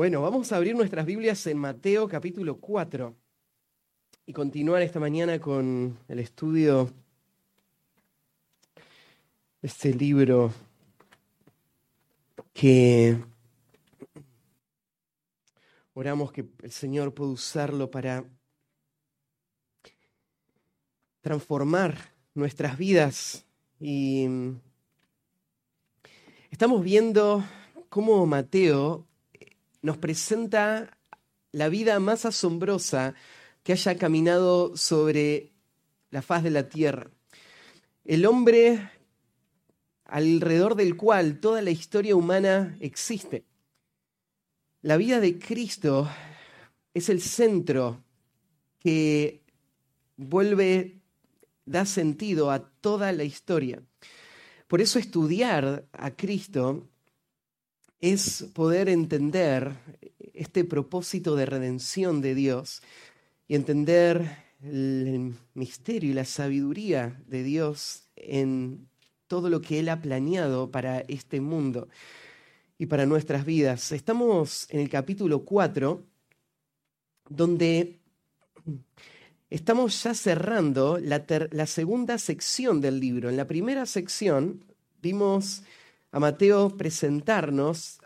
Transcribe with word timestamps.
Bueno, 0.00 0.22
vamos 0.22 0.50
a 0.50 0.56
abrir 0.56 0.74
nuestras 0.74 1.04
Biblias 1.04 1.46
en 1.46 1.58
Mateo 1.58 2.08
capítulo 2.08 2.56
4 2.58 3.14
y 4.24 4.32
continuar 4.32 4.80
esta 4.80 4.98
mañana 4.98 5.38
con 5.38 5.98
el 6.08 6.20
estudio 6.20 6.90
de 9.60 9.68
este 9.68 9.92
libro 9.92 10.54
que 12.54 13.18
oramos 15.92 16.32
que 16.32 16.46
el 16.62 16.72
Señor 16.72 17.12
pueda 17.12 17.32
usarlo 17.32 17.90
para 17.90 18.24
transformar 21.20 21.98
nuestras 22.32 22.78
vidas. 22.78 23.44
Y 23.78 24.26
estamos 26.50 26.82
viendo 26.82 27.44
cómo 27.90 28.24
Mateo 28.24 29.09
nos 29.82 29.96
presenta 29.96 30.98
la 31.52 31.68
vida 31.68 31.98
más 32.00 32.24
asombrosa 32.24 33.14
que 33.62 33.72
haya 33.72 33.96
caminado 33.96 34.76
sobre 34.76 35.52
la 36.10 36.22
faz 36.22 36.42
de 36.42 36.50
la 36.50 36.68
tierra. 36.68 37.10
El 38.04 38.26
hombre 38.26 38.90
alrededor 40.04 40.74
del 40.74 40.96
cual 40.96 41.40
toda 41.40 41.62
la 41.62 41.70
historia 41.70 42.16
humana 42.16 42.76
existe. 42.80 43.44
La 44.82 44.96
vida 44.96 45.20
de 45.20 45.38
Cristo 45.38 46.08
es 46.94 47.08
el 47.08 47.20
centro 47.20 48.02
que 48.78 49.44
vuelve, 50.16 51.00
da 51.64 51.84
sentido 51.84 52.50
a 52.50 52.58
toda 52.58 53.12
la 53.12 53.24
historia. 53.24 53.82
Por 54.66 54.80
eso 54.80 54.98
estudiar 54.98 55.86
a 55.92 56.10
Cristo 56.12 56.88
es 58.00 58.44
poder 58.54 58.88
entender 58.88 59.76
este 60.32 60.64
propósito 60.64 61.36
de 61.36 61.46
redención 61.46 62.20
de 62.20 62.34
Dios 62.34 62.82
y 63.46 63.54
entender 63.54 64.36
el 64.62 65.34
misterio 65.54 66.10
y 66.10 66.14
la 66.14 66.24
sabiduría 66.24 67.22
de 67.26 67.42
Dios 67.42 68.08
en 68.16 68.88
todo 69.26 69.48
lo 69.48 69.60
que 69.60 69.80
Él 69.80 69.88
ha 69.88 70.00
planeado 70.00 70.70
para 70.70 71.00
este 71.00 71.40
mundo 71.40 71.88
y 72.78 72.86
para 72.86 73.06
nuestras 73.06 73.44
vidas. 73.44 73.92
Estamos 73.92 74.66
en 74.70 74.80
el 74.80 74.88
capítulo 74.88 75.44
4, 75.44 76.02
donde 77.28 78.00
estamos 79.50 80.02
ya 80.02 80.14
cerrando 80.14 80.98
la, 80.98 81.24
la, 81.50 81.66
segunda 81.66 82.18
sección 82.18 82.80
del 82.80 82.98
libro. 82.98 83.28
En 83.28 83.36
la 83.36 83.46
primera 83.46 83.84
sección 83.86 84.64
vimos 85.02 85.62
a 86.12 86.20
Mateo 86.20 86.76
presentarnos 86.76 88.00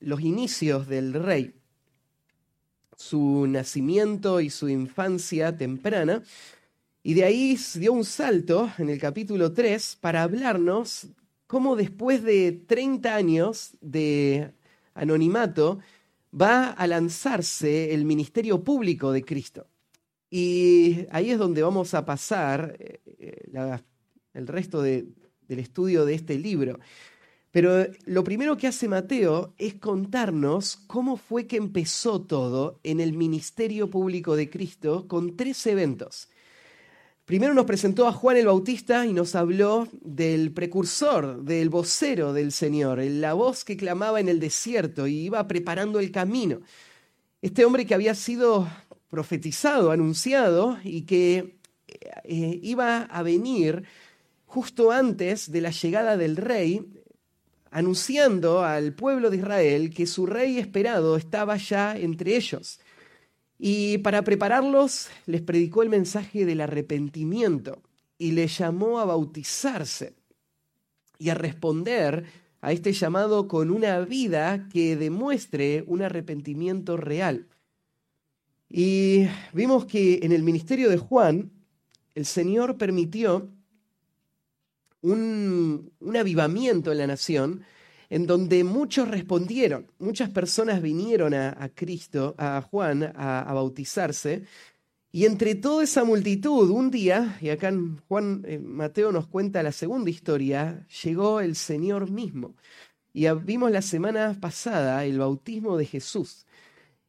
los 0.00 0.20
inicios 0.20 0.86
del 0.88 1.14
rey, 1.14 1.54
su 2.96 3.46
nacimiento 3.46 4.40
y 4.40 4.50
su 4.50 4.68
infancia 4.68 5.56
temprana, 5.56 6.22
y 7.02 7.14
de 7.14 7.24
ahí 7.24 7.58
dio 7.74 7.92
un 7.92 8.04
salto 8.04 8.70
en 8.78 8.88
el 8.88 8.98
capítulo 8.98 9.52
3 9.52 9.98
para 10.00 10.22
hablarnos 10.22 11.08
cómo 11.46 11.76
después 11.76 12.22
de 12.22 12.52
30 12.52 13.14
años 13.14 13.76
de 13.80 14.50
anonimato 14.94 15.78
va 16.38 16.70
a 16.70 16.86
lanzarse 16.86 17.94
el 17.94 18.04
ministerio 18.04 18.62
público 18.62 19.12
de 19.12 19.24
Cristo. 19.24 19.68
Y 20.28 21.06
ahí 21.10 21.30
es 21.30 21.38
donde 21.38 21.62
vamos 21.62 21.94
a 21.94 22.04
pasar 22.04 22.76
eh, 22.78 23.00
eh, 23.18 23.78
el 24.34 24.46
resto 24.46 24.82
del 24.82 25.14
estudio 25.48 26.04
de 26.04 26.14
este 26.14 26.36
libro. 26.38 26.78
Pero 27.56 27.86
lo 28.04 28.22
primero 28.22 28.58
que 28.58 28.66
hace 28.66 28.86
Mateo 28.86 29.54
es 29.56 29.76
contarnos 29.76 30.76
cómo 30.86 31.16
fue 31.16 31.46
que 31.46 31.56
empezó 31.56 32.20
todo 32.20 32.80
en 32.82 33.00
el 33.00 33.14
ministerio 33.14 33.88
público 33.88 34.36
de 34.36 34.50
Cristo 34.50 35.08
con 35.08 35.38
tres 35.38 35.66
eventos. 35.66 36.28
Primero 37.24 37.54
nos 37.54 37.64
presentó 37.64 38.06
a 38.06 38.12
Juan 38.12 38.36
el 38.36 38.44
Bautista 38.44 39.06
y 39.06 39.14
nos 39.14 39.34
habló 39.34 39.88
del 40.02 40.52
precursor, 40.52 41.44
del 41.44 41.70
vocero 41.70 42.34
del 42.34 42.52
Señor, 42.52 42.98
la 42.98 43.32
voz 43.32 43.64
que 43.64 43.78
clamaba 43.78 44.20
en 44.20 44.28
el 44.28 44.38
desierto 44.38 45.06
y 45.06 45.20
iba 45.20 45.48
preparando 45.48 45.98
el 45.98 46.12
camino. 46.12 46.60
Este 47.40 47.64
hombre 47.64 47.86
que 47.86 47.94
había 47.94 48.14
sido 48.14 48.68
profetizado, 49.08 49.92
anunciado 49.92 50.76
y 50.84 51.06
que 51.06 51.56
eh, 52.22 52.60
iba 52.62 53.04
a 53.04 53.22
venir 53.22 53.84
justo 54.44 54.92
antes 54.92 55.50
de 55.50 55.62
la 55.62 55.70
llegada 55.70 56.18
del 56.18 56.36
rey 56.36 56.95
anunciando 57.76 58.64
al 58.64 58.94
pueblo 58.94 59.28
de 59.28 59.36
Israel 59.36 59.92
que 59.92 60.06
su 60.06 60.24
rey 60.24 60.58
esperado 60.58 61.18
estaba 61.18 61.58
ya 61.58 61.94
entre 61.94 62.34
ellos. 62.34 62.80
Y 63.58 63.98
para 63.98 64.24
prepararlos 64.24 65.08
les 65.26 65.42
predicó 65.42 65.82
el 65.82 65.90
mensaje 65.90 66.46
del 66.46 66.62
arrepentimiento 66.62 67.82
y 68.16 68.32
les 68.32 68.56
llamó 68.56 68.98
a 68.98 69.04
bautizarse 69.04 70.14
y 71.18 71.28
a 71.28 71.34
responder 71.34 72.24
a 72.62 72.72
este 72.72 72.94
llamado 72.94 73.46
con 73.46 73.70
una 73.70 74.00
vida 74.00 74.68
que 74.72 74.96
demuestre 74.96 75.84
un 75.86 76.00
arrepentimiento 76.00 76.96
real. 76.96 77.46
Y 78.70 79.26
vimos 79.52 79.84
que 79.84 80.20
en 80.22 80.32
el 80.32 80.42
ministerio 80.42 80.88
de 80.88 80.96
Juan, 80.96 81.52
el 82.14 82.24
Señor 82.24 82.78
permitió 82.78 83.50
un, 85.12 85.92
avivamiento 86.18 86.92
en 86.92 86.98
la 86.98 87.06
nación 87.06 87.62
en 88.08 88.26
donde 88.26 88.62
muchos 88.64 89.08
respondieron, 89.08 89.90
muchas 89.98 90.30
personas 90.30 90.80
vinieron 90.80 91.34
a, 91.34 91.70
Cristo, 91.74 92.34
a 92.38 92.62
Juan, 92.62 93.12
a, 93.16 93.52
bautizarse, 93.52 94.44
y 95.10 95.24
entre 95.24 95.54
toda 95.54 95.82
esa 95.82 96.04
multitud, 96.04 96.70
un 96.70 96.90
día, 96.90 97.38
y 97.40 97.48
acá 97.48 97.72
Juan 98.06 98.44
eh, 98.46 98.58
Mateo 98.58 99.12
nos 99.12 99.26
cuenta 99.26 99.62
la 99.62 99.72
segunda 99.72 100.10
historia, 100.10 100.86
llegó 101.02 101.40
el 101.40 101.56
Señor 101.56 102.10
mismo. 102.10 102.54
Y 103.14 103.26
vimos 103.30 103.70
la 103.70 103.80
semana 103.80 104.36
pasada 104.38 105.04
el 105.06 105.18
bautismo 105.18 105.78
de 105.78 105.86
Jesús. 105.86 106.44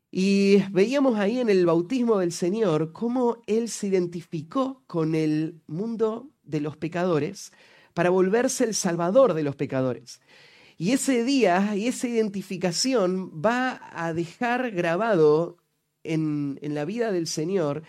Y 0.09 0.63
veíamos 0.71 1.19
ahí 1.19 1.39
en 1.39 1.49
el 1.49 1.65
bautismo 1.65 2.19
del 2.19 2.31
Señor 2.31 2.93
cómo 2.93 3.41
Él 3.45 3.67
se 3.67 3.87
identificó 3.87 4.83
con 4.87 5.15
el 5.15 5.59
mundo 5.67 6.29
de 6.43 6.61
los 6.61 6.77
pecadores, 6.77 7.51
para 7.97 8.11
volverse 8.11 8.63
el 8.63 8.75
salvador 8.75 9.33
de 9.33 9.41
los 9.41 9.55
pecadores. 9.55 10.21
Y 10.77 10.91
ese 10.91 11.23
día 11.23 11.75
y 11.75 11.87
esa 11.87 12.07
identificación 12.07 13.31
va 13.43 13.81
a 13.91 14.13
dejar 14.13 14.69
grabado 14.69 15.57
en, 16.03 16.59
en, 16.61 16.75
la 16.75 16.85
vida 16.85 17.11
del 17.11 17.25
Señor 17.25 17.81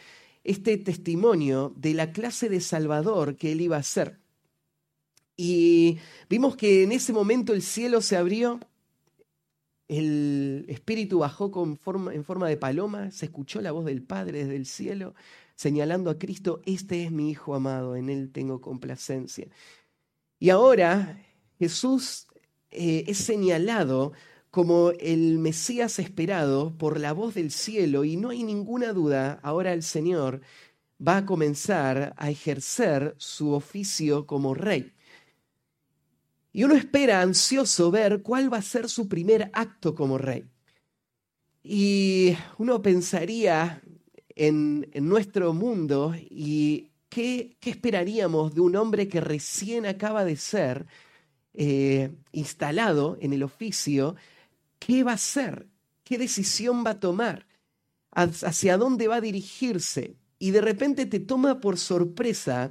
este 0.45 0.79
testimonio 0.79 1.75
de 1.77 1.93
la 1.93 2.11
clase 2.13 2.49
de 2.49 2.63
salvador 2.63 3.37
que 3.37 3.53
él 3.53 3.61
iba 3.61 3.77
a 3.77 3.83
ser. 3.83 4.19
Y 5.37 5.99
vimos 6.31 6.57
que 6.57 6.85
en 6.85 6.93
ese 6.93 7.13
momento 7.13 7.53
el 7.53 7.61
cielo 7.61 8.01
se 8.01 8.17
abrió, 8.17 8.61
el 9.89 10.65
Espíritu 10.69 11.19
bajó 11.19 11.51
con 11.51 11.77
forma, 11.77 12.15
en 12.15 12.25
forma 12.25 12.49
de 12.49 12.57
paloma, 12.57 13.11
se 13.11 13.27
escuchó 13.27 13.61
la 13.61 13.73
voz 13.73 13.85
del 13.85 14.03
Padre 14.03 14.39
desde 14.39 14.57
el 14.57 14.65
cielo, 14.65 15.15
señalando 15.55 16.09
a 16.09 16.19
Cristo, 16.19 16.63
este 16.65 17.05
es 17.05 17.13
mi 17.13 17.29
Hijo 17.29 17.55
amado, 17.55 17.95
en 17.95 18.09
él 18.09 18.33
tengo 18.33 18.63
complacencia. 18.63 19.49
Y 20.39 20.51
ahora 20.51 21.21
Jesús 21.59 22.27
eh, 22.71 23.05
es 23.07 23.19
señalado 23.19 24.13
como 24.51 24.93
el 24.99 25.39
Mesías 25.39 25.99
esperado 25.99 26.77
por 26.77 27.01
la 27.01 27.13
voz 27.13 27.35
del 27.35 27.51
cielo 27.51 28.05
y 28.05 28.17
no 28.17 28.31
hay 28.31 28.43
ninguna 28.43 28.93
duda, 28.93 29.41
ahora 29.43 29.73
el 29.73 29.83
Señor 29.83 30.41
va 31.07 31.19
a 31.19 31.27
comenzar 31.27 32.15
a 32.17 32.31
ejercer 32.31 33.15
su 33.19 33.53
oficio 33.53 34.27
como 34.27 34.55
rey. 34.55 34.93
Y 36.53 36.65
uno 36.65 36.75
espera 36.75 37.21
ansioso 37.21 37.91
ver 37.91 38.23
cuál 38.23 38.53
va 38.53 38.59
a 38.59 38.63
ser 38.63 38.89
su 38.89 39.09
primer 39.09 39.51
acto 39.53 39.95
como 39.95 40.19
rey. 40.19 40.49
Y 41.63 42.37
uno 42.57 42.81
pensaría 42.81 43.83
en, 44.35 44.89
en 44.93 45.09
nuestro 45.09 45.53
mundo 45.53 46.15
y 46.19 46.88
¿qué, 47.09 47.57
esperaríamos 47.63 48.55
de 48.55 48.61
un 48.61 48.77
hombre 48.77 49.09
que 49.09 49.21
recién 49.21 49.87
acaba 49.87 50.25
de 50.25 50.37
ser 50.37 50.87
eh, 51.55 52.11
instalado 52.33 53.17
en 53.21 53.33
el 53.33 53.43
oficio? 53.43 54.17
¿Qué 54.79 55.05
va 55.05 55.13
a 55.13 55.15
hacer? 55.15 55.67
¿Qué 56.05 56.19
decisión 56.19 56.85
va 56.85 56.91
a 56.91 57.01
tomar? 57.01 57.47
¿Hacia 58.13 58.77
dónde 58.77 59.09
va 59.09 59.17
a 59.17 59.21
dirigirse? 59.21 60.17
Y 60.39 60.51
de 60.53 60.61
repente 60.61 61.07
te 61.07 61.21
toma 61.21 61.61
por 61.61 61.79
sorpresa 61.79 62.71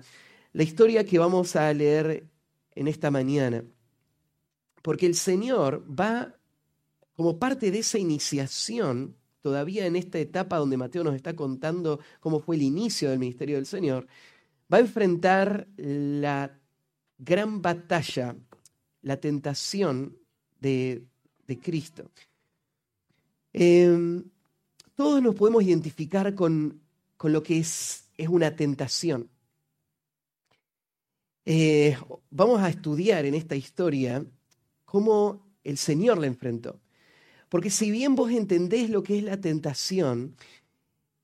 la 0.53 0.63
historia 0.63 1.05
que 1.05 1.19
vamos 1.19 1.55
a 1.55 1.71
leer 1.73 2.27
en 2.75 2.87
esta 2.87 3.11
mañana. 3.11 3.63
Porque 4.81 5.05
el 5.05 5.15
Señor 5.15 5.85
va, 5.87 6.35
como 7.13 7.39
parte 7.39 7.71
de 7.71 7.79
esa 7.79 7.99
iniciación, 7.99 9.15
todavía 9.47 9.85
en 9.85 9.95
esta 9.95 10.19
etapa 10.19 10.57
donde 10.57 10.75
Mateo 10.75 11.05
nos 11.05 11.15
está 11.15 11.33
contando 11.33 12.01
cómo 12.19 12.41
fue 12.41 12.57
el 12.57 12.63
inicio 12.63 13.09
del 13.09 13.17
ministerio 13.17 13.55
del 13.55 13.65
Señor, 13.65 14.05
va 14.71 14.75
a 14.75 14.81
enfrentar 14.81 15.69
la 15.77 16.51
gran 17.17 17.61
batalla, 17.61 18.35
la 19.03 19.15
tentación 19.21 20.17
de, 20.59 21.05
Cristo. 21.61 22.11
Em, 23.53 24.21
todos 24.95 25.21
nos 25.21 25.33
podemos 25.33 25.63
identificar 25.63 26.35
con, 26.35 26.81
con 27.15 27.31
lo 27.31 27.41
que 27.41 27.59
es, 27.59 28.09
es 28.17 28.27
una 28.27 28.53
tentación. 28.53 29.29
Eh, 31.45 31.97
vamos 32.29 32.59
a 32.59 32.67
estudiar 32.67 33.23
en 33.23 33.33
esta 33.33 33.55
historia 33.55 34.25
cómo 34.83 35.47
el 35.63 35.77
Señor 35.77 36.17
la 36.17 36.27
enfrentó. 36.27 36.81
Porque 37.49 37.69
si 37.69 37.91
bien 37.91 38.15
vos 38.15 38.31
entendés 38.31 38.89
lo 38.89 39.03
que 39.03 39.17
es 39.17 39.23
la 39.23 39.39
tentación, 39.39 40.35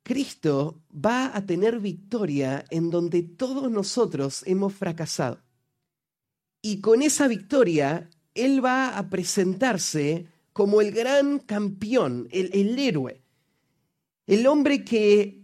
Cristo 0.04 0.82
va 0.94 1.36
a 1.36 1.46
tener 1.46 1.80
victoria 1.80 2.66
en 2.70 2.90
donde 2.90 3.24
todos 3.24 3.72
nosotros 3.72 4.44
hemos 4.46 4.74
fracasado. 4.74 5.42
Y 6.62 6.82
con 6.82 7.02
esa 7.02 7.28
victoria, 7.28 8.10
Él 8.34 8.64
va 8.64 8.98
a 8.98 9.10
presentarse 9.10 10.28
como 10.54 10.82
el 10.82 10.92
gran 10.92 11.40
campeón, 11.40 12.28
el, 12.32 12.50
el 12.54 12.78
héroe, 12.78 13.22
el 14.28 14.48
hombre 14.48 14.86
que 14.86 15.42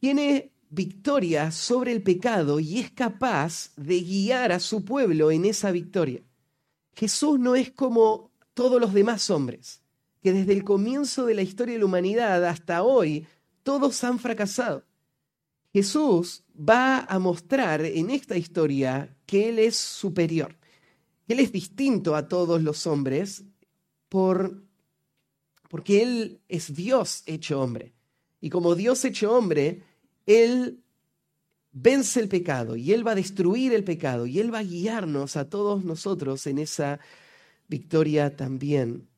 tiene 0.00 0.52
victoria 0.70 1.50
sobre 1.50 1.92
el 1.92 2.02
pecado 2.02 2.60
y 2.60 2.78
es 2.78 2.90
capaz 2.90 3.72
de 3.76 4.00
guiar 4.00 4.52
a 4.52 4.60
su 4.60 4.84
pueblo 4.84 5.30
en 5.30 5.44
esa 5.44 5.70
victoria. 5.70 6.22
Jesús 6.94 7.38
no 7.38 7.54
es 7.54 7.70
como 7.70 8.32
todos 8.54 8.80
los 8.80 8.92
demás 8.92 9.30
hombres, 9.30 9.82
que 10.22 10.32
desde 10.32 10.52
el 10.52 10.64
comienzo 10.64 11.26
de 11.26 11.34
la 11.34 11.42
historia 11.42 11.74
de 11.74 11.80
la 11.80 11.86
humanidad 11.86 12.44
hasta 12.44 12.82
hoy 12.82 13.26
todos 13.62 14.02
han 14.04 14.18
fracasado. 14.18 14.84
Jesús 15.72 16.44
va 16.56 17.00
a 17.00 17.18
mostrar 17.18 17.84
en 17.84 18.10
esta 18.10 18.36
historia 18.36 19.16
que 19.26 19.50
Él 19.50 19.58
es 19.58 19.76
superior, 19.76 20.56
que 21.26 21.34
Él 21.34 21.40
es 21.40 21.52
distinto 21.52 22.16
a 22.16 22.28
todos 22.28 22.62
los 22.62 22.86
hombres 22.86 23.44
por, 24.08 24.64
porque 25.68 26.02
Él 26.02 26.40
es 26.48 26.74
Dios 26.74 27.22
hecho 27.26 27.60
hombre. 27.60 27.94
Y 28.40 28.50
como 28.50 28.74
Dios 28.74 29.04
hecho 29.04 29.32
hombre, 29.36 29.82
Él 30.26 30.82
vence 31.72 32.20
el 32.20 32.28
pecado 32.28 32.76
y 32.76 32.92
Él 32.92 33.06
va 33.06 33.12
a 33.12 33.16
destruir 33.16 33.72
el 33.72 33.84
pecado 33.84 34.26
y 34.26 34.40
Él 34.40 34.52
va 34.52 34.60
a 34.60 34.64
guiarnos 34.64 35.36
a 35.36 35.48
todos 35.48 35.84
nosotros 35.84 36.46
en 36.46 36.58
esa 36.58 36.98
victoria 37.68 38.36
también. 38.36 39.08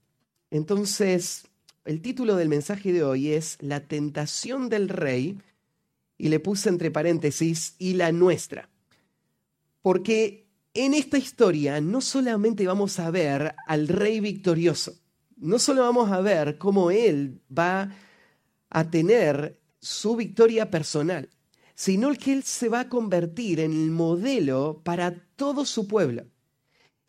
Entonces, 0.51 1.45
el 1.85 2.03
título 2.03 2.37
del 2.37 2.49
mensaje 2.49 2.93
de 2.93 3.05
hoy 3.05 3.33
es 3.33 3.57
La 3.61 3.81
tentación 3.81 4.69
del 4.69 4.89
rey 4.89 5.39
y 6.19 6.29
le 6.29 6.41
puse 6.41 6.69
entre 6.69 6.91
paréntesis 6.91 7.75
y 7.79 7.95
la 7.95 8.13
nuestra. 8.13 8.69
Porque 9.81 10.49
en 10.75 10.95
esta 10.95 11.19
historia 11.19 11.81
no 11.81 12.01
solamente 12.01 12.67
vamos 12.67 12.99
a 12.99 13.11
ver 13.11 13.55
al 13.67 13.89
rey 13.89 14.21
victorioso, 14.21 14.95
no 15.37 15.59
solo 15.59 15.83
vamos 15.83 16.11
a 16.13 16.21
ver 16.21 16.59
cómo 16.59 16.91
él 16.91 17.41
va 17.57 17.97
a 18.69 18.91
tener 18.91 19.59
su 19.81 20.17
victoria 20.17 20.71
personal, 20.71 21.31
sino 21.75 22.13
que 22.13 22.35
él 22.35 22.43
se 22.43 22.69
va 22.69 22.81
a 22.81 22.89
convertir 22.89 23.61
en 23.61 23.73
el 23.73 23.91
modelo 23.91 24.83
para 24.85 25.15
todo 25.37 25.65
su 25.65 25.89
pueblo. 25.89 26.27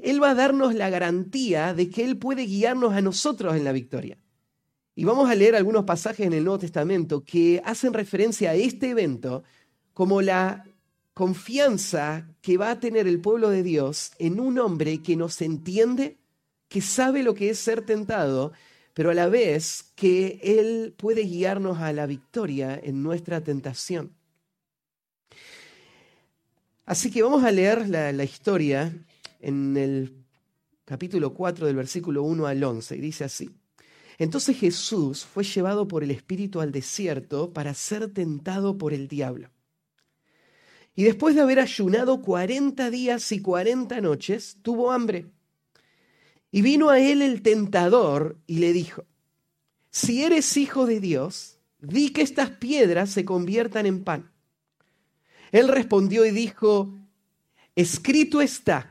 Él 0.03 0.21
va 0.21 0.31
a 0.31 0.35
darnos 0.35 0.73
la 0.73 0.89
garantía 0.89 1.73
de 1.73 1.89
que 1.89 2.03
él 2.03 2.17
puede 2.17 2.45
guiarnos 2.45 2.93
a 2.93 3.01
nosotros 3.01 3.55
en 3.55 3.63
la 3.63 3.71
victoria. 3.71 4.17
Y 4.95 5.05
vamos 5.05 5.29
a 5.29 5.35
leer 5.35 5.55
algunos 5.55 5.85
pasajes 5.85 6.25
en 6.25 6.33
el 6.33 6.43
Nuevo 6.43 6.59
Testamento 6.59 7.23
que 7.23 7.61
hacen 7.63 7.93
referencia 7.93 8.51
a 8.51 8.55
este 8.55 8.89
evento 8.89 9.43
como 9.93 10.21
la 10.21 10.65
confianza 11.13 12.27
que 12.41 12.57
va 12.57 12.71
a 12.71 12.79
tener 12.79 13.07
el 13.07 13.21
pueblo 13.21 13.49
de 13.49 13.63
Dios 13.63 14.11
en 14.19 14.39
un 14.39 14.59
hombre 14.59 15.01
que 15.01 15.15
nos 15.15 15.41
entiende, 15.41 16.17
que 16.67 16.81
sabe 16.81 17.23
lo 17.23 17.33
que 17.33 17.49
es 17.49 17.59
ser 17.59 17.85
tentado, 17.85 18.51
pero 18.93 19.11
a 19.11 19.13
la 19.13 19.27
vez 19.27 19.91
que 19.95 20.39
Él 20.43 20.93
puede 20.97 21.23
guiarnos 21.23 21.79
a 21.79 21.93
la 21.93 22.05
victoria 22.05 22.79
en 22.81 23.03
nuestra 23.03 23.41
tentación. 23.41 24.13
Así 26.85 27.11
que 27.11 27.23
vamos 27.23 27.43
a 27.43 27.51
leer 27.51 27.87
la, 27.87 28.11
la 28.11 28.23
historia 28.23 28.93
en 29.41 29.75
el 29.77 30.15
capítulo 30.85 31.33
4 31.33 31.67
del 31.67 31.75
versículo 31.75 32.23
1 32.23 32.47
al 32.47 32.63
11, 32.63 32.97
y 32.97 33.01
dice 33.01 33.23
así. 33.23 33.49
Entonces 34.17 34.57
Jesús 34.57 35.25
fue 35.25 35.43
llevado 35.43 35.87
por 35.87 36.03
el 36.03 36.11
Espíritu 36.11 36.61
al 36.61 36.71
desierto 36.71 37.53
para 37.53 37.73
ser 37.73 38.13
tentado 38.13 38.77
por 38.77 38.93
el 38.93 39.07
diablo. 39.07 39.49
Y 40.95 41.03
después 41.03 41.35
de 41.35 41.41
haber 41.41 41.59
ayunado 41.59 42.21
cuarenta 42.21 42.89
días 42.89 43.31
y 43.31 43.41
cuarenta 43.41 44.01
noches, 44.01 44.57
tuvo 44.61 44.91
hambre. 44.91 45.25
Y 46.51 46.61
vino 46.61 46.89
a 46.89 46.99
él 46.99 47.21
el 47.21 47.41
tentador 47.41 48.37
y 48.45 48.57
le 48.57 48.73
dijo, 48.73 49.05
si 49.89 50.23
eres 50.23 50.55
hijo 50.57 50.85
de 50.85 50.99
Dios, 50.99 51.57
di 51.79 52.09
que 52.09 52.21
estas 52.21 52.49
piedras 52.51 53.09
se 53.09 53.25
conviertan 53.25 53.85
en 53.85 54.03
pan. 54.03 54.31
Él 55.51 55.67
respondió 55.67 56.25
y 56.25 56.31
dijo, 56.31 56.93
escrito 57.75 58.41
está, 58.41 58.90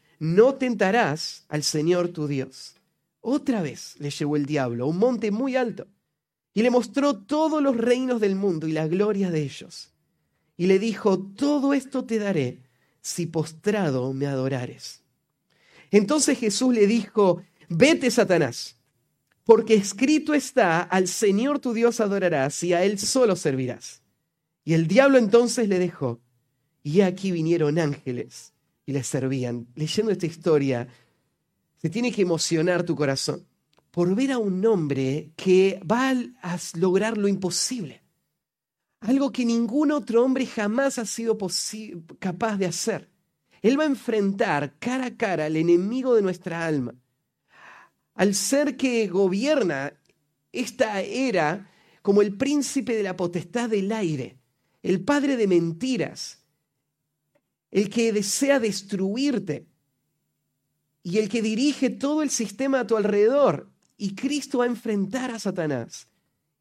no 0.21 0.53
tentarás 0.53 1.45
al 1.49 1.63
Señor 1.63 2.09
tu 2.09 2.27
Dios. 2.27 2.75
Otra 3.21 3.63
vez 3.63 3.95
le 3.97 4.11
llevó 4.11 4.35
el 4.35 4.45
diablo 4.45 4.83
a 4.83 4.87
un 4.87 4.99
monte 4.99 5.31
muy 5.31 5.55
alto 5.55 5.87
y 6.53 6.61
le 6.61 6.69
mostró 6.69 7.17
todos 7.17 7.61
los 7.61 7.75
reinos 7.75 8.21
del 8.21 8.35
mundo 8.35 8.67
y 8.67 8.71
la 8.71 8.87
gloria 8.87 9.31
de 9.31 9.41
ellos. 9.41 9.89
Y 10.57 10.67
le 10.67 10.77
dijo, 10.77 11.17
todo 11.17 11.73
esto 11.73 12.05
te 12.05 12.19
daré 12.19 12.59
si 13.01 13.25
postrado 13.25 14.13
me 14.13 14.27
adorares. 14.27 15.01
Entonces 15.89 16.37
Jesús 16.37 16.71
le 16.71 16.85
dijo, 16.85 17.41
vete 17.67 18.11
Satanás, 18.11 18.75
porque 19.43 19.73
escrito 19.73 20.35
está, 20.35 20.83
al 20.83 21.07
Señor 21.07 21.57
tu 21.57 21.73
Dios 21.73 21.99
adorarás 21.99 22.61
y 22.61 22.73
a 22.73 22.83
Él 22.83 22.99
solo 22.99 23.35
servirás. 23.35 24.03
Y 24.63 24.73
el 24.75 24.87
diablo 24.87 25.17
entonces 25.17 25.67
le 25.67 25.79
dejó, 25.79 26.21
y 26.83 27.01
aquí 27.01 27.31
vinieron 27.31 27.79
ángeles 27.79 28.53
y 28.91 28.93
les 28.93 29.07
servían. 29.07 29.67
Leyendo 29.75 30.11
esta 30.11 30.25
historia, 30.25 30.87
se 31.77 31.89
tiene 31.89 32.11
que 32.11 32.21
emocionar 32.21 32.83
tu 32.83 32.95
corazón 32.95 33.47
por 33.89 34.13
ver 34.15 34.31
a 34.31 34.37
un 34.37 34.65
hombre 34.65 35.31
que 35.35 35.81
va 35.89 36.11
a 36.11 36.57
lograr 36.75 37.17
lo 37.17 37.27
imposible. 37.27 38.03
Algo 38.99 39.31
que 39.31 39.45
ningún 39.45 39.91
otro 39.91 40.23
hombre 40.23 40.45
jamás 40.45 40.99
ha 40.99 41.05
sido 41.05 41.37
capaz 42.19 42.57
de 42.57 42.67
hacer. 42.67 43.09
Él 43.61 43.79
va 43.79 43.83
a 43.83 43.87
enfrentar 43.87 44.77
cara 44.79 45.07
a 45.07 45.17
cara 45.17 45.45
al 45.45 45.55
enemigo 45.55 46.15
de 46.15 46.21
nuestra 46.21 46.65
alma, 46.65 46.95
al 48.15 48.35
ser 48.35 48.77
que 48.77 49.07
gobierna 49.07 49.93
esta 50.51 51.01
era 51.01 51.71
como 52.01 52.21
el 52.21 52.35
príncipe 52.35 52.95
de 52.95 53.03
la 53.03 53.15
potestad 53.15 53.69
del 53.69 53.91
aire, 53.91 54.37
el 54.83 55.03
padre 55.03 55.37
de 55.37 55.47
mentiras, 55.47 56.40
el 57.71 57.89
que 57.89 58.11
desea 58.11 58.59
destruirte 58.59 59.67
y 61.03 61.17
el 61.17 61.29
que 61.29 61.41
dirige 61.41 61.89
todo 61.89 62.21
el 62.21 62.29
sistema 62.29 62.81
a 62.81 62.87
tu 62.87 62.97
alrededor. 62.97 63.71
Y 63.97 64.15
Cristo 64.15 64.59
va 64.59 64.65
a 64.65 64.67
enfrentar 64.67 65.31
a 65.31 65.39
Satanás 65.39 66.07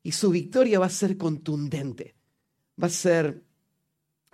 y 0.03 0.13
su 0.13 0.31
victoria 0.31 0.79
va 0.79 0.87
a 0.87 0.91
ser 0.91 1.17
contundente, 1.17 2.15
va 2.83 2.87
a 2.87 2.91
ser, 2.91 3.43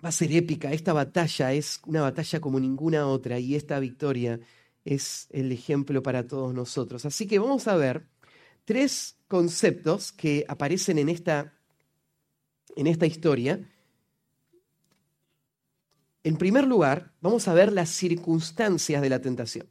va 0.05 0.11
a 0.11 0.13
ser 0.13 0.33
épica. 0.33 0.73
Esta 0.73 0.93
batalla 0.93 1.53
es 1.53 1.81
una 1.87 2.03
batalla 2.03 2.41
como 2.41 2.61
ninguna 2.61 3.07
otra 3.07 3.39
y 3.39 3.55
esta 3.55 3.79
victoria 3.81 4.39
es 4.85 5.27
el 5.31 5.51
ejemplo 5.51 6.03
para 6.03 6.27
todos 6.27 6.55
nosotros. 6.55 7.05
Así 7.07 7.27
que 7.27 7.39
vamos 7.39 7.67
a 7.69 7.77
ver 7.77 8.07
tres 8.65 9.17
conceptos 9.29 10.13
que 10.13 10.45
aparecen 10.47 10.99
en 10.99 11.09
esta, 11.09 11.55
en 12.77 12.87
esta 12.87 13.07
historia 13.07 13.61
en 16.27 16.37
primer 16.37 16.67
lugar, 16.67 17.13
vamos 17.21 17.47
a 17.47 17.55
ver 17.55 17.73
las 17.73 17.89
circunstancias 17.89 19.01
de 19.01 19.09
la 19.09 19.21
tentación. 19.21 19.69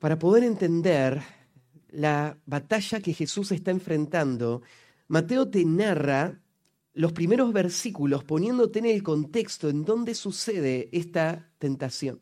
Para 0.00 0.18
poder 0.18 0.42
entender 0.42 1.22
la 1.90 2.36
batalla 2.46 2.98
que 2.98 3.14
Jesús 3.14 3.52
está 3.52 3.70
enfrentando, 3.70 4.62
Mateo 5.06 5.48
te 5.50 5.64
narra 5.64 6.40
los 6.94 7.12
primeros 7.12 7.52
versículos 7.52 8.24
poniéndote 8.24 8.80
en 8.80 8.86
el 8.86 9.04
contexto 9.04 9.68
en 9.68 9.84
donde 9.84 10.16
sucede 10.16 10.88
esta 10.90 11.48
tentación. 11.60 12.20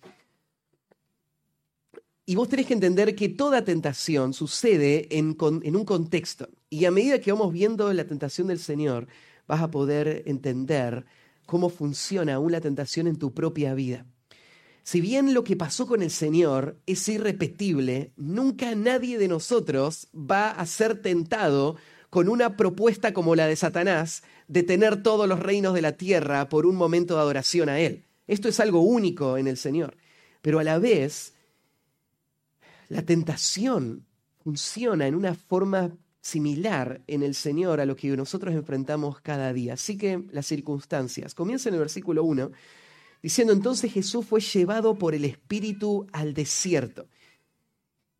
Y 2.26 2.34
vos 2.34 2.50
tenés 2.50 2.66
que 2.66 2.74
entender 2.74 3.16
que 3.16 3.30
toda 3.30 3.64
tentación 3.64 4.34
sucede 4.34 5.08
en, 5.16 5.38
en, 5.62 5.76
un 5.76 5.84
contexto. 5.86 6.50
Y 6.68 6.84
a 6.84 6.90
medida 6.90 7.22
que 7.22 7.32
vamos 7.32 7.54
viendo 7.54 7.90
la 7.94 8.04
tentación 8.04 8.48
del 8.48 8.58
Señor, 8.58 9.08
vas 9.46 9.62
a 9.62 9.70
poder 9.70 10.24
entender 10.26 11.06
cómo 11.52 11.68
funciona 11.68 12.37
aún 12.37 12.50
la 12.50 12.62
tentación 12.62 13.06
en 13.06 13.18
tu 13.18 13.35
propia 13.35 13.75
vida. 13.75 14.06
Si 14.85 15.02
bien 15.02 15.35
lo 15.35 15.44
que 15.44 15.54
pasó 15.54 15.87
con 15.87 16.02
el 16.02 16.11
Señor 16.11 16.80
es 16.87 17.06
irrepetible, 17.11 18.14
nunca 18.16 18.75
nadie 18.75 19.18
de 19.18 19.28
nosotros 19.28 20.09
va 20.14 20.50
a 20.50 20.64
ser 20.64 21.02
tentado 21.02 21.76
con 22.09 22.30
una 22.30 22.56
propuesta 22.56 23.12
como 23.12 23.37
la 23.37 23.47
de 23.49 23.56
Satanás 23.56 24.23
de 24.49 24.62
tener 24.62 25.02
todos 25.02 25.28
los 25.28 25.40
reinos 25.40 25.75
de 25.75 25.82
la 25.82 25.92
tierra 25.92 26.49
por 26.49 26.64
un 26.64 26.75
momento 26.75 27.16
de 27.16 27.21
adoración 27.21 27.68
a 27.68 27.80
Él. 27.80 28.06
Esto 28.26 28.49
es 28.49 28.59
algo 28.59 28.80
único 28.80 29.37
en 29.37 29.47
el 29.47 29.59
Señor. 29.59 29.99
Pero 30.40 30.59
a 30.59 30.64
la 30.64 30.78
vez, 30.78 31.35
la 32.88 33.02
tentación 33.02 34.06
funciona 34.42 35.06
en 35.06 35.14
una 35.14 35.35
forma 35.35 35.92
similar 36.23 37.02
en 37.09 37.23
el 37.23 37.35
Señor 37.35 37.81
a 37.81 37.85
lo 37.85 37.97
que 37.97 38.09
nosotros 38.17 38.55
enfrentamos 38.55 39.21
cada 39.21 39.52
día. 39.52 39.75
Así 39.75 39.99
que 39.99 40.23
las 40.31 40.47
circunstancias. 40.47 41.35
Comienza 41.35 41.69
en 41.69 41.75
el 41.75 41.81
versículo 41.81 42.25
1 42.25 42.50
diciendo 43.23 43.52
entonces 43.52 43.93
Jesús 43.93 44.25
fue 44.26 44.41
llevado 44.41 44.99
por 44.99 45.14
el 45.14 45.25
Espíritu 45.25 46.07
al 46.12 46.33
desierto. 46.33 47.09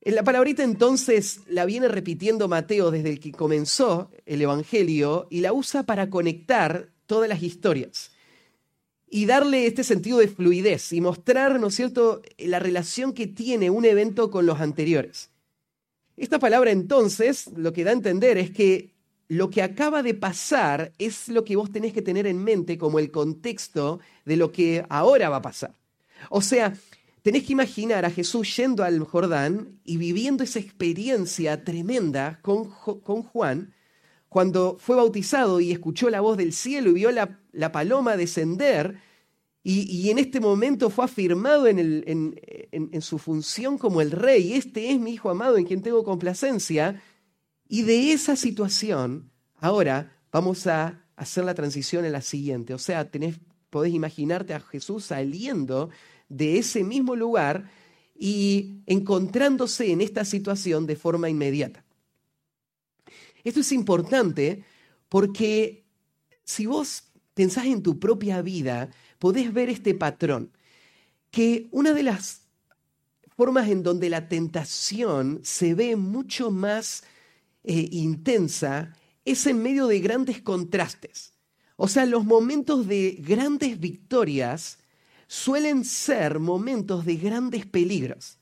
En 0.01 0.17
la 0.17 0.25
palabrita 0.25 0.65
entonces 0.65 1.41
la 1.47 1.65
viene 1.65 1.89
repitiendo 1.89 2.49
Mateo 2.49 2.91
desde 2.91 3.09
el 3.11 3.21
que 3.21 3.33
comenzó 3.33 4.11
el 4.27 4.43
Evangelio 4.43 5.29
y 5.31 5.41
la 5.41 5.53
usa 5.53 5.85
para 5.85 6.11
conectar 6.11 6.91
todas 7.07 7.29
las 7.29 7.43
historias 7.43 8.11
y 9.09 9.27
darle 9.27 9.67
este 9.67 9.85
sentido 9.85 10.19
de 10.19 10.27
fluidez 10.27 10.93
y 10.93 11.01
mostrar, 11.01 11.61
¿no 11.61 11.69
es 11.69 11.75
cierto?, 11.75 12.23
la 12.39 12.59
relación 12.59 13.13
que 13.13 13.27
tiene 13.27 13.71
un 13.71 13.85
evento 13.85 14.31
con 14.31 14.47
los 14.47 14.61
anteriores. 14.61 15.32
Esta 16.17 16.39
palabra 16.39 16.71
entonces 16.71 17.51
lo 17.57 17.73
que 17.73 17.85
da 17.85 17.91
a 17.91 17.95
entender 17.95 18.39
es 18.39 18.51
que 18.51 18.93
lo 19.29 19.49
que 19.49 19.63
acaba 19.63 20.03
de 20.03 20.15
pasar 20.15 20.93
es 20.99 21.29
lo 21.29 21.45
que 21.45 21.57
vos 21.57 21.73
tenés 21.73 21.93
que 21.93 22.03
tener 22.03 22.27
en 22.27 22.43
mente 22.45 22.77
como 22.77 22.99
el 22.99 23.11
contexto 23.11 24.01
de 24.25 24.37
lo 24.37 24.53
que 24.53 24.85
ahora 24.91 25.31
va 25.31 25.37
a 25.37 25.43
pasar. 25.43 25.75
O 26.29 26.43
sea, 26.43 26.75
tenés 27.23 27.45
que 27.45 27.53
imaginar 27.53 28.05
a 28.05 28.11
Jesús 28.11 28.55
yendo 28.57 28.85
al 28.85 29.01
Jordán 29.05 29.81
y 29.85 29.97
viviendo 29.97 30.45
esa 30.45 30.59
experiencia 30.59 31.65
tremenda 31.65 32.41
con, 32.43 32.71
con 32.71 33.23
Juan 33.23 33.73
cuando 34.29 34.77
fue 34.79 34.97
bautizado 34.97 35.61
y 35.61 35.73
escuchó 35.73 36.11
la 36.11 36.21
voz 36.21 36.37
del 36.37 36.53
cielo 36.53 36.91
y 36.91 36.95
vio 36.95 37.11
la, 37.11 37.39
la 37.53 37.73
paloma 37.73 38.17
descender 38.17 38.99
y, 39.65 40.11
en 40.11 40.19
este 40.19 40.41
momento 40.41 40.91
fue 40.91 41.05
afirmado 41.05 41.69
en, 41.69 42.35
su 43.01 43.19
función 43.19 43.79
como 43.79 44.01
el 44.01 44.11
rey. 44.11 44.55
Este 44.55 44.91
es 44.91 44.99
mi 44.99 45.13
hijo 45.13 45.31
amado 45.31 45.57
en 45.57 45.65
quien 45.65 45.83
tengo 45.83 46.03
complacencia 46.03 47.01
y 47.69 47.83
de 47.83 48.13
esa 48.13 48.35
situación, 48.35 49.31
ahora 49.61 50.13
vamos 50.33 50.67
a 50.67 51.07
hacer 51.15 51.45
la 51.45 51.55
transición 51.55 52.05
en 52.05 52.13
la 52.13 52.23
siguiente. 52.23 52.75
O 52.75 52.79
sea, 52.79 53.11
tenés, 53.11 53.39
podés 53.71 53.95
imaginarte 53.95 54.53
a 54.53 54.61
Jesús 54.61 55.05
saliendo 55.05 55.91
de 56.29 56.59
ese 56.59 56.83
mismo 56.83 57.15
lugar 57.15 57.71
y 58.15 58.83
encontrándose 58.87 59.93
en 59.93 60.01
esta 60.01 60.25
situación 60.25 60.87
de 60.87 60.97
forma 60.97 61.31
inmediata. 61.31 61.85
Esto 63.45 63.61
es 63.61 63.73
importante 63.73 64.65
porque 65.09 65.85
si 66.45 66.67
vos 66.67 67.05
pensás 67.35 67.67
en 67.67 67.83
tu 67.83 67.99
propia 67.99 68.43
vida, 68.43 68.91
podés 69.23 69.53
ver 69.53 69.69
este 69.69 69.95
patrón, 69.95 70.51
que 71.31 71.69
una 71.71 71.93
de 71.93 72.03
las 72.03 72.41
formas 73.37 73.69
en 73.69 73.85
donde 73.85 74.11
la 74.11 74.27
tentación 74.29 75.39
se 75.45 75.75
ve 75.75 75.95
mucho 75.95 76.51
más 76.51 77.05
eh, 77.63 77.87
intensa 77.93 78.97
es 79.25 79.47
en 79.47 79.63
medio 79.63 79.87
de 79.87 80.01
grandes 80.01 80.43
contrastes. 80.43 81.35
O 81.77 81.87
sea, 81.87 82.05
los 82.05 82.25
momentos 82.25 82.89
de 82.89 83.17
grandes 83.21 83.79
victorias 83.79 84.79
suelen 85.29 85.85
ser 85.85 86.41
momentos 86.41 87.05
de 87.05 87.15
grandes 87.15 87.65
peligros. 87.65 88.41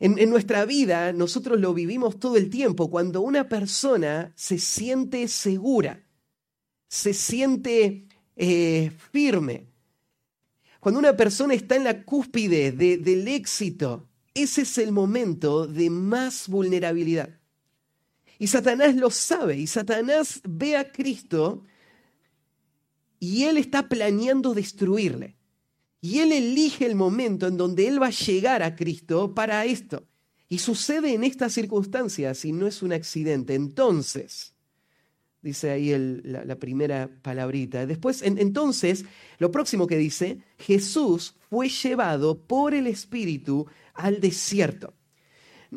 En, 0.00 0.28
nuestra 0.28 0.64
vida 0.64 1.12
nosotros 1.12 1.60
lo 1.60 1.72
vivimos 1.72 2.18
todo 2.18 2.36
el 2.36 2.50
tiempo 2.50 2.90
cuando 2.90 3.20
una 3.20 3.48
persona 3.48 4.32
se 4.34 4.58
siente 4.58 5.28
segura, 5.28 6.02
se 6.88 7.14
siente 7.14 8.08
eh, 8.34 8.90
firme. 9.12 9.72
Cuando 10.84 10.98
una 10.98 11.16
persona 11.16 11.54
está 11.54 11.76
en 11.76 11.84
la 11.84 12.04
cúspide 12.04 12.70
del 12.70 13.26
éxito, 13.26 14.06
ese 14.34 14.60
es 14.60 14.76
el 14.76 14.92
momento 14.92 15.66
de 15.66 15.88
más 15.88 16.46
vulnerabilidad. 16.46 17.40
Y 18.38 18.48
Satanás 18.48 18.94
lo 18.94 19.08
sabe, 19.08 19.56
y 19.56 19.66
Satanás 19.66 20.42
ve 20.46 20.76
a 20.76 20.92
Cristo 20.92 21.64
y 23.18 23.44
él 23.44 23.56
está 23.56 23.88
planeando 23.88 24.52
destruirle. 24.52 25.38
Y 26.02 26.18
él 26.18 26.32
elige 26.32 26.84
el 26.84 26.96
momento 26.96 27.46
en 27.46 27.56
donde 27.56 27.88
él 27.88 28.02
va 28.02 28.08
a 28.08 28.10
llegar 28.10 28.62
a 28.62 28.76
Cristo 28.76 29.34
para 29.34 29.64
esto. 29.64 30.06
Y 30.50 30.58
sucede 30.58 31.14
en 31.14 31.24
estas 31.24 31.54
circunstancias 31.54 32.44
y 32.44 32.52
no 32.52 32.66
es 32.66 32.82
un 32.82 32.92
accidente. 32.92 33.54
Entonces, 33.54 34.53
dice 35.44 35.70
ahí 35.70 35.94
la, 36.24 36.56
primera 36.56 37.08
palabrita. 37.22 37.86
Después, 37.86 38.22
entonces, 38.22 39.04
lo 39.38 39.52
próximo 39.52 39.86
que 39.86 39.96
dice, 39.96 40.38
Jesús 40.58 41.36
fue 41.48 41.68
llevado 41.68 42.36
por 42.38 42.74
el 42.74 42.88
Espíritu 42.88 43.66
al 43.94 44.20
desierto 44.20 44.92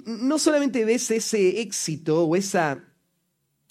no 0.05 0.39
solamente 0.39 0.85
ves 0.85 1.09
ese 1.11 1.61
éxito 1.61 2.25
o 2.25 2.35
esa 2.35 2.83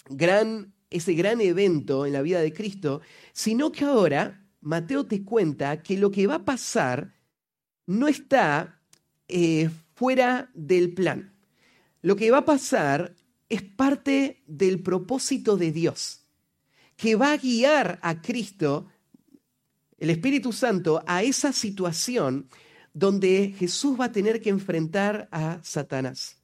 gran, 0.09 0.73
ese 0.89 1.13
gran 1.13 1.41
evento 1.41 2.05
en 2.05 2.13
la 2.13 2.21
vida 2.21 2.41
de 2.41 2.53
Cristo, 2.53 3.01
sino 3.33 3.71
que 3.71 3.85
ahora 3.85 4.43
Mateo 4.61 5.05
te 5.05 5.23
cuenta 5.23 5.81
que 5.81 5.97
lo 5.97 6.11
que 6.11 6.27
va 6.27 6.35
a 6.35 6.45
pasar 6.45 7.13
no 7.85 8.07
está 8.07 8.81
eh, 9.27 9.69
fuera 9.95 10.49
del 10.53 10.93
plan. 10.93 11.33
Lo 12.01 12.15
que 12.15 12.31
va 12.31 12.39
a 12.39 12.45
pasar 12.45 13.15
es 13.49 13.61
parte 13.61 14.43
del 14.47 14.81
propósito 14.81 15.57
de 15.57 15.71
Dios, 15.71 16.25
que 16.95 17.15
va 17.15 17.33
a 17.33 17.37
guiar 17.37 17.99
a 18.01 18.21
Cristo, 18.21 18.87
el 19.97 20.09
Espíritu 20.09 20.51
Santo, 20.51 21.03
a 21.07 21.23
esa 21.23 21.53
situación 21.53 22.49
donde 22.93 23.53
Jesús 23.57 23.99
va 23.99 24.05
a 24.05 24.11
tener 24.11 24.41
que 24.41 24.49
enfrentar 24.49 25.29
a 25.31 25.59
Satanás. 25.63 26.37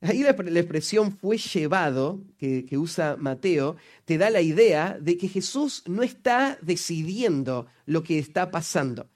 Ahí 0.00 0.22
la, 0.22 0.30
expresión 0.30 1.16
fue 1.16 1.38
llevado, 1.38 2.22
que, 2.36 2.66
usa 2.76 3.16
Mateo, 3.16 3.76
te 4.04 4.18
da 4.18 4.28
la 4.28 4.42
idea 4.42 4.98
de 5.00 5.16
que 5.16 5.28
Jesús 5.28 5.82
no 5.86 6.02
está 6.02 6.58
decidiendo 6.60 7.66
lo 7.86 8.02
que 8.02 8.18
está 8.18 8.50
pasando, 8.50 9.08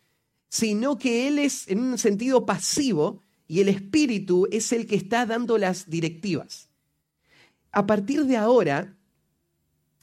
sino 0.49 0.96
que 0.96 1.28
Él 1.28 1.38
es 1.38 1.68
en 1.68 1.80
un 1.80 1.99
sentido 1.99 2.46
pasivo 2.46 3.22
y 3.46 3.60
el 3.60 3.68
Espíritu 3.68 4.49
es 4.50 4.72
el 4.72 4.87
que 4.87 4.96
está 4.96 5.26
dando 5.26 5.58
las 5.58 5.90
directivas. 5.90 6.69
A 7.72 7.86
partir 7.86 8.24
de 8.24 8.36
ahora, 8.36 8.96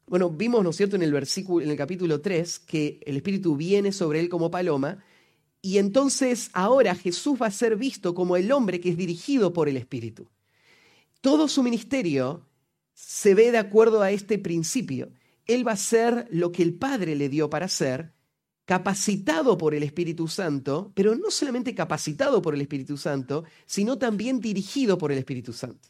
bueno, 0.07 0.29
vimos, 0.29 0.63
¿no 0.63 0.69
es 0.69 0.77
cierto?, 0.77 0.95
en 0.95 1.03
el 1.03 1.11
versículo, 1.11 1.65
en 1.65 1.71
el 1.71 1.77
capítulo 1.77 2.21
3, 2.21 2.59
que 2.59 2.99
el 3.05 3.17
Espíritu 3.17 3.57
viene 3.57 3.91
sobre 3.91 4.19
él 4.19 4.29
como 4.29 4.49
paloma, 4.49 5.03
y 5.61 5.79
entonces 5.79 6.49
ahora 6.53 6.95
Jesús 6.95 7.37
va 7.41 7.47
a 7.47 7.51
ser 7.51 7.75
visto 7.75 8.13
como 8.13 8.37
el 8.37 8.51
hombre 8.51 8.79
que 8.79 8.89
es 8.89 8.97
dirigido 8.97 9.51
por 9.51 9.67
el 9.67 9.75
Espíritu. 9.75 10.29
Todo 11.19 11.47
su 11.47 11.61
ministerio 11.61 12.47
se 12.93 13.33
ve 13.35 13.51
de 13.51 13.57
acuerdo 13.57 14.01
a 14.01 14.11
este 14.11 14.39
principio. 14.39 15.11
Él 15.45 15.67
va 15.67 15.73
a 15.73 15.77
ser 15.77 16.27
lo 16.31 16.51
que 16.51 16.63
el 16.63 16.73
Padre 16.75 17.15
le 17.15 17.27
dio 17.27 17.49
para 17.49 17.67
ser, 17.67 18.13
capacitado 18.65 19.57
por 19.57 19.73
el 19.73 19.83
Espíritu 19.83 20.27
Santo, 20.27 20.91
pero 20.95 21.15
no 21.15 21.31
solamente 21.31 21.75
capacitado 21.75 22.41
por 22.41 22.53
el 22.53 22.61
Espíritu 22.61 22.97
Santo, 22.97 23.43
sino 23.65 23.97
también 23.97 24.39
dirigido 24.39 24.97
por 24.97 25.11
el 25.11 25.17
Espíritu 25.17 25.53
Santo. 25.53 25.89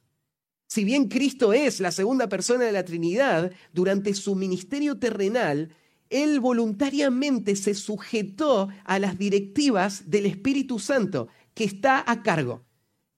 Si 0.68 0.84
bien 0.84 1.08
Cristo 1.08 1.54
es 1.54 1.80
la 1.80 1.92
segunda 1.92 2.28
persona 2.28 2.66
de 2.66 2.74
la 2.74 2.84
Trinidad, 2.84 3.52
durante 3.74 4.14
su 4.14 4.36
ministerio 4.36 5.00
terrenal, 5.00 5.74
él 6.10 6.42
voluntariamente 6.42 7.56
se 7.56 7.74
sujetó 7.74 8.68
a 8.84 9.00
las 9.00 9.18
directivas 9.18 10.10
del 10.10 10.26
Espíritu 10.26 10.78
Santo, 10.78 11.30
que 11.54 11.64
está 11.64 12.04
a 12.06 12.22
cargo. 12.22 12.66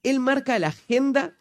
Él 0.04 0.20
marca 0.20 0.60
la 0.60 0.68
agenda 0.68 1.38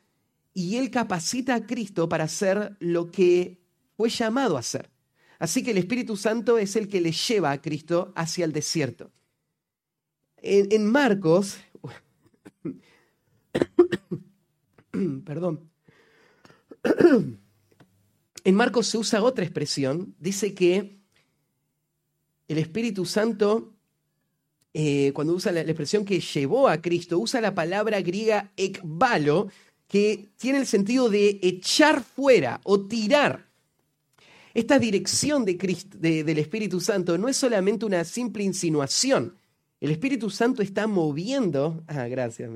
y 0.55 0.77
él 0.77 0.91
capacita 0.91 1.55
a 1.55 1.67
Cristo 1.67 2.09
para 2.09 2.25
hacer 2.25 2.77
lo 2.81 3.11
que 3.11 3.61
fue 3.97 4.09
llamado 4.09 4.57
a 4.57 4.61
hacer. 4.61 4.91
Así 5.39 5.63
que 5.63 5.71
el 5.71 5.79
Espíritu 5.79 6.17
Santo 6.17 6.59
es 6.59 6.75
el 6.75 6.89
que 6.89 7.01
le 7.01 7.13
lleva 7.13 7.53
a 7.53 7.61
Cristo 7.61 8.13
hacia 8.17 8.45
el 8.45 8.53
desierto. 8.53 9.13
En, 10.39 10.73
en 10.73 10.91
Marcos, 10.91 11.59
perdón, 15.25 15.69
en 18.45 18.55
Marcos 18.55 18.87
se 18.87 18.99
usa 18.99 19.23
otra 19.23 19.45
expresión, 19.45 20.15
dice 20.19 20.55
que 20.55 20.99
el 22.49 22.59
Espíritu 22.59 23.05
Santo 23.05 23.75
eh, 24.75 25.13
cuando 25.15 25.33
usa 25.33 25.51
la, 25.51 25.63
expresión 25.63 26.05
que 26.05 26.21
llevó 26.21 26.69
a 26.69 26.81
Cristo, 26.81 27.19
usa 27.19 27.41
la 27.41 27.55
palabra 27.55 28.01
griega 28.01 28.53
ekbalo, 28.57 29.49
que 29.89 30.29
tiene 30.37 30.59
el 30.59 30.67
sentido 30.67 31.09
de 31.09 31.41
echar 31.43 32.03
fuera 32.03 32.61
o 32.65 32.87
tirar. 32.87 33.49
Esta 34.53 34.79
dirección 34.79 35.45
del 35.45 36.39
Espíritu 36.39 36.81
Santo 36.81 37.17
no 37.17 37.29
es 37.29 37.37
solamente 37.37 37.87
una 37.87 38.05
simple 38.05 38.45
insinuación. 38.45 39.37
El 39.81 39.91
Espíritu 39.91 40.31
Santo 40.31 40.63
está 40.63 40.87
moviendo, 40.87 41.83
ah, 41.89 42.07
gracias. 42.07 42.51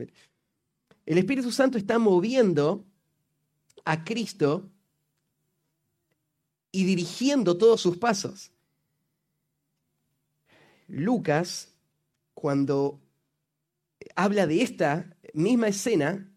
El 1.07 1.19
Espíritu 1.19 1.51
Santo 1.51 1.79
está 1.79 1.99
moviendo 1.99 2.85
a 3.85 4.05
Cristo 4.05 4.71
y 6.71 6.85
dirigiendo 6.85 7.57
todos 7.59 7.81
sus 7.81 7.99
pasos. 7.99 8.51
Lucas, 10.89 11.73
cuando 12.35 13.01
habla 14.17 14.47
de 14.47 14.62
esta 14.62 15.17
misma 15.35 15.69
escena, 15.69 16.31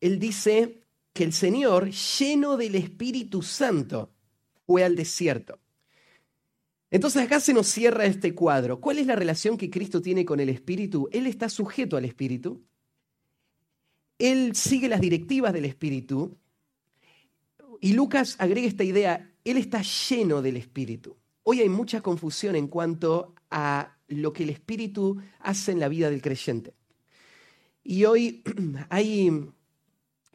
él 0.00 0.18
dice 0.18 0.82
que 1.12 1.24
el 1.24 1.32
Señor, 1.32 1.90
lleno 1.90 2.56
del 2.56 2.74
Espíritu 2.74 3.42
Santo, 3.42 4.12
fue 4.66 4.84
al 4.84 4.94
desierto. 4.94 5.58
Entonces 6.90 7.22
acá 7.22 7.40
se 7.40 7.52
nos 7.52 7.66
cierra 7.66 8.06
este 8.06 8.34
cuadro. 8.34 8.80
¿Cuál 8.80 8.98
es 8.98 9.06
la 9.06 9.16
relación 9.16 9.58
que 9.58 9.70
Cristo 9.70 10.00
tiene 10.00 10.24
con 10.24 10.40
el 10.40 10.48
Espíritu? 10.48 11.08
Él 11.12 11.26
está 11.26 11.48
sujeto 11.48 11.96
al 11.96 12.04
Espíritu. 12.04 12.62
Él 14.18 14.54
sigue 14.54 14.88
las 14.88 15.00
directivas 15.00 15.52
del 15.52 15.66
Espíritu. 15.66 16.36
Y 17.80 17.92
Lucas 17.92 18.36
agrega 18.38 18.66
esta 18.66 18.84
idea, 18.84 19.32
Él 19.44 19.56
está 19.56 19.82
lleno 19.82 20.42
del 20.42 20.56
Espíritu. 20.56 21.16
Hoy 21.42 21.60
hay 21.60 21.68
mucha 21.68 22.00
confusión 22.00 22.56
en 22.56 22.68
cuanto 22.68 23.34
a 23.50 23.96
lo 24.08 24.32
que 24.32 24.42
el 24.42 24.50
Espíritu 24.50 25.18
hace 25.40 25.72
en 25.72 25.80
la 25.80 25.88
vida 25.88 26.10
del 26.10 26.22
creyente. 26.22 26.74
Y 27.84 28.04
hoy 28.04 28.42
hay 28.90 29.30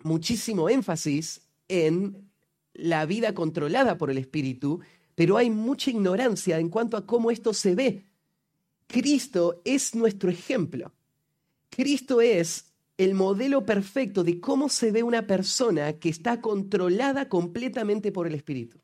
muchísimo 0.04 0.70
énfasis 0.70 1.42
en 1.68 2.30
la 2.74 3.06
vida 3.06 3.34
controlada 3.34 3.98
por 3.98 4.10
el 4.10 4.18
Espíritu, 4.18 4.80
pero 5.16 5.38
hay 5.38 5.50
mucha 5.50 5.92
ignorancia 5.92 6.60
en 6.60 6.70
cuanto 6.70 6.98
a 6.98 7.06
cómo 7.06 7.30
esto 7.30 7.54
se 7.54 7.76
ve. 7.76 8.06
Cristo 8.88 9.62
es 9.66 9.96
nuestro 9.96 10.30
ejemplo. 10.30 10.92
Cristo 11.70 12.22
es 12.22 12.73
el 12.98 13.16
modelo 13.16 13.66
perfecto 13.66 14.24
de 14.24 14.40
cómo 14.40 14.70
se 14.70 14.92
ve 14.92 15.04
una 15.04 15.26
persona 15.26 15.94
que 15.94 16.10
está 16.10 16.42
controlada 16.42 17.28
completamente 17.28 18.12
por 18.12 18.28
el 18.28 18.36
Espíritu. 18.36 18.80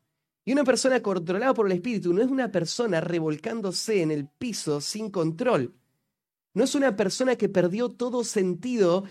Y 0.46 0.54
una 0.54 0.64
persona 0.64 1.02
controlada 1.02 1.54
por 1.54 1.68
el 1.68 1.74
Espíritu 1.74 2.14
no 2.14 2.22
es 2.22 2.28
una 2.28 2.52
persona 2.52 3.02
revolcándose 3.02 4.02
en 4.02 4.12
el 4.12 4.28
piso 4.28 4.82
sin 4.82 5.12
control. 5.12 5.76
No 6.56 6.64
es 6.64 6.74
una 6.74 6.96
persona 6.96 7.36
que 7.36 7.50
perdió 7.50 7.90
todo 7.90 8.24
sentido 8.24 9.04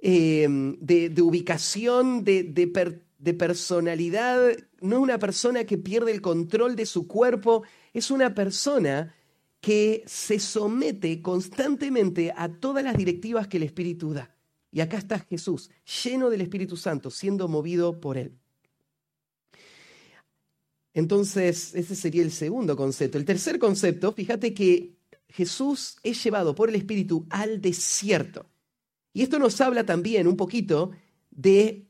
eh, 0.00 0.48
de, 0.48 1.22
ubicación, 1.22 2.24
de, 2.24 2.44
de 2.44 3.34
personalidad. 3.34 4.52
No 4.80 4.96
es 4.96 5.02
una 5.02 5.18
persona 5.18 5.64
que 5.64 5.76
pierde 5.76 6.12
el 6.12 6.22
control 6.22 6.76
de 6.76 6.86
su 6.86 7.06
cuerpo. 7.06 7.64
Es 7.92 8.10
una 8.10 8.34
persona 8.34 9.14
que 9.60 10.02
se 10.06 10.38
somete 10.38 11.20
constantemente 11.20 12.32
a 12.34 12.48
todas 12.48 12.82
las 12.82 12.96
directivas 12.96 13.46
que 13.46 13.58
el 13.58 13.64
Espíritu 13.64 14.12
da. 14.12 14.34
Y 14.72 14.80
acá 14.80 14.98
está 14.98 15.18
Jesús, 15.18 15.70
lleno 16.04 16.30
del 16.30 16.40
Espíritu 16.40 16.76
Santo, 16.76 17.10
siendo 17.10 17.48
movido 17.48 18.00
por 18.00 18.16
él. 18.16 18.38
Entonces, 20.94 21.74
ese 21.74 21.94
sería 21.94 22.22
el 22.22 22.32
segundo 22.32 22.76
concepto. 22.76 23.18
El 23.18 23.24
tercer 23.24 23.58
concepto, 23.58 24.12
fíjate 24.12 24.54
que 24.54 24.96
Jesús 25.28 25.96
es 26.02 26.22
llevado 26.22 26.54
por 26.54 26.68
el 26.68 26.74
Espíritu 26.74 27.26
al 27.30 27.60
desierto. 27.60 28.46
Y 29.12 29.22
esto 29.22 29.38
nos 29.38 29.60
habla 29.60 29.84
también 29.84 30.26
un 30.26 30.36
poquito 30.36 30.92
de 31.30 31.86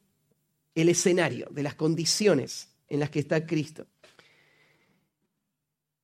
el 0.75 0.89
escenario, 0.89 1.49
de 1.51 1.63
las 1.63 1.75
condiciones 1.75 2.69
en 2.89 3.01
las 3.01 3.11
que 3.11 3.21
está 3.21 3.47
Cristo. 3.47 3.87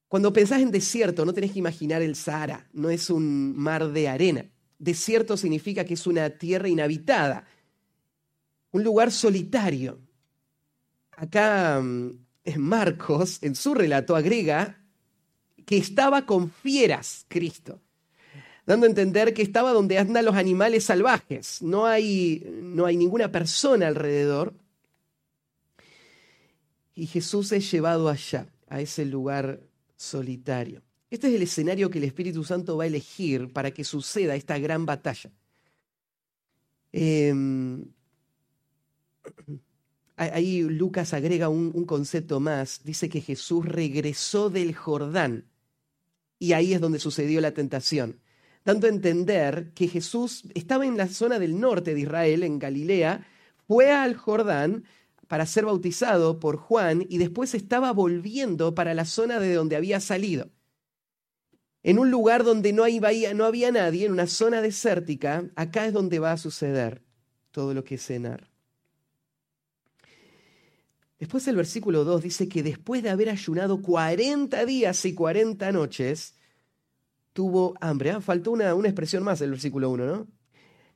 Cuando 0.09 0.33
pensás 0.33 0.63
en 0.63 0.71
desierto, 0.71 1.25
no 1.25 1.33
tenés 1.33 1.53
que 1.53 1.59
imaginar 1.59 2.01
el 2.01 2.15
Sahara, 2.15 2.69
no 2.73 2.91
es 2.91 3.11
un 3.11 3.57
mar 3.57 3.91
de 3.93 4.09
arena. 4.09 4.47
Desierto 4.79 5.37
significa 5.37 5.85
que 5.85 5.95
es 5.95 6.07
una 6.07 6.31
tierra 6.31 6.69
inhabitada, 6.69 7.47
un 8.71 8.85
lugar 8.85 9.11
solitario. 9.11 9.99
Acá 11.11 11.81
mm, 11.81 12.11
Marcos, 12.57 13.43
en 13.43 13.55
su 13.55 13.75
relato, 13.75 14.15
agrega 14.15 14.79
que 15.65 15.79
estaba 15.79 16.25
con 16.25 16.51
fieras 16.51 17.25
Cristo, 17.27 17.81
dando 18.65 18.87
a 18.87 18.91
entender 18.91 19.35
que 19.35 19.43
estaba 19.43 19.73
donde 19.73 19.99
andan 19.99 20.25
los 20.25 20.37
animales 20.37 20.85
salvajes. 20.85 21.63
No 21.63 21.87
hay, 21.87 22.47
no 22.63 22.87
hay 22.87 22.97
ninguna 22.97 23.33
persona 23.33 23.89
alrededor. 23.89 24.55
Y 26.95 27.07
Jesús 27.07 27.51
es 27.51 27.69
llevado 27.71 28.09
allá, 28.09 28.47
a 28.69 28.81
ese 28.81 29.05
lugar 29.05 29.61
solitario. 29.97 30.83
Este 31.11 31.29
es 31.29 31.35
el 31.35 31.43
escenario 31.43 31.91
que 31.91 31.99
el 31.99 32.05
Espíritu 32.05 32.45
Santo 32.45 32.77
va 32.77 32.85
a 32.85 32.89
elegir 32.89 33.53
para 33.53 33.71
que 33.71 33.85
suceda 33.85 34.35
esta 34.35 34.59
gran 34.59 34.87
batalla. 34.87 35.31
Em, 36.93 37.85
ahí 40.17 40.63
Lucas 40.63 41.15
agrega 41.15 41.49
un, 41.49 41.73
un, 41.75 41.85
concepto 41.85 42.41
más. 42.41 42.83
Dice 42.85 43.09
que 43.09 43.21
Jesús 43.21 43.65
regresó 43.65 44.51
del 44.51 44.75
Jordán 44.75 45.47
y 46.39 46.53
ahí 46.53 46.75
es 46.75 46.81
donde 46.81 46.99
sucedió 46.99 47.41
la 47.41 47.53
tentación. 47.53 48.21
Dando 48.65 48.87
a 48.87 48.91
entender 48.91 49.73
que 49.75 49.89
Jesús 49.89 50.43
estaba 50.55 50.87
en 50.87 50.97
la 50.97 51.07
zona 51.07 51.39
del 51.39 51.61
norte 51.61 51.95
de 51.95 52.01
Israel, 52.01 52.43
en 52.43 52.59
Galilea, 52.59 53.27
fue 53.67 53.93
al 53.93 54.17
Jordán, 54.17 54.85
para 55.29 55.47
ser 55.47 55.65
bautizado 55.65 56.41
por 56.41 56.57
Juan 56.57 57.05
y 57.09 57.19
después 57.19 57.55
estaba 57.55 57.93
volviendo 57.93 58.75
para 58.75 58.95
la 58.95 59.05
zona 59.05 59.41
de 59.41 59.55
donde 59.55 59.77
había 59.77 60.01
salido. 60.01 60.51
En 61.83 61.99
un 61.99 62.11
lugar 62.11 62.43
donde 62.43 62.73
no, 62.73 62.85
no 63.35 63.45
había 63.45 63.71
nadie, 63.71 64.07
en 64.07 64.13
una 64.13 64.27
zona 64.27 64.61
desértica, 64.61 65.49
acá 65.55 65.87
es 65.87 65.93
donde 65.93 66.19
va 66.19 66.33
a 66.33 66.37
suceder 66.37 67.03
todo 67.51 67.75
lo 67.75 67.85
que 67.85 67.95
es 67.95 68.05
cenar. 68.05 68.51
Después 71.19 71.47
el 71.49 71.57
versículo 71.57 72.05
2 72.05 72.23
dice 72.23 72.49
que 72.49 72.63
después 72.63 73.03
de 73.03 73.11
haber 73.11 73.31
ayunado 73.31 73.81
40 73.81 74.67
días 74.67 75.05
y 75.05 75.15
40 75.15 75.73
noches, 75.73 76.35
tuvo 77.33 77.75
hambre. 77.81 78.11
Ah, 78.11 78.21
faltó 78.21 78.51
una, 78.51 78.75
una 78.75 78.89
expresión 78.89 79.23
más 79.23 79.41
el 79.41 79.51
versículo 79.51 79.91
1, 79.91 80.07
¿no? 80.07 80.27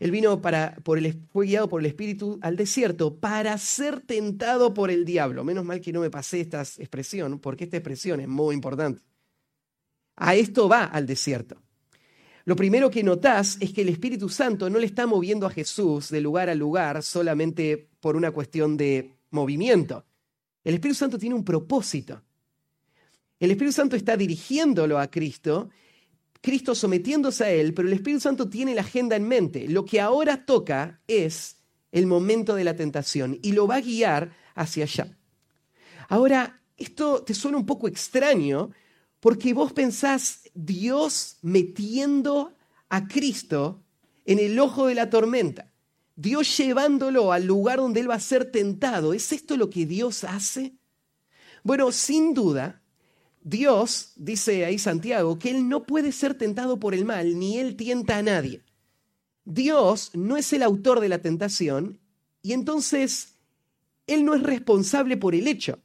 Él 0.01 0.11
vino 0.11 0.41
para, 0.41 0.77
por 0.83 0.97
el, 0.97 1.21
fue 1.31 1.47
guiado 1.47 1.69
por 1.69 1.81
el 1.81 1.87
Espíritu 1.87 2.39
al 2.41 2.57
desierto 2.57 3.15
para 3.17 3.57
ser 3.59 4.01
tentado 4.01 4.73
por 4.73 4.91
el 4.91 5.05
diablo. 5.05 5.45
Menos 5.45 5.65
mal 5.65 5.83
que 5.83 5.93
no 5.93 6.01
me 6.01 6.11
pasé 6.11 6.41
esta 6.41 6.63
expresión, 6.63 7.39
porque 7.39 7.65
esta 7.65 7.77
expresión 7.77 8.19
es 8.21 8.27
muy 8.27 8.55
importante. 8.55 9.03
A 10.17 10.35
esto 10.35 10.69
va 10.71 10.85
al 10.85 11.07
desierto. 11.07 11.61
Lo 12.47 12.57
primero 12.57 12.91
que 12.91 13.03
notás 13.03 13.59
es 13.61 13.75
que 13.75 13.83
el 13.83 13.91
Espíritu 13.91 14.31
Santo 14.31 14.71
no 14.71 14.79
le 14.79 14.87
está 14.87 15.07
moviendo 15.07 15.47
a 15.47 15.51
Jesús 15.51 16.09
de 16.09 16.23
lugar 16.23 16.49
a 16.49 16.55
lugar 16.55 17.03
solamente 17.03 17.91
por 18.01 18.17
una 18.17 18.31
cuestión 18.31 18.79
de 18.79 19.13
movimiento. 19.31 20.07
El 20.65 20.75
Espíritu 20.75 20.99
Santo 20.99 21.19
tiene 21.19 21.35
un 21.35 21.45
propósito. 21.45 22.23
El 23.39 23.51
Espíritu 23.51 23.73
Santo 23.73 23.97
está 23.97 24.17
dirigiéndolo 24.17 24.99
a 24.99 25.11
Cristo 25.11 25.69
Cristo 26.41 26.75
sometiéndose 26.75 27.45
a 27.45 27.51
Él, 27.51 27.75
pero 27.75 27.89
el 27.89 27.95
Espíritu 27.95 28.21
Santo 28.21 28.49
tiene 28.49 28.75
la 28.75 28.81
agenda 28.81 29.17
en 29.17 29.29
mente. 29.29 29.69
Lo 29.69 29.85
que 29.85 30.01
ahora 30.01 30.47
toca 30.47 31.01
es 31.07 31.59
el 31.93 32.07
momento 32.07 32.55
de 32.55 32.65
la 32.65 32.77
tentación 32.77 33.39
y 33.43 33.53
lo 33.53 33.67
va 33.67 33.77
a 33.77 33.81
guiar 33.81 34.35
hacia 34.55 34.85
allá. 34.85 35.19
Ahora, 36.09 36.63
esto 36.77 37.23
te 37.23 37.35
suena 37.35 37.59
un 37.59 37.67
poco 37.67 37.89
extraño 37.89 38.71
porque 39.21 39.53
vos 39.53 39.73
pensás 39.73 40.49
Dios 40.55 41.37
metiendo 41.43 42.55
a 42.89 43.07
Cristo 43.07 43.85
en 44.25 44.39
el 44.39 44.59
ojo 44.59 44.87
de 44.87 44.95
la 44.95 45.11
tormenta, 45.11 45.73
Dios 46.17 46.57
llevándolo 46.57 47.33
al 47.33 47.47
lugar 47.47 47.79
donde 47.79 48.01
Él 48.01 48.11
va 48.11 48.15
a 48.15 48.21
ser 48.21 48.51
tentado. 48.51 49.15
¿Es 49.15 49.33
esto 49.33 49.57
lo 49.57 49.71
que 49.71 49.87
Dios 49.87 50.25
hace? 50.25 50.75
Bueno, 51.63 51.93
sin 51.93 52.35
duda, 52.35 52.80
Dios, 53.43 54.13
dice 54.17 54.65
ahí 54.65 54.79
Santiago, 54.79 55.39
que 55.39 55.51
Él 55.51 55.69
no 55.69 55.85
puede 55.85 56.13
ser 56.13 56.35
tentado 56.35 56.79
por 56.79 56.95
el 56.95 57.05
mal, 57.05 57.39
ni 57.39 57.59
Él 57.59 57.77
tienta 57.77 58.19
a 58.19 58.23
nadie. 58.23 58.63
Dios 59.45 60.11
no 60.15 60.37
es 60.37 60.53
el 60.53 60.63
autor 60.63 61.01
de 61.01 61.09
la 61.09 61.21
tentación 61.21 61.99
y 62.43 62.53
entonces 62.53 63.35
Él 64.07 64.25
no 64.25 64.35
es 64.35 64.43
responsable 64.43 65.17
por 65.17 65.35
el 65.35 65.49
hecho. 65.49 65.81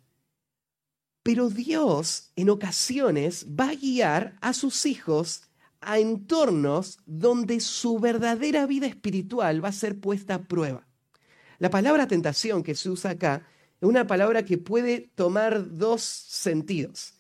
Pero 1.24 1.50
Dios 1.50 2.32
en 2.36 2.50
ocasiones 2.50 3.48
va 3.48 3.70
a 3.70 3.76
guiar 3.76 4.38
a 4.42 4.54
sus 4.54 4.86
hijos 4.86 5.44
a 5.80 6.00
entornos 6.00 7.00
donde 7.06 7.60
su 7.60 8.00
verdadera 8.00 8.66
vida 8.68 8.86
espiritual 8.86 9.64
va 9.64 9.70
a 9.70 9.74
ser 9.74 10.00
puesta 10.00 10.36
a 10.36 10.44
prueba. 10.44 10.88
La 11.58 11.70
palabra 11.70 12.08
tentación 12.08 12.64
que 12.64 12.76
se 12.76 12.90
usa 12.90 13.12
acá 13.12 13.48
es 13.80 13.88
una 13.88 14.06
palabra 14.08 14.44
que 14.44 14.58
puede 14.58 15.12
tomar 15.16 15.78
dos 15.78 16.02
sentidos. 16.02 17.15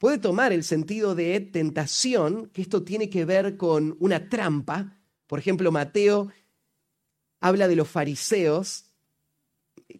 Puede 0.00 0.16
tomar 0.16 0.50
el 0.54 0.64
sentido 0.64 1.14
de 1.14 1.38
tentación, 1.40 2.48
que 2.54 2.62
esto 2.62 2.82
tiene 2.82 3.10
que 3.10 3.26
ver 3.26 3.58
con 3.58 3.96
una 4.00 4.30
trampa. 4.30 4.98
Por 5.26 5.38
ejemplo, 5.38 5.70
Mateo 5.70 6.32
habla 7.38 7.68
de 7.68 7.76
los 7.76 7.86
fariseos, 7.86 8.86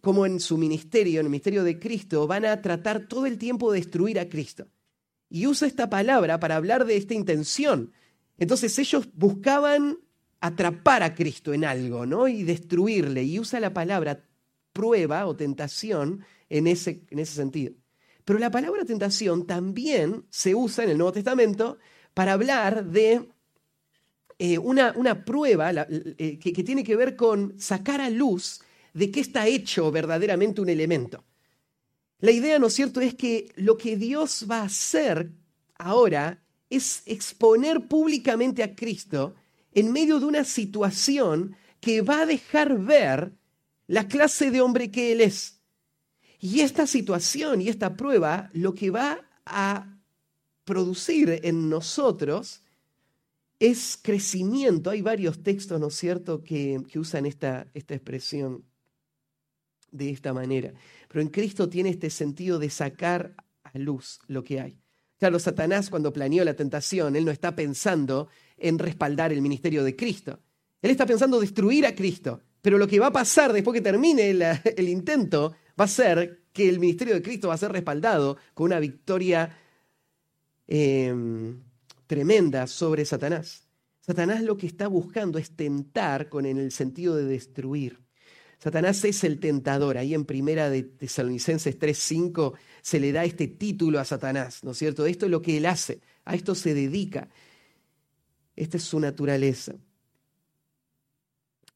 como 0.01 0.25
en 0.25 0.39
su 0.39 0.57
ministerio, 0.57 1.19
en 1.19 1.27
el 1.27 1.29
ministerio 1.29 1.63
de 1.63 1.77
Cristo, 1.77 2.25
van 2.25 2.45
a 2.45 2.63
tratar 2.63 3.07
todo 3.07 3.27
el 3.27 3.37
tiempo 3.37 3.71
de 3.71 3.79
destruir 3.79 4.19
a 4.19 4.27
Cristo. 4.27 4.67
Y 5.29 5.45
usa 5.45 5.67
esta 5.67 5.87
palabra 5.87 6.39
para 6.39 6.55
hablar 6.55 6.85
de 6.85 6.97
esta 6.97 7.13
intención. 7.13 7.93
Entonces 8.39 8.77
ellos 8.79 9.07
buscaban 9.13 9.99
atrapar 10.39 11.03
a 11.03 11.13
Cristo 11.13 11.53
en 11.53 11.63
algo, 11.63 12.07
¿no? 12.07 12.27
Y 12.27 12.41
destruirle. 12.41 13.23
Y 13.23 13.39
usa 13.39 13.59
la 13.59 13.71
palabra 13.71 14.25
prueba 14.73 15.27
o 15.27 15.35
tentación 15.35 16.25
en 16.49 16.65
ese, 16.65 17.05
en 17.11 17.19
ese 17.19 17.35
sentido. 17.35 17.75
Pero 18.25 18.39
la 18.39 18.51
palabra 18.51 18.85
tentación 18.85 19.45
también 19.45 20.25
se 20.29 20.55
usa 20.55 20.83
en 20.83 20.91
el 20.91 20.97
Nuevo 20.97 21.13
Testamento 21.13 21.77
para 22.13 22.33
hablar 22.33 22.85
de 22.85 23.29
eh, 24.37 24.57
una, 24.57 24.93
una, 24.95 25.23
prueba 25.23 25.71
eh, 25.71 26.39
que, 26.39 26.53
que 26.53 26.63
tiene 26.63 26.83
que 26.83 26.95
ver 26.95 27.15
con 27.15 27.59
sacar 27.59 28.01
a 28.01 28.09
luz 28.09 28.61
de 28.93 29.11
qué 29.11 29.19
está 29.19 29.47
hecho 29.47 29.91
verdaderamente 29.91 30.61
un 30.61 30.69
elemento. 30.69 31.23
La 32.19 32.31
idea, 32.31 32.59
¿no 32.59 32.67
es 32.67 32.73
cierto?, 32.73 33.01
es 33.01 33.15
que 33.15 33.51
lo 33.55 33.77
que 33.77 33.97
Dios 33.97 34.45
va 34.49 34.59
a 34.59 34.65
hacer 34.65 35.31
ahora 35.75 36.43
es 36.69 37.01
exponer 37.05 37.87
públicamente 37.87 38.63
a 38.63 38.75
Cristo 38.75 39.35
en 39.73 39.91
medio 39.91 40.19
de 40.19 40.25
una 40.25 40.43
situación 40.43 41.55
que 41.79 42.01
va 42.01 42.21
a 42.21 42.25
dejar 42.25 42.77
ver 42.79 43.33
la 43.87 44.07
clase 44.07 44.51
de 44.51 44.61
hombre 44.61 44.91
que 44.91 45.11
Él 45.11 45.21
es. 45.21 45.60
Y 46.41 46.61
esta 46.61 46.87
situación 46.87 47.61
y 47.61 47.69
esta 47.69 47.95
prueba 47.95 48.49
lo 48.53 48.73
que 48.73 48.89
va 48.89 49.29
a 49.45 49.95
producir 50.65 51.39
en 51.43 51.69
nosotros 51.69 52.63
es 53.59 53.99
crecimiento. 54.01 54.89
Hay 54.89 55.03
varios 55.03 55.43
textos, 55.43 55.79
¿no 55.79 55.87
es 55.87 55.95
cierto?, 55.95 56.43
que, 56.43 56.83
usan 56.95 57.27
esta, 57.27 57.67
esta 57.75 57.93
expresión 57.93 58.65
de 59.91 60.09
esta 60.09 60.33
manera. 60.33 60.73
Pero 61.07 61.21
en 61.21 61.29
Cristo 61.29 61.69
tiene 61.69 61.89
este 61.89 62.09
sentido 62.09 62.57
de 62.57 62.71
sacar 62.71 63.35
a 63.61 63.77
luz 63.77 64.19
lo 64.27 64.43
que 64.43 64.59
hay. 64.59 64.79
Claro, 65.19 65.37
Satanás 65.37 65.91
cuando 65.91 66.11
planeó 66.11 66.43
la 66.43 66.55
tentación, 66.55 67.15
él 67.15 67.23
no 67.23 67.29
está 67.29 67.55
pensando 67.55 68.29
en 68.57 68.79
respaldar 68.79 69.31
el 69.31 69.43
ministerio 69.43 69.83
de 69.83 69.95
Cristo. 69.95 70.39
Él 70.81 70.89
está 70.89 71.05
pensando 71.05 71.39
destruir 71.39 71.85
a 71.85 71.93
Cristo. 71.93 72.41
Pero 72.63 72.79
lo 72.79 72.87
que 72.87 72.99
va 72.99 73.07
a 73.07 73.11
pasar 73.11 73.53
después 73.53 73.75
que 73.75 73.81
termine 73.81 74.31
el 74.31 74.89
intento 74.89 75.53
va 75.79 75.85
a 75.85 75.87
ser 75.87 76.41
que 76.53 76.67
el 76.67 76.79
ministerio 76.79 77.13
de 77.13 77.21
Cristo 77.21 77.47
va 77.49 77.55
a 77.55 77.57
ser 77.57 77.71
respaldado 77.71 78.37
con 78.53 78.65
una 78.65 78.79
victoria 78.79 79.57
em, 80.67 81.61
tremenda 82.07 82.67
sobre 82.67 83.05
Satanás. 83.05 83.67
Satanás 84.01 84.41
lo 84.41 84.57
que 84.57 84.67
está 84.67 84.87
buscando 84.87 85.37
es 85.37 85.51
tentar 85.51 86.29
con 86.29 86.45
el 86.45 86.71
sentido 86.71 87.15
de 87.15 87.25
destruir. 87.25 87.99
Satanás 88.57 89.03
es 89.05 89.23
el 89.23 89.39
tentador. 89.39 89.97
Ahí 89.97 90.13
en 90.13 90.25
primera 90.25 90.69
de 90.69 90.83
Tesalonicenses 90.83 91.79
3:5 91.79 92.53
se 92.81 92.99
le 92.99 93.11
da 93.11 93.23
este 93.23 93.47
título 93.47 93.99
a 93.99 94.05
Satanás, 94.05 94.63
¿no 94.63 94.71
es 94.71 94.77
cierto? 94.77 95.05
Esto 95.05 95.25
es 95.25 95.31
lo 95.31 95.41
que 95.41 95.57
él 95.57 95.65
hace, 95.65 96.01
a 96.25 96.35
esto 96.35 96.53
se 96.53 96.73
dedica. 96.73 97.29
Esta 98.55 98.77
es 98.77 98.83
su 98.83 98.99
naturaleza. 98.99 99.75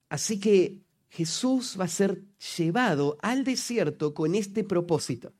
Así 0.09 0.39
que 0.39 0.84
Jesús 1.09 1.77
va 1.79 1.85
a 1.85 1.89
ser 1.89 2.23
llevado 2.57 3.17
al 3.21 3.43
desierto 3.43 4.13
con 4.13 4.35
este 4.35 4.63
propósito, 4.63 5.33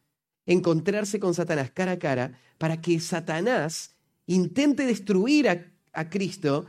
encontrarse 0.45 1.19
con 1.19 1.33
Satanás 1.33 1.71
cara 1.71 1.93
a 1.93 1.99
cara, 1.99 2.39
para 2.57 2.81
que 2.81 2.99
Satanás 2.99 3.95
intente 4.27 4.85
destruir 4.85 5.49
a, 5.49 6.09
Cristo, 6.09 6.65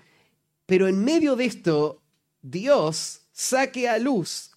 pero 0.66 0.87
en 0.87 1.04
medio 1.04 1.35
de 1.37 1.46
esto 1.46 2.02
Dios 2.42 3.22
saque 3.32 3.88
a 3.88 3.98
luz 3.98 4.52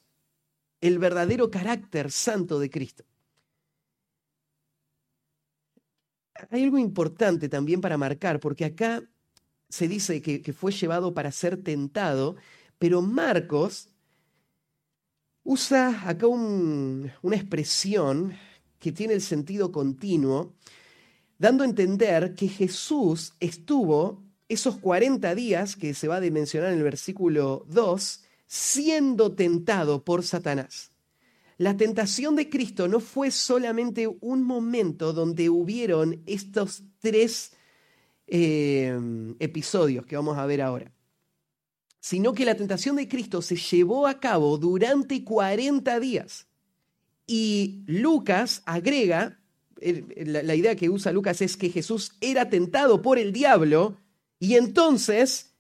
el 0.82 1.00
verdadero 1.00 1.50
carácter 1.50 2.12
santo 2.12 2.60
de 2.60 2.70
Cristo. 2.70 3.04
Hay 6.52 6.64
algo 6.64 6.78
importante 6.78 7.50
también 7.50 7.82
para 7.82 7.98
marcar, 7.98 8.40
porque 8.40 8.66
acá 8.66 9.04
se 9.70 9.88
dice 9.88 10.22
que, 10.22 10.42
que 10.42 10.54
fue 10.54 10.72
llevado 10.72 11.14
para 11.14 11.32
ser 11.32 11.62
tentado, 11.62 12.36
pero 12.78 13.02
Marcos 13.02 13.89
usa 15.50 16.08
acá 16.08 16.28
una 16.28 17.36
expresión 17.36 18.38
que 18.78 18.92
tiene 18.92 19.16
el 19.16 19.22
sentido 19.22 19.72
continuo, 19.72 20.54
dando 21.40 21.64
a 21.64 21.66
entender 21.66 22.36
que 22.36 22.48
Jesús 22.48 23.34
estuvo 23.40 24.22
esos 24.48 24.78
40 24.78 25.34
días 25.34 25.76
que 25.76 25.96
se 25.96 26.08
va 26.08 26.18
a 26.18 26.22
mencionar 26.22 26.72
en 26.72 26.78
el 26.78 26.84
versículo 26.84 27.66
2, 27.68 28.24
siendo 28.46 29.34
tentado 29.34 30.06
por 30.06 30.24
Satanás. 30.24 30.92
La 31.58 31.76
tentación 31.76 32.36
de 32.36 32.48
Cristo 32.48 32.88
no 32.88 33.00
fue 33.00 33.32
solamente 33.32 34.08
un 34.22 34.44
momento 34.44 35.14
donde 35.14 35.50
hubieron 35.50 36.22
estos 36.28 36.84
tres 37.00 37.54
eh, 38.28 38.96
episodios 39.40 40.06
que 40.06 40.16
vamos 40.16 40.38
a 40.38 40.46
ver 40.46 40.62
ahora 40.62 40.94
sino 42.10 42.34
que 42.34 42.44
la 42.44 42.56
tentación 42.56 42.96
de 42.96 43.08
Cristo 43.08 43.40
se 43.40 43.56
llevó 43.56 44.08
a 44.08 44.20
cabo 44.20 44.58
durante 44.58 45.24
40 45.24 46.00
días. 46.00 46.48
Y 47.28 47.84
Lucas 47.86 48.64
agrega, 48.66 49.38
la 49.80 50.56
idea 50.56 50.76
que 50.76 50.90
usa 50.90 51.12
Lucas 51.12 51.40
es 51.44 51.56
que 51.56 51.70
Jesús 51.70 52.14
era 52.20 52.50
tentado 52.50 53.04
por 53.04 53.20
el 53.20 53.32
diablo 53.32 54.00
y 54.40 54.56
entonces 54.56 55.52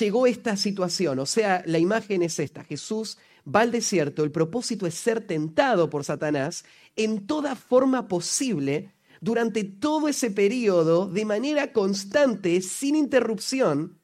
llegó 0.00 0.26
esta 0.26 0.56
situación. 0.56 1.20
O 1.20 1.26
sea, 1.26 1.62
la 1.64 1.78
imagen 1.78 2.24
es 2.24 2.40
esta. 2.40 2.64
Jesús 2.64 3.16
va 3.46 3.60
al 3.60 3.70
desierto, 3.70 4.24
el 4.24 4.32
propósito 4.32 4.88
es 4.88 4.94
ser 4.94 5.24
tentado 5.24 5.90
por 5.90 6.02
Satanás 6.02 6.64
en 6.96 7.24
toda 7.28 7.54
forma 7.54 8.08
posible 8.08 8.92
durante 9.20 9.62
todo 9.62 10.08
ese 10.08 10.32
periodo, 10.32 11.06
de 11.06 11.24
manera 11.24 11.72
constante, 11.72 12.62
sin 12.62 12.96
interrupción, 12.96 14.00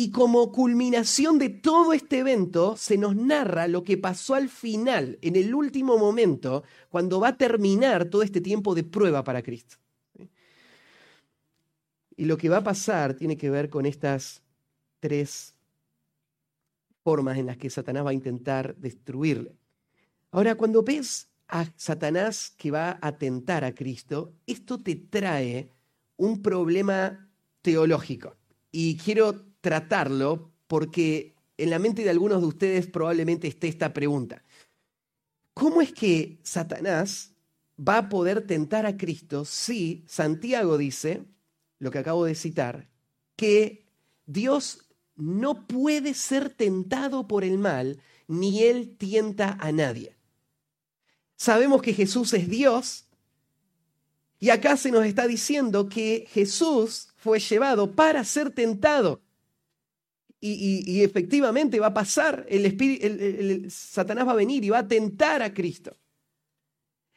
y 0.00 0.12
como 0.12 0.52
culminación 0.52 1.40
de 1.40 1.48
todo 1.48 1.92
este 1.92 2.18
evento, 2.18 2.76
se 2.76 2.96
nos 2.96 3.16
narra 3.16 3.66
lo 3.66 3.82
que 3.82 3.98
pasó 3.98 4.36
al 4.36 4.48
final, 4.48 5.18
en 5.22 5.34
el 5.34 5.52
último 5.52 5.98
momento, 5.98 6.62
cuando 6.88 7.18
va 7.18 7.30
a 7.30 7.36
terminar 7.36 8.04
todo 8.04 8.22
este 8.22 8.40
tiempo 8.40 8.76
de 8.76 8.84
prueba 8.84 9.24
para 9.24 9.42
Cristo. 9.42 9.76
Y 12.16 12.26
lo 12.26 12.36
que 12.36 12.48
va 12.48 12.58
a 12.58 12.62
pasar 12.62 13.14
tiene 13.14 13.36
que 13.36 13.50
ver 13.50 13.68
con 13.68 13.86
estas 13.86 14.40
tres 15.00 15.56
formas 17.02 17.36
en 17.36 17.46
las 17.46 17.56
que 17.56 17.68
Satanás 17.68 18.06
va 18.06 18.10
a 18.10 18.14
intentar 18.14 18.76
destruirle. 18.76 19.56
Ahora, 20.30 20.54
cuando 20.54 20.84
ves 20.84 21.28
a 21.48 21.66
Satanás 21.74 22.54
que 22.56 22.70
va 22.70 23.00
a 23.02 23.18
tentar 23.18 23.64
a 23.64 23.74
Cristo, 23.74 24.32
esto 24.46 24.78
te 24.78 24.94
trae 24.94 25.72
un 26.16 26.40
problema 26.40 27.28
teológico. 27.62 28.36
Y 28.70 28.96
quiero 28.96 29.47
tratarlo 29.60 30.52
porque 30.66 31.34
en 31.56 31.70
la 31.70 31.78
mente 31.78 32.04
de 32.04 32.10
algunos 32.10 32.40
de 32.40 32.46
ustedes 32.46 32.86
probablemente 32.86 33.48
esté 33.48 33.68
esta 33.68 33.92
pregunta. 33.92 34.44
¿Cómo 35.54 35.82
es 35.82 35.92
que 35.92 36.38
Satanás 36.44 37.32
va 37.76 37.98
a 37.98 38.08
poder 38.08 38.46
tentar 38.46 38.86
a 38.86 38.96
Cristo 38.96 39.44
si 39.44 40.04
Santiago 40.06 40.78
dice, 40.78 41.24
lo 41.80 41.90
que 41.90 41.98
acabo 41.98 42.24
de 42.24 42.34
citar, 42.34 42.88
que 43.36 43.84
Dios 44.26 44.84
no 45.16 45.66
puede 45.66 46.14
ser 46.14 46.50
tentado 46.50 47.26
por 47.26 47.42
el 47.42 47.58
mal, 47.58 48.00
ni 48.28 48.62
él 48.62 48.96
tienta 48.96 49.56
a 49.60 49.72
nadie? 49.72 50.16
Sabemos 51.36 51.82
que 51.82 51.94
Jesús 51.94 52.32
es 52.34 52.48
Dios, 52.48 53.06
y 54.40 54.50
acá 54.50 54.76
se 54.76 54.92
nos 54.92 55.04
está 55.04 55.26
diciendo 55.26 55.88
que 55.88 56.28
Jesús 56.30 57.08
fue 57.16 57.40
llevado 57.40 57.96
para 57.96 58.22
ser 58.22 58.50
tentado 58.50 59.20
y, 60.40 61.02
efectivamente 61.02 61.80
va 61.80 61.88
a 61.88 61.94
pasar, 61.94 62.46
el, 62.48 62.66
espíritu, 62.66 63.68
Satanás 63.70 64.26
va 64.26 64.32
a 64.32 64.36
venir 64.36 64.64
y 64.64 64.70
va 64.70 64.78
a 64.78 64.88
tentar 64.88 65.42
a 65.42 65.52
Cristo. 65.52 65.96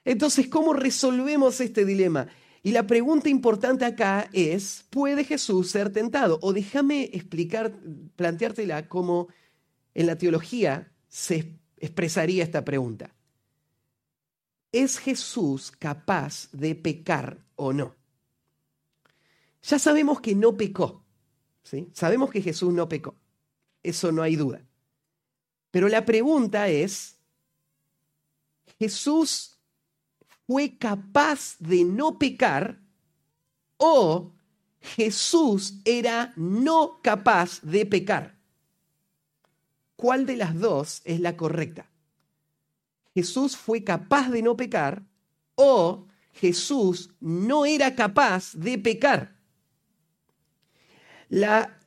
Entonces, 0.03 0.47
¿cómo 0.47 0.73
resolvemos 0.73 1.61
este 1.61 1.85
dilema? 1.85 2.27
Y 2.63 2.71
la 2.71 2.85
pregunta 2.85 3.29
importante 3.29 3.85
acá 3.85 4.29
es, 4.33 4.85
¿puede 4.89 5.23
Jesús 5.23 5.69
ser 5.71 5.91
tentado? 5.91 6.39
O 6.41 6.53
déjame 6.53 7.09
explicar, 7.13 7.73
planteártela 8.15 8.87
cómo 8.87 9.27
en 9.93 10.07
la 10.07 10.17
teología 10.17 10.91
se 11.07 11.59
expresaría 11.77 12.43
esta 12.43 12.63
pregunta. 12.63 13.13
¿Es 14.71 14.99
Jesús 14.99 15.71
capaz 15.71 16.49
de 16.51 16.75
pecar 16.75 17.43
o 17.55 17.73
no? 17.73 17.95
Ya 19.63 19.77
sabemos 19.79 20.21
que 20.21 20.33
no 20.33 20.55
pecó. 20.55 21.00
Sabemos 21.93 22.31
que 22.31 22.41
Jesús 22.41 22.73
no 22.73 22.89
pecó, 22.89 23.15
eso 23.83 24.11
no 24.11 24.23
hay 24.23 24.35
duda. 24.35 24.61
Pero 25.71 25.87
la 25.87 26.05
pregunta 26.05 26.67
es, 26.67 27.17
¿Jesús 28.77 29.57
fue 30.47 30.77
capaz 30.77 31.55
de 31.59 31.83
no 31.83 32.17
pecar 32.17 32.79
o 33.77 34.31
Jesús 34.81 35.75
era 35.85 36.33
no 36.35 36.99
capaz 37.01 37.61
de 37.61 37.85
pecar. 37.85 38.35
¿Cuál 39.95 40.25
de 40.25 40.35
las 40.35 40.59
dos 40.59 41.01
es 41.05 41.19
la 41.19 41.37
correcta? 41.37 41.89
Jesús 43.13 43.55
fue 43.55 43.83
capaz 43.83 44.29
de 44.29 44.41
no 44.41 44.57
pecar 44.57 45.03
o 45.55 46.07
Jesús 46.33 47.11
no 47.19 47.65
era 47.65 47.95
capaz 47.95 48.53
de 48.53 48.79
pecar. 48.79 49.35
La, 51.31 51.79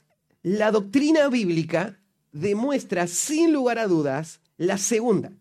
doctrina 0.72 1.28
bíblica 1.28 2.00
demuestra 2.32 3.06
sin 3.06 3.52
lugar 3.52 3.78
a 3.78 3.86
dudas 3.86 4.40
la 4.56 4.78
segunda. 4.78 5.32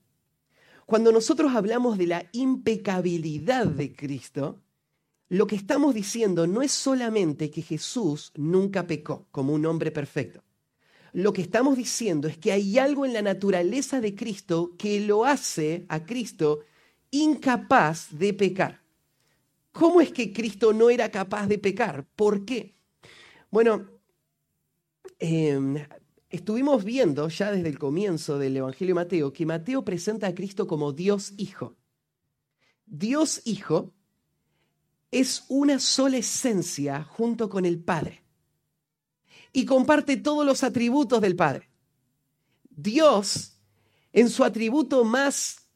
Cuando 0.85 1.13
nosotros 1.13 1.55
hablamos 1.55 1.97
de 1.97 2.07
la 2.07 2.25
impecabilidad 2.33 3.65
de 3.65 3.95
Cristo, 3.95 4.59
lo 5.29 5.47
que 5.47 5.55
estamos 5.55 5.95
diciendo 5.95 6.47
no 6.47 6.61
es 6.61 6.73
solamente 6.73 7.49
que 7.49 7.61
Jesús 7.61 8.33
nunca 8.35 8.85
pecó 8.87 9.25
como 9.31 9.53
un 9.53 9.65
hombre 9.65 9.89
perfecto. 9.89 10.43
Lo 11.13 11.31
que 11.31 11.41
estamos 11.41 11.77
diciendo 11.77 12.27
es 12.27 12.37
que 12.37 12.51
hay 12.51 12.77
algo 12.77 13.05
en 13.05 13.13
la 13.13 13.21
naturaleza 13.21 14.01
de 14.01 14.15
Cristo 14.15 14.75
que 14.77 14.99
lo 14.99 15.23
hace 15.23 15.85
a 15.87 16.03
Cristo 16.03 16.59
incapaz 17.09 18.09
de 18.11 18.33
pecar. 18.33 18.81
¿Cómo 19.71 20.01
es 20.01 20.11
que 20.11 20.33
Cristo 20.33 20.73
no 20.73 20.89
era 20.89 21.09
capaz 21.09 21.47
de 21.47 21.57
pecar? 21.57 22.05
¿Por 22.17 22.43
qué? 22.43 22.73
Bueno, 23.53 23.92
em, 25.19 25.75
estuvimos 26.29 26.83
viendo 26.83 27.29
ya 27.29 27.51
desde 27.51 27.69
el 27.69 27.79
comienzo 27.79 28.37
del 28.37 28.57
Evangelio 28.57 28.95
de 28.95 29.01
Mateo 29.01 29.33
que 29.33 29.45
Mateo 29.45 29.85
presenta 29.85 30.27
a 30.27 30.35
Cristo 30.35 30.67
como 30.67 30.91
Dios 30.91 31.33
Hijo. 31.37 31.75
Dios 32.85 33.41
Hijo 33.45 33.93
es 35.11 35.45
una 35.47 35.79
sola 35.79 36.17
esencia 36.17 37.03
junto 37.03 37.49
con 37.49 37.65
el 37.65 37.79
Padre 37.79 38.23
y 39.53 39.65
comparte 39.65 40.17
todos 40.17 40.45
los 40.45 40.63
atributos 40.63 41.21
del 41.21 41.35
Padre. 41.35 41.69
Dios, 42.69 43.59
en 44.11 44.29
su 44.29 44.43
atributo 44.43 45.03
más, 45.03 45.67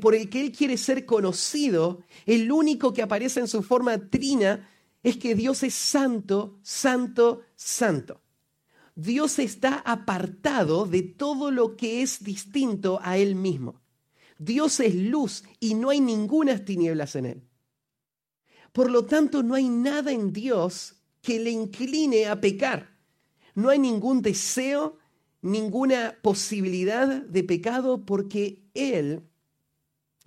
por 0.00 0.14
el 0.14 0.28
que 0.28 0.42
Él 0.42 0.52
quiere 0.52 0.76
ser 0.76 1.06
conocido, 1.06 2.02
el 2.26 2.52
único 2.52 2.92
que 2.92 3.02
aparece 3.02 3.40
en 3.40 3.48
su 3.48 3.62
forma 3.62 3.98
trina, 4.10 4.68
es 5.02 5.16
que 5.16 5.34
Dios 5.34 5.62
es 5.62 5.74
santo, 5.74 6.58
santo, 6.62 7.42
santo. 7.54 8.20
Dios 8.94 9.38
está 9.38 9.76
apartado 9.76 10.86
de 10.86 11.02
todo 11.02 11.50
lo 11.50 11.76
que 11.76 12.02
es 12.02 12.24
distinto 12.24 12.98
a 13.02 13.16
Él 13.16 13.36
mismo. 13.36 13.80
Dios 14.38 14.80
es 14.80 14.94
luz 14.94 15.44
y 15.60 15.74
no 15.74 15.90
hay 15.90 16.00
ninguna 16.00 16.64
tinieblas 16.64 17.14
en 17.16 17.26
Él. 17.26 17.42
Por 18.72 18.90
lo 18.90 19.04
tanto, 19.04 19.42
no 19.42 19.54
hay 19.54 19.68
nada 19.68 20.12
en 20.12 20.32
Dios 20.32 20.96
que 21.22 21.38
le 21.38 21.50
incline 21.50 22.26
a 22.26 22.40
pecar. 22.40 22.96
No 23.54 23.70
hay 23.70 23.78
ningún 23.78 24.22
deseo, 24.22 24.98
ninguna 25.42 26.18
posibilidad 26.22 27.22
de 27.22 27.44
pecado 27.44 28.04
porque 28.04 28.68
Él 28.74 29.22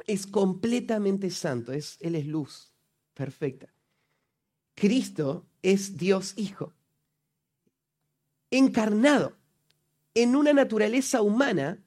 es 0.08 0.28
completamente 0.28 1.30
santo, 1.30 1.74
es, 1.74 1.98
Él 2.00 2.16
es 2.16 2.26
luz 2.26 2.72
perfecta. 3.14 3.74
Cristo 4.82 5.46
es 5.62 5.96
Dios 5.96 6.34
Hijo 6.38 6.74
encarnado 8.50 9.38
en 10.16 10.36
una 10.36 10.54
naturaleza 10.54 11.22
humana 11.22 11.84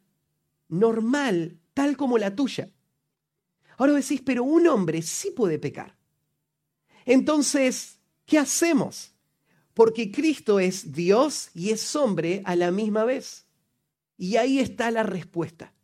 normal, 0.68 1.58
tal 1.74 1.96
como 1.96 2.18
la 2.18 2.36
tuya. 2.36 2.70
Ahora 3.78 3.94
decís, 3.94 4.22
pero 4.24 4.44
un 4.44 4.68
hombre 4.68 5.02
sí 5.02 5.32
puede 5.32 5.58
pecar. 5.58 5.96
Entonces, 7.04 7.98
¿qué 8.26 8.38
hacemos? 8.38 9.10
Porque 9.74 10.12
Cristo 10.12 10.60
es 10.60 10.92
Dios 10.92 11.50
y 11.52 11.70
es 11.70 11.96
hombre 11.96 12.42
a 12.44 12.54
la 12.54 12.70
misma 12.70 13.02
vez. 13.02 13.44
Y 14.16 14.36
ahí 14.36 14.60
está 14.60 14.92
la 14.92 15.02
respuesta. 15.02 15.74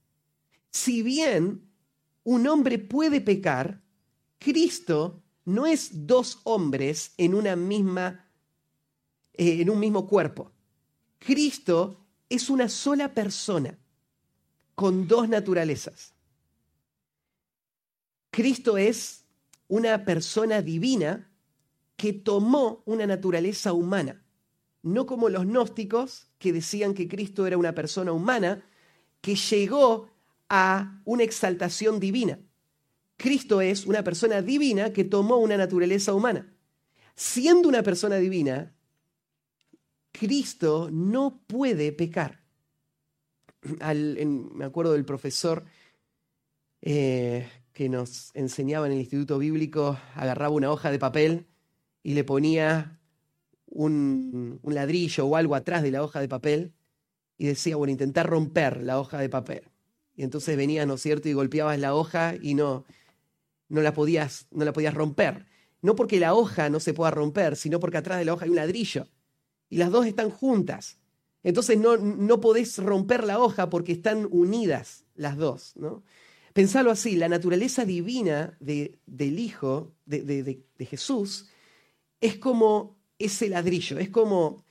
Si 0.70 1.02
bien 1.02 1.72
un 2.22 2.46
hombre 2.46 2.78
puede 2.78 3.20
pecar, 3.20 3.82
Cristo 4.38 5.24
no 5.44 5.66
es 5.66 6.06
dos 6.06 6.40
hombres 6.44 7.12
en 7.16 7.34
una 7.34 7.56
misma 7.56 8.26
eh, 9.40 9.62
en 9.62 9.70
un 9.70 9.80
mismo 9.80 10.06
cuerpo. 10.06 10.52
Cristo 11.18 12.04
es 12.28 12.50
una 12.50 12.68
sola 12.68 13.14
persona 13.14 13.78
con 14.74 15.08
dos 15.08 15.30
naturalezas. 15.30 16.12
Cristo 18.30 18.76
es 18.76 19.24
una 19.66 20.04
persona 20.04 20.60
divina 20.60 21.30
que 21.96 22.12
tomó 22.12 22.82
una 22.84 23.06
naturaleza 23.06 23.72
humana, 23.72 24.22
no 24.82 25.06
como 25.06 25.30
los 25.30 25.46
gnósticos 25.46 26.28
que 26.38 26.52
decían 26.52 26.92
que 26.92 27.08
Cristo 27.08 27.46
era 27.46 27.56
una 27.56 27.74
persona 27.74 28.12
humana 28.12 28.62
que 29.22 29.36
llegó 29.36 30.10
a 30.50 31.00
una 31.06 31.22
exaltación 31.22 31.98
divina. 31.98 32.38
Cristo 33.20 33.60
es 33.60 33.84
una 33.84 34.02
persona 34.02 34.40
divina 34.40 34.94
que 34.94 35.04
tomó 35.04 35.36
una 35.36 35.58
naturaleza 35.58 36.14
humana. 36.14 36.50
Siendo 37.14 37.68
una 37.68 37.82
persona 37.82 38.16
divina, 38.16 38.74
Cristo 40.10 40.88
no 40.90 41.42
puede 41.46 41.92
pecar. 41.92 42.40
me 43.62 44.64
acuerdo 44.64 44.94
del 44.94 45.04
profesor 45.04 45.66
eh, 46.80 47.46
que 47.74 47.90
nos 47.90 48.30
enseñaba 48.32 48.86
en 48.86 48.92
el 48.92 49.00
Instituto 49.00 49.38
Bíblico, 49.38 49.98
agarraba 50.14 50.54
una 50.54 50.70
hoja 50.70 50.90
de 50.90 50.98
papel 50.98 51.46
y 52.02 52.14
le 52.14 52.24
ponía 52.24 52.98
un, 53.66 54.60
un, 54.62 54.74
ladrillo 54.74 55.26
o 55.26 55.36
algo 55.36 55.54
atrás 55.54 55.82
de 55.82 55.90
la 55.90 56.02
hoja 56.02 56.20
de 56.20 56.28
papel 56.28 56.72
y 57.36 57.48
decía, 57.48 57.76
bueno, 57.76 57.92
intentar 57.92 58.26
romper 58.26 58.82
la 58.82 58.98
hoja 58.98 59.18
de 59.18 59.28
papel. 59.28 59.64
Y 60.16 60.22
entonces 60.22 60.56
venías, 60.56 60.86
¿no 60.86 60.94
es 60.94 61.02
cierto?, 61.02 61.28
y 61.28 61.34
golpeabas 61.34 61.78
la 61.78 61.94
hoja 61.94 62.34
y 62.40 62.54
no, 62.54 62.86
no, 63.70 63.80
la 63.80 63.94
podías, 63.94 64.46
no 64.50 64.66
la 64.66 64.74
podías 64.74 64.92
romper. 64.92 65.46
No 65.80 65.96
porque 65.96 66.20
la 66.20 66.34
hoja 66.34 66.68
no 66.68 66.78
se 66.78 66.92
pueda 66.92 67.10
romper, 67.10 67.56
sino 67.56 67.80
porque 67.80 67.96
atrás 67.96 68.18
de 68.18 68.26
la 68.26 68.34
hoja 68.34 68.44
hay 68.44 68.50
un 68.50 68.56
ladrillo 68.56 69.08
y 69.70 69.78
las 69.78 69.90
dos 69.90 70.04
están 70.04 70.28
juntas. 70.28 70.98
Entonces 71.42 71.78
no, 71.78 71.96
no 71.96 72.40
podés 72.40 72.76
romper 72.76 73.24
la 73.24 73.38
hoja 73.38 73.70
porque 73.70 73.92
están 73.92 74.28
unidas 74.30 75.06
las 75.14 75.38
dos. 75.38 75.72
¿no? 75.76 76.02
Pensalo 76.52 76.90
así, 76.90 77.16
la 77.16 77.28
naturaleza 77.28 77.84
divina 77.84 78.56
de, 78.60 78.98
del 79.06 79.38
Hijo, 79.38 79.94
de, 80.04 80.22
de, 80.22 80.86
Jesús, 80.86 81.48
es 82.20 82.36
como 82.36 82.98
ese 83.18 83.48
ladrillo, 83.48 83.98
es 83.98 84.10
como 84.10 84.64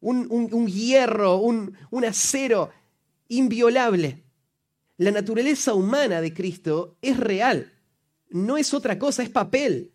un, 0.00 0.28
un, 0.30 0.66
hierro, 0.68 1.38
un, 1.38 1.76
un 1.90 2.04
acero 2.04 2.70
inviolable. 3.28 4.22
La 4.98 5.10
naturaleza 5.10 5.74
humana 5.74 6.20
de 6.20 6.34
Cristo 6.34 6.98
es 7.00 7.18
real, 7.18 7.72
no 8.30 8.56
es 8.56 8.74
otra 8.74 8.98
cosa, 8.98 9.22
es 9.22 9.30
papel 9.30 9.94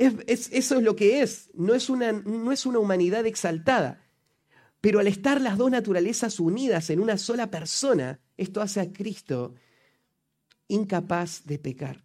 eso 0.00 0.76
es 0.76 0.82
lo 0.82 0.96
que 0.96 1.20
es, 1.22 1.50
no 1.54 1.74
es, 1.74 1.90
una, 1.90 2.12
no 2.12 2.52
es 2.52 2.64
una 2.64 2.78
humanidad 2.78 3.26
exaltada. 3.26 4.06
Pero 4.80 4.98
al 4.98 5.06
estar 5.06 5.40
las 5.40 5.58
dos 5.58 5.70
naturalezas 5.70 6.40
unidas 6.40 6.88
en 6.88 7.00
una 7.00 7.18
sola 7.18 7.50
persona, 7.50 8.18
esto 8.38 8.62
hace 8.62 8.80
a 8.80 8.92
Cristo 8.92 9.54
incapaz 10.68 11.44
de 11.44 11.58
pecar. 11.58 12.02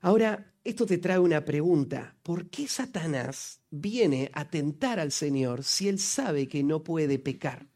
Ahora, 0.00 0.54
esto 0.62 0.86
te 0.86 0.98
trae 0.98 1.18
una 1.18 1.44
pregunta. 1.44 2.16
¿Por 2.22 2.48
qué 2.48 2.68
Satanás 2.68 3.60
viene 3.70 4.30
a 4.34 4.48
tentar 4.48 5.00
al 5.00 5.10
Señor 5.10 5.64
si 5.64 5.88
él 5.88 5.98
sabe 5.98 6.46
que 6.46 6.62
no 6.62 6.84
puede 6.84 7.18
pecar? 7.18 7.66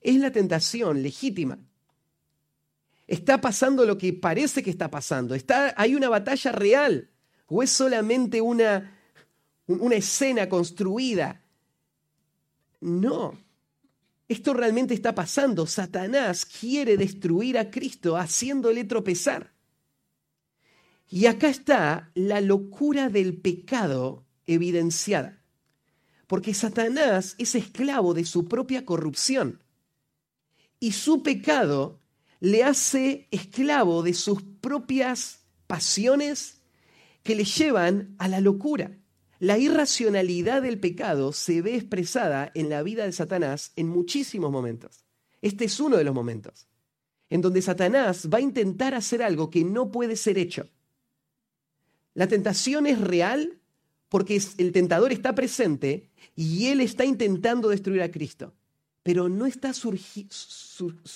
Es 0.00 0.16
la 0.16 0.32
tentación 0.32 1.02
legítima. 1.02 1.58
Está 3.10 3.40
pasando 3.40 3.84
lo 3.84 3.98
que 3.98 4.12
parece 4.12 4.62
que 4.62 4.70
está 4.70 4.88
pasando. 4.88 5.34
Está, 5.34 5.74
hay 5.76 5.96
una 5.96 6.08
batalla 6.08 6.52
real. 6.52 7.10
¿O 7.48 7.60
es 7.60 7.70
solamente 7.70 8.40
una, 8.40 8.96
una 9.66 9.96
escena 9.96 10.48
construida? 10.48 11.42
No. 12.80 13.36
Esto 14.28 14.54
realmente 14.54 14.94
está 14.94 15.12
pasando. 15.12 15.66
Satanás 15.66 16.46
quiere 16.46 16.96
destruir 16.96 17.58
a 17.58 17.68
Cristo 17.68 18.16
haciéndole 18.16 18.84
tropezar. 18.84 19.54
Y 21.08 21.26
acá 21.26 21.48
está 21.48 22.12
la 22.14 22.40
locura 22.40 23.08
del 23.08 23.36
pecado 23.38 24.24
evidenciada. 24.46 25.42
Porque 26.28 26.54
Satanás 26.54 27.34
es 27.38 27.56
esclavo 27.56 28.14
de 28.14 28.24
su 28.24 28.46
propia 28.46 28.84
corrupción. 28.84 29.64
Y 30.78 30.92
su 30.92 31.24
pecado 31.24 31.99
le 32.40 32.64
hace 32.64 33.28
esclavo 33.30 34.02
de 34.02 34.14
sus 34.14 34.42
propias 34.42 35.40
pasiones 35.66 36.62
que 37.22 37.34
le 37.34 37.44
llevan 37.44 38.14
a 38.18 38.28
la 38.28 38.40
locura. 38.40 38.96
La 39.38 39.58
irracionalidad 39.58 40.62
del 40.62 40.80
pecado 40.80 41.32
se 41.32 41.62
ve 41.62 41.76
expresada 41.76 42.50
en 42.54 42.68
la 42.68 42.82
vida 42.82 43.04
de 43.04 43.12
Satanás 43.12 43.72
en 43.76 43.88
muchísimos 43.88 44.50
momentos. 44.50 45.04
Este 45.40 45.64
es 45.64 45.80
uno 45.80 45.96
de 45.96 46.04
los 46.04 46.14
momentos 46.14 46.70
en 47.30 47.40
donde 47.40 47.62
Satanás 47.62 48.28
va 48.32 48.38
a 48.38 48.42
intentar 48.42 48.94
hacer 48.94 49.22
algo 49.22 49.50
que 49.50 49.64
no 49.64 49.90
puede 49.90 50.16
ser 50.16 50.36
hecho. 50.36 50.68
La 52.12 52.26
tentación 52.26 52.86
es 52.86 53.00
real 53.00 53.60
porque 54.08 54.42
el 54.58 54.72
tentador 54.72 55.12
está 55.12 55.36
presente 55.36 56.10
y 56.34 56.66
él 56.66 56.80
está 56.80 57.04
intentando 57.04 57.68
destruir 57.68 58.02
a 58.02 58.10
Cristo, 58.10 58.52
pero 59.02 59.28
no 59.28 59.46
está 59.46 59.72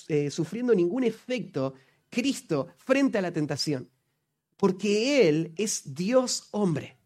eh, 0.09 0.31
sufriendo 0.31 0.75
ningún 0.75 1.05
efecto 1.05 1.75
Cristo 2.11 2.69
frente 2.79 3.19
a 3.19 3.23
la 3.23 3.33
tentación, 3.33 3.89
porque 4.57 5.29
Él 5.29 5.53
es 5.57 5.95
Dios 5.95 6.49
hombre. 6.53 6.97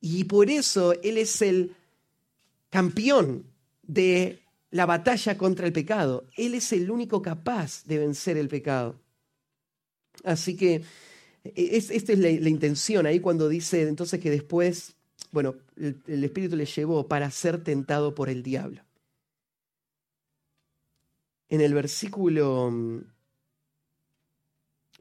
Y 0.00 0.24
por 0.24 0.50
eso 0.50 0.92
Él 1.02 1.18
es 1.18 1.42
el 1.42 1.74
campeón 2.70 3.44
de 3.82 4.40
la 4.70 4.86
batalla 4.86 5.36
contra 5.38 5.66
el 5.66 5.72
pecado. 5.72 6.26
Él 6.36 6.54
es 6.54 6.72
el 6.72 6.90
único 6.90 7.22
capaz 7.22 7.84
de 7.84 7.98
vencer 7.98 8.36
el 8.36 8.48
pecado. 8.48 9.00
Así 10.24 10.56
que 10.56 10.82
e, 11.44 11.76
esta 11.76 12.12
es 12.12 12.18
la, 12.18 12.30
intención 12.30 13.06
ahí 13.06 13.20
cuando 13.20 13.48
dice 13.48 13.88
entonces 13.88 14.20
que 14.20 14.30
después, 14.30 14.94
bueno, 15.32 15.56
el, 15.76 16.24
Espíritu 16.24 16.56
le 16.56 16.66
llevó 16.66 17.06
para 17.06 17.30
ser 17.30 17.62
tentado 17.62 18.14
por 18.14 18.28
el 18.28 18.42
diablo. 18.42 18.82
En 21.48 21.60
el 21.60 21.74
versículo 21.74 22.70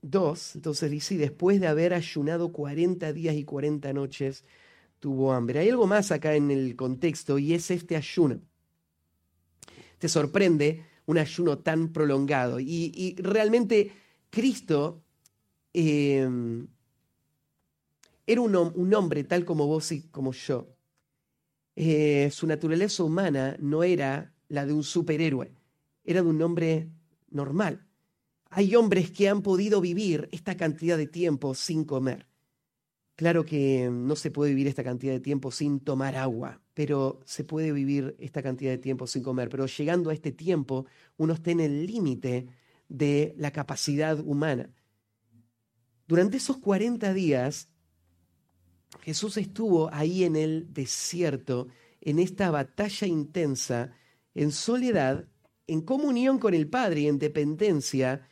2, 0.02 0.52
mm, 0.54 0.58
entonces 0.58 0.92
dice, 0.92 1.18
después 1.18 1.60
de 1.60 1.68
haber 1.68 1.94
ayunado 1.94 2.52
40 2.52 3.12
días 3.14 3.36
y 3.36 3.44
40 3.44 3.92
noches, 3.94 4.46
tuvo 5.00 5.34
hambre. 5.34 5.60
Hay 5.60 5.70
algo 5.70 5.88
más 5.88 6.12
acá 6.12 6.36
en 6.36 6.52
el 6.52 6.76
contexto 6.76 7.38
y 7.38 7.54
es 7.54 7.70
este 7.72 7.96
ayuno. 7.96 8.42
Te 10.00 10.08
sorprende 10.08 10.86
un 11.06 11.18
ayuno 11.18 11.60
tan 11.60 11.92
prolongado. 11.92 12.60
Y, 12.60 13.16
realmente 13.18 13.92
Cristo 14.30 15.04
em, 15.74 16.68
era 18.26 18.42
un, 18.42 18.56
un, 18.56 18.94
hombre 18.94 19.24
tal 19.24 19.46
como 19.46 19.68
vos 19.68 19.92
y 19.92 20.04
como 20.10 20.34
yo. 20.34 20.68
Eh, 21.76 22.30
su 22.32 22.48
naturaleza 22.48 23.04
humana 23.04 23.56
no 23.60 23.84
era 23.84 24.34
la 24.50 24.66
de 24.66 24.74
un 24.74 24.84
superhéroe, 24.84 25.52
era 26.08 26.24
de 26.24 26.30
un 26.30 26.42
hombre 26.42 26.90
normal. 27.30 27.86
Hay 28.50 28.76
hombres 28.76 29.12
que 29.12 29.30
han 29.30 29.44
podido 29.44 29.82
vivir 29.82 30.30
esta 30.32 30.58
cantidad 30.58 30.98
de 30.98 31.06
tiempo 31.06 31.54
sin 31.54 31.84
comer. 31.84 32.28
Claro 33.16 33.46
que 33.46 33.90
no 33.92 34.16
se 34.16 34.32
puede 34.32 34.52
vivir 34.52 34.68
esta 34.68 34.84
cantidad 34.84 35.12
de 35.12 35.20
tiempo 35.20 35.52
sin 35.52 35.80
tomar 35.80 36.16
agua, 36.16 36.62
pero 36.74 37.20
se 37.26 37.44
puede 37.44 37.72
vivir 37.72 38.16
esta 38.20 38.42
cantidad 38.42 38.72
de 38.72 38.78
tiempo 38.78 39.06
sin 39.06 39.22
comer. 39.22 39.50
Pero 39.50 39.66
llegando 39.66 40.10
a 40.10 40.14
este 40.14 40.32
tiempo, 40.32 40.86
uno 41.18 41.34
está 41.34 41.52
en 41.52 41.60
el 41.60 41.86
límite 41.86 42.48
de 42.88 43.34
la 43.38 43.52
capacidad 43.52 44.20
humana. 44.20 44.70
Durante 46.08 46.38
esos 46.38 46.58
40 46.58 47.14
días, 47.14 47.70
Jesús 49.02 49.36
estuvo 49.38 49.94
ahí 49.94 50.24
en 50.24 50.36
el 50.36 50.74
desierto, 50.74 51.68
en 52.00 52.20
esta 52.20 52.50
batalla 52.52 53.08
intensa, 53.08 53.92
en 54.34 54.52
soledad, 54.52 55.28
en 55.68 55.82
comunión 55.82 56.40
con 56.40 56.54
el 56.54 56.68
Padre 56.68 57.02
y 57.02 57.08
en 57.08 57.20
dependencia, 57.20 58.28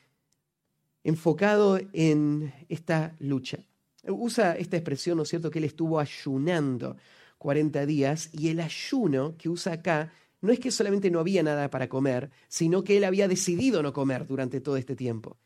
enfocado 1.04 1.80
en 1.94 2.54
esta 2.70 3.16
lucha. 3.20 3.60
Usa 4.08 4.56
esta 4.56 4.78
expresión, 4.78 5.18
¿no 5.18 5.24
es 5.24 5.30
cierto?, 5.30 5.52
que 5.52 5.60
él 5.60 5.66
estuvo 5.66 6.00
ayunando 6.00 6.98
40 7.38 7.86
días 7.86 8.30
y 8.34 8.50
el 8.50 8.60
ayuno 8.60 9.36
que 9.38 9.50
usa 9.50 9.74
acá 9.74 10.12
no 10.42 10.52
es 10.52 10.60
que 10.60 10.72
solamente 10.72 11.12
no 11.12 11.20
había 11.20 11.44
nada 11.44 11.70
para 11.70 11.90
comer, 11.90 12.30
sino 12.48 12.84
que 12.84 12.98
él 12.98 13.04
había 13.04 13.28
decidido 13.28 13.82
no 13.82 13.94
comer 13.94 14.28
durante 14.28 14.62
todo 14.62 14.78
este 14.78 14.96
tiempo. 14.96 15.38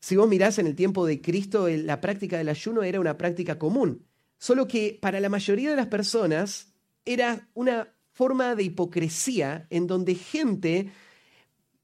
Si 0.00 0.16
vos 0.16 0.28
mirás 0.28 0.58
en 0.58 0.66
el 0.66 0.74
tiempo 0.74 1.06
de 1.06 1.20
Cristo, 1.20 1.68
la 1.68 2.00
práctica 2.00 2.38
del 2.38 2.48
ayuno 2.48 2.82
era 2.82 3.00
una 3.00 3.16
práctica 3.16 3.58
común, 3.58 4.06
solo 4.38 4.66
que 4.66 4.98
para 5.00 5.20
la 5.20 5.28
mayoría 5.28 5.70
de 5.70 5.76
las 5.76 5.86
personas 5.86 6.74
era 7.04 7.48
una 7.54 7.88
forma 8.12 8.54
de 8.54 8.64
hipocresía 8.64 9.66
en 9.70 9.86
donde 9.86 10.14
gente 10.14 10.92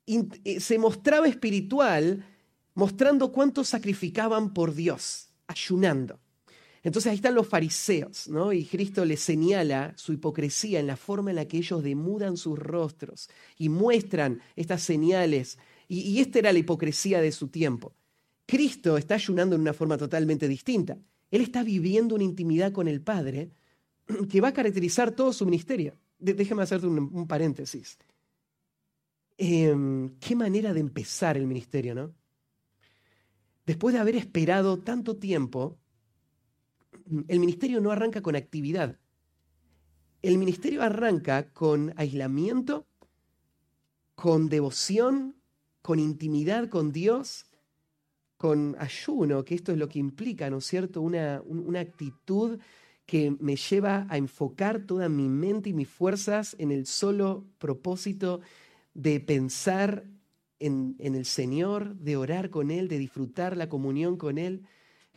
se 0.07 0.79
mostraba 0.79 1.29
espiritual 1.29 2.25
mostrando 2.75 3.33
cuánto 3.33 3.65
sacrificaban 3.65 4.53
por 4.53 4.75
Dios 4.75 5.29
ayunando. 5.47 6.19
Entonces 6.83 7.11
ahí 7.11 7.17
están 7.17 7.35
los 7.35 7.47
fariseos, 7.47 8.29
¿no? 8.29 8.53
Y 8.53 8.65
Cristo 8.65 9.05
les 9.05 9.21
señala 9.21 9.93
su 9.97 10.13
hipocresía 10.13 10.81
en 10.81 10.87
la 10.87 10.97
forma 10.97 11.31
en 11.31 11.37
la 11.37 11.47
que 11.47 11.59
ellos 11.59 11.83
demudan 11.83 12.37
sus 12.37 12.59
rostros 12.59 13.29
y 13.59 13.69
muestran 13.69 14.41
estas 14.57 14.83
señales. 14.83 15.59
Y, 15.89 16.01
y 16.01 16.21
esta 16.21 16.39
era 16.39 16.53
la 16.53 16.59
hipocresía 16.59 17.21
de 17.21 17.33
su 17.33 17.49
tiempo. 17.49 17.93
Cristo 18.47 18.97
está 18.97 19.15
ayunando 19.15 19.55
en 19.55 19.61
una 19.61 19.75
forma 19.75 19.99
totalmente 19.99 20.49
distinta. 20.49 20.97
Él 21.31 21.43
está 21.43 21.63
viviendo 21.63 22.15
una 22.15 22.25
intimidad 22.25 22.73
con 22.73 22.89
el 22.89 23.01
Padre 23.01 23.51
que 24.31 24.41
va 24.41 24.49
a 24.49 24.53
caracterizar 24.53 25.13
todo 25.13 25.33
su 25.33 25.45
ministerio. 25.45 25.95
déjame 26.19 26.63
hacerte 26.63 26.87
un, 26.87 27.27
paréntesis. 27.27 27.99
Em, 29.43 30.19
qué 30.19 30.37
manera 30.37 30.75
de 30.75 30.81
empezar 30.81 31.39
el 31.39 31.47
ministerio, 31.47 31.95
¿no? 31.95 32.15
después 33.65 33.95
de 33.95 34.01
haber 34.01 34.17
esperado 34.17 34.81
tanto 34.81 35.17
tiempo, 35.17 35.79
el 37.27 37.41
ministerio 37.41 37.81
no 37.81 37.91
arranca 37.91 38.21
con 38.21 38.37
actividad. 38.37 38.99
El 40.21 40.37
ministerio 40.37 40.83
arranca 40.83 41.53
con 41.55 41.95
aislamiento, 41.97 42.87
con 44.15 44.51
devoción, 44.51 45.37
con 45.81 46.01
intimidad 46.01 46.69
con 46.69 46.93
Dios, 46.93 47.47
con 48.37 48.77
ayuno, 48.79 49.43
que 49.45 49.55
esto 49.55 49.73
es 49.73 49.79
lo 49.79 49.89
que 49.89 50.01
implica, 50.01 50.51
¿no 50.51 50.59
es 50.59 50.67
cierto? 50.67 51.01
Una, 51.01 51.41
una 51.47 51.81
actitud 51.81 52.59
que 53.07 53.35
me 53.41 53.57
lleva 53.57 54.07
a 54.11 54.19
enfocar 54.19 54.85
toda 54.85 55.09
mi 55.09 55.29
mente 55.29 55.71
y 55.71 55.73
mis 55.73 55.89
fuerzas 55.89 56.55
en 56.59 56.73
el 56.73 56.87
solo 56.87 57.47
propósito 57.59 58.41
de 58.95 59.21
pensar 59.21 60.07
en, 60.59 60.97
el 60.99 61.25
Señor, 61.25 61.97
de 61.97 62.17
orar 62.17 62.51
con 62.51 62.71
Él, 62.71 62.89
de 62.89 62.99
disfrutar 62.99 63.57
la 63.57 63.69
comunión 63.69 64.17
con 64.17 64.39
Él. 64.39 64.67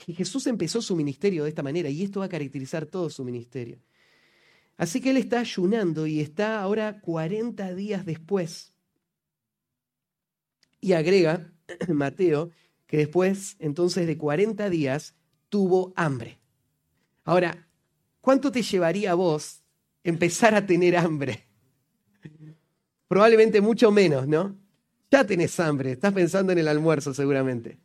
Y 0.08 0.14
Jesús 0.14 0.48
empezó 0.48 0.82
su 0.82 0.96
ministerio 0.96 1.44
de 1.44 1.50
esta 1.50 1.64
manera 1.64 1.90
y 1.90 2.04
esto 2.04 2.22
va 2.22 2.28
a 2.28 2.30
caracterizar 2.30 2.86
todo 2.86 3.10
su 3.10 3.24
ministerio. 3.24 3.80
Así 4.78 5.02
que 5.02 5.12
Él 5.12 5.18
está 5.18 5.40
ayunando 5.40 6.08
y 6.08 6.20
está 6.20 6.62
ahora 6.62 7.00
40 7.02 7.76
días 7.76 8.06
después. 8.06 8.74
Y 10.80 10.94
agrega 10.94 11.54
Mateo 11.90 12.52
que 12.88 12.98
después, 12.98 13.56
entonces, 13.60 14.06
de 14.08 14.18
40 14.18 14.70
días, 14.70 15.16
tuvo 15.50 15.94
hambre. 15.96 16.40
Ahora, 17.24 17.68
¿cuánto 18.22 18.52
te 18.52 18.62
llevaría 18.62 19.12
a 19.12 19.16
vos 19.16 19.64
empezar 20.04 20.54
a 20.56 20.66
tener 20.66 20.98
hambre? 20.98 21.48
Probablemente 23.14 23.62
mucho 23.62 23.92
menos, 23.92 24.28
¿no? 24.28 24.58
Ya 25.12 25.24
tenés 25.24 25.60
hambre, 25.60 25.92
estás 25.92 26.12
pensando 26.14 26.52
en 26.52 26.58
el 26.58 26.68
almuerzo 26.68 27.14
seguramente. 27.14 27.78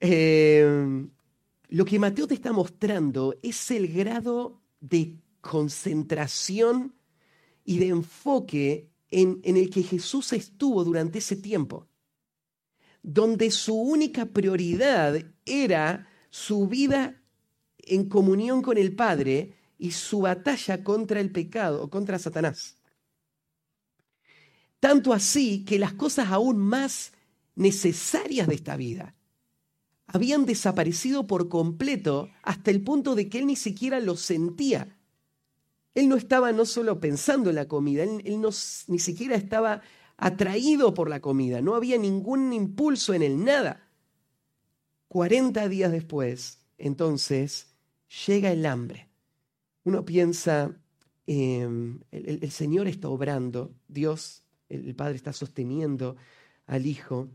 Em, 0.00 1.08
lo 1.68 1.84
que 1.84 2.00
Mateo 2.00 2.26
te 2.26 2.34
está 2.34 2.52
mostrando 2.52 3.36
es 3.40 3.70
el 3.70 3.86
grado 3.86 4.60
de 4.80 5.14
concentración 5.40 6.92
y 7.64 7.78
de 7.78 7.86
enfoque 7.86 8.90
en, 9.12 9.38
en, 9.44 9.56
el 9.56 9.70
que 9.70 9.84
Jesús 9.84 10.32
estuvo 10.32 10.82
durante 10.82 11.18
ese 11.18 11.36
tiempo, 11.36 11.86
donde 13.00 13.52
su 13.52 13.80
única 13.80 14.26
prioridad 14.26 15.24
era 15.46 16.08
su 16.30 16.66
vida 16.66 17.22
en 17.78 18.08
comunión 18.08 18.62
con 18.62 18.76
el 18.76 18.96
Padre 18.96 19.52
y 19.78 19.92
su 19.92 20.22
batalla 20.22 20.82
contra 20.82 21.20
el 21.20 21.30
pecado, 21.30 21.88
contra 21.90 22.18
Satanás. 22.18 22.77
Tanto 24.80 25.12
así 25.12 25.64
que 25.64 25.78
las 25.78 25.92
cosas 25.94 26.30
aún 26.30 26.58
más 26.58 27.12
necesarias 27.54 28.46
de 28.46 28.54
esta 28.54 28.76
vida 28.76 29.14
habían 30.06 30.46
desaparecido 30.46 31.26
por 31.26 31.48
completo 31.48 32.30
hasta 32.42 32.70
el 32.70 32.82
punto 32.82 33.14
de 33.14 33.28
que 33.28 33.40
él 33.40 33.46
ni 33.46 33.56
siquiera 33.56 34.00
lo 34.00 34.16
sentía. 34.16 34.96
Él 35.94 36.08
no 36.08 36.16
estaba 36.16 36.52
no 36.52 36.64
solo 36.64 36.98
pensando 36.98 37.50
en 37.50 37.56
la 37.56 37.68
comida, 37.68 38.04
él, 38.04 38.40
ni 38.86 38.98
siquiera 38.98 39.36
estaba 39.36 39.82
atraído 40.16 40.94
por 40.94 41.10
la 41.10 41.20
comida, 41.20 41.60
no 41.60 41.74
había 41.74 41.98
ningún 41.98 42.52
impulso 42.52 43.12
en 43.12 43.22
él, 43.22 43.44
nada. 43.44 43.88
40 45.08 45.68
días 45.68 45.92
después, 45.92 46.60
entonces, 46.78 47.74
llega 48.26 48.50
el 48.50 48.64
hambre. 48.64 49.08
Uno 49.84 50.04
piensa, 50.04 50.74
em, 51.26 52.00
el 52.10 52.50
Señor 52.50 52.88
está 52.88 53.08
obrando, 53.08 53.74
Dios 53.88 54.42
el 54.68 54.94
Padre 54.94 55.16
está 55.16 55.32
sosteniendo 55.32 56.16
al 56.66 56.86
Hijo, 56.86 57.28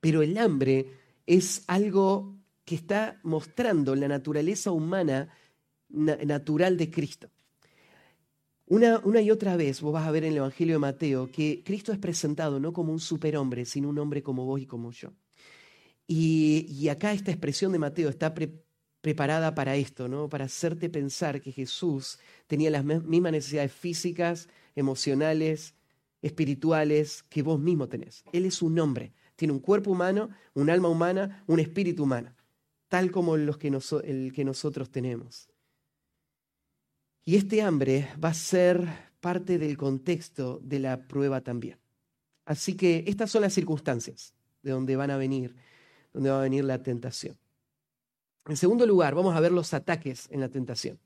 pero 0.00 0.22
el 0.22 0.36
hambre 0.38 0.86
es 1.26 1.64
algo 1.66 2.36
que 2.64 2.74
está 2.74 3.20
mostrando 3.22 3.94
la 3.94 4.08
naturaleza 4.08 4.70
humana 4.70 5.28
natural 5.88 6.76
de 6.76 6.90
Cristo. 6.90 7.30
Una, 8.66 9.00
y 9.20 9.30
otra 9.30 9.56
vez 9.56 9.82
vos 9.82 9.92
vas 9.92 10.06
a 10.06 10.10
ver 10.10 10.24
en 10.24 10.32
el 10.32 10.38
Evangelio 10.38 10.76
de 10.76 10.78
Mateo 10.78 11.30
que 11.30 11.62
Cristo 11.64 11.92
es 11.92 11.98
presentado 11.98 12.58
no 12.58 12.72
como 12.72 12.92
un 12.92 13.00
superhombre, 13.00 13.66
sino 13.66 13.90
un 13.90 13.98
hombre 13.98 14.22
como 14.22 14.46
vos 14.46 14.60
y 14.60 14.66
como 14.66 14.90
yo. 14.90 15.10
Y, 16.06 16.88
acá 16.88 17.12
esta 17.12 17.30
expresión 17.30 17.72
de 17.72 17.78
Mateo 17.78 18.08
está 18.08 18.34
preparada 19.00 19.54
para 19.54 19.76
esto, 19.76 20.08
¿no? 20.08 20.28
Para 20.28 20.46
hacerte 20.46 20.88
pensar 20.88 21.40
que 21.40 21.52
Jesús 21.52 22.18
tenía 22.46 22.70
las 22.70 22.84
mismas 22.84 23.32
necesidades 23.32 23.72
físicas, 23.72 24.48
emocionales, 24.74 25.74
espirituales 26.24 27.22
que 27.24 27.42
vos 27.42 27.60
mismo 27.60 27.86
tenés. 27.86 28.24
Él 28.32 28.46
es 28.46 28.62
un 28.62 28.78
hombre, 28.78 29.12
tiene 29.36 29.52
un 29.52 29.60
cuerpo 29.60 29.90
humano, 29.90 30.30
un 30.54 30.70
alma 30.70 30.88
humana, 30.88 31.44
un 31.46 31.60
espíritu 31.60 32.04
humano, 32.04 32.34
tal 32.88 33.10
como 33.10 33.36
los 33.36 33.58
que 33.58 33.68
el 33.68 34.32
que 34.32 34.44
nosotros 34.44 34.90
tenemos. 34.90 35.50
Y 37.26 37.36
este 37.36 37.60
hambre 37.60 38.08
va 38.22 38.30
a 38.30 38.34
ser 38.34 38.88
parte 39.20 39.58
del 39.58 39.76
contexto 39.76 40.60
de 40.62 40.78
la 40.78 41.06
prueba 41.06 41.42
también. 41.42 41.78
Así 42.46 42.74
que 42.74 43.04
estas 43.06 43.30
son 43.30 43.42
las 43.42 43.52
circunstancias 43.52 44.34
de 44.62 44.70
donde 44.70 44.96
van 44.96 45.10
a 45.10 45.18
venir, 45.18 45.54
donde 46.14 46.30
va 46.30 46.38
a 46.38 46.42
venir 46.42 46.64
la 46.64 46.82
tentación. 46.82 47.36
En 48.46 48.56
segundo 48.56 48.86
lugar, 48.86 49.14
vamos 49.14 49.36
a 49.36 49.40
ver 49.40 49.52
los 49.52 49.74
ataques 49.74 50.26
en 50.30 50.40
la 50.40 50.48
tentación. 50.48 50.98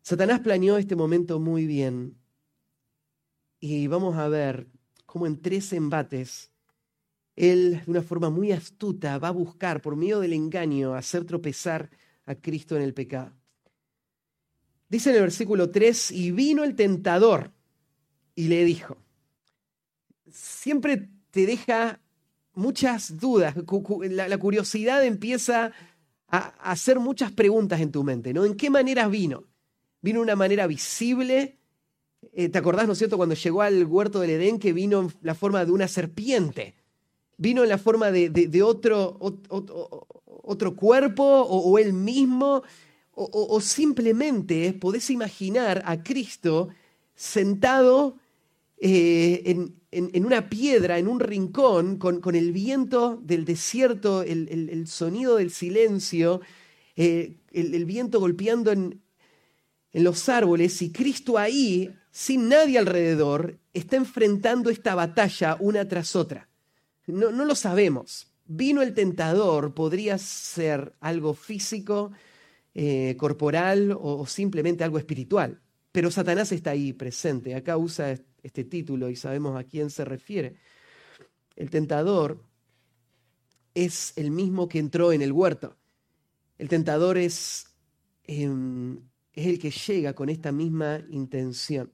Satanás 0.00 0.40
planeó 0.40 0.78
este 0.78 0.96
momento 0.96 1.38
muy 1.38 1.66
bien 1.66 2.21
y 3.62 3.86
vamos 3.86 4.16
a 4.16 4.26
ver 4.26 4.66
cómo 5.06 5.24
en 5.24 5.40
tres 5.40 5.72
embates 5.72 6.50
él, 7.36 7.80
de 7.86 7.90
una 7.92 8.02
forma 8.02 8.28
muy 8.28 8.50
astuta, 8.50 9.18
va 9.18 9.28
a 9.28 9.30
buscar 9.30 9.80
por 9.80 9.94
medio 9.94 10.18
del 10.18 10.32
engaño 10.32 10.96
hacer 10.96 11.24
tropezar 11.24 11.88
a 12.26 12.34
Cristo 12.34 12.74
en 12.74 12.82
el 12.82 12.92
pecado. 12.92 13.32
Dice 14.88 15.10
en 15.10 15.16
el 15.16 15.22
versículo 15.22 15.70
3, 15.70 16.10
y 16.10 16.32
vino 16.32 16.64
el 16.64 16.74
tentador 16.74 17.52
y 18.34 18.48
le 18.48 18.64
dijo, 18.64 18.96
siempre 20.28 21.08
te 21.30 21.46
deja 21.46 22.00
muchas 22.54 23.16
dudas, 23.16 23.54
la, 24.10 24.38
curiosidad 24.38 25.04
empieza 25.04 25.70
a 26.26 26.38
hacer 26.68 26.98
muchas 26.98 27.30
preguntas 27.30 27.80
en 27.80 27.92
tu 27.92 28.02
mente, 28.02 28.34
¿no? 28.34 28.44
¿En 28.44 28.56
qué 28.56 28.70
manera 28.70 29.06
vino? 29.06 29.44
¿Vino 30.00 30.18
de 30.18 30.24
una 30.24 30.36
manera 30.36 30.66
visible? 30.66 31.61
Eh, 32.34 32.48
¿Te 32.48 32.58
acordás, 32.58 32.86
no 32.86 32.94
es 32.94 32.98
cierto, 32.98 33.18
cuando 33.18 33.34
llegó 33.34 33.60
al 33.60 33.84
huerto 33.84 34.20
del 34.20 34.30
Edén 34.30 34.58
que 34.58 34.72
vino 34.72 35.00
en 35.02 35.12
la 35.22 35.34
forma 35.34 35.64
de 35.64 35.72
una 35.72 35.86
serpiente? 35.86 36.74
¿Vino 37.36 37.62
en 37.62 37.68
la 37.68 37.78
forma 37.78 38.10
de, 38.10 38.62
otro, 38.62 39.18
otro, 40.42 40.76
cuerpo 40.76 41.24
o, 41.24 41.78
él 41.78 41.92
mismo? 41.92 42.62
O, 43.14 43.60
simplemente 43.60 44.72
podés 44.72 45.10
imaginar 45.10 45.82
a 45.84 46.02
Cristo 46.02 46.68
sentado 47.14 48.16
eh, 48.78 49.42
en, 49.90 50.24
una 50.24 50.48
piedra, 50.48 50.98
en 50.98 51.08
un 51.08 51.20
rincón, 51.20 51.98
con, 51.98 52.34
el 52.34 52.52
viento 52.52 53.20
del 53.22 53.44
desierto, 53.44 54.22
el, 54.22 54.86
sonido 54.86 55.36
del 55.36 55.50
silencio, 55.50 56.40
eh, 56.96 57.36
el, 57.52 57.84
viento 57.84 58.18
golpeando 58.20 58.72
en, 58.72 59.02
los 59.92 60.28
árboles 60.30 60.80
y 60.80 60.90
Cristo 60.90 61.36
ahí, 61.36 61.94
sin 62.12 62.48
nadie 62.48 62.78
alrededor, 62.78 63.58
está 63.72 63.96
enfrentando 63.96 64.68
esta 64.70 64.94
batalla 64.94 65.56
una 65.58 65.88
tras 65.88 66.14
otra. 66.14 66.48
No, 67.06 67.30
lo 67.30 67.54
sabemos. 67.54 68.28
Vino 68.44 68.82
el 68.82 68.92
tentador, 68.92 69.72
podría 69.74 70.18
ser 70.18 70.94
algo 71.00 71.32
físico, 71.32 72.12
eh, 72.74 73.16
corporal 73.18 73.96
o 73.98 74.26
simplemente 74.26 74.84
algo 74.84 74.98
espiritual. 74.98 75.60
Pero 75.90 76.10
Satanás 76.10 76.52
está 76.52 76.72
ahí 76.72 76.92
presente. 76.92 77.54
Acá 77.54 77.78
usa 77.78 78.18
este 78.42 78.64
título 78.64 79.08
y 79.08 79.16
sabemos 79.16 79.58
a 79.58 79.64
quién 79.64 79.88
se 79.88 80.04
refiere. 80.04 80.56
El 81.56 81.70
tentador 81.70 82.44
es 83.74 84.12
el 84.16 84.30
mismo 84.30 84.68
que 84.68 84.78
entró 84.78 85.12
en 85.12 85.22
el 85.22 85.32
huerto. 85.32 85.76
El 86.58 86.68
tentador 86.68 87.16
es, 87.16 87.66
em, 88.24 88.98
es 89.32 89.46
el 89.46 89.58
que 89.58 89.70
llega 89.70 90.12
con 90.12 90.28
esta 90.28 90.52
misma 90.52 91.00
intención. 91.08 91.90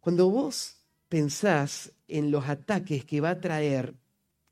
Cuando 0.00 0.30
vos 0.30 0.76
pensás 1.08 1.92
en 2.08 2.30
los 2.30 2.48
ataques 2.48 3.04
que 3.04 3.20
va 3.20 3.30
a 3.30 3.40
traer 3.40 3.94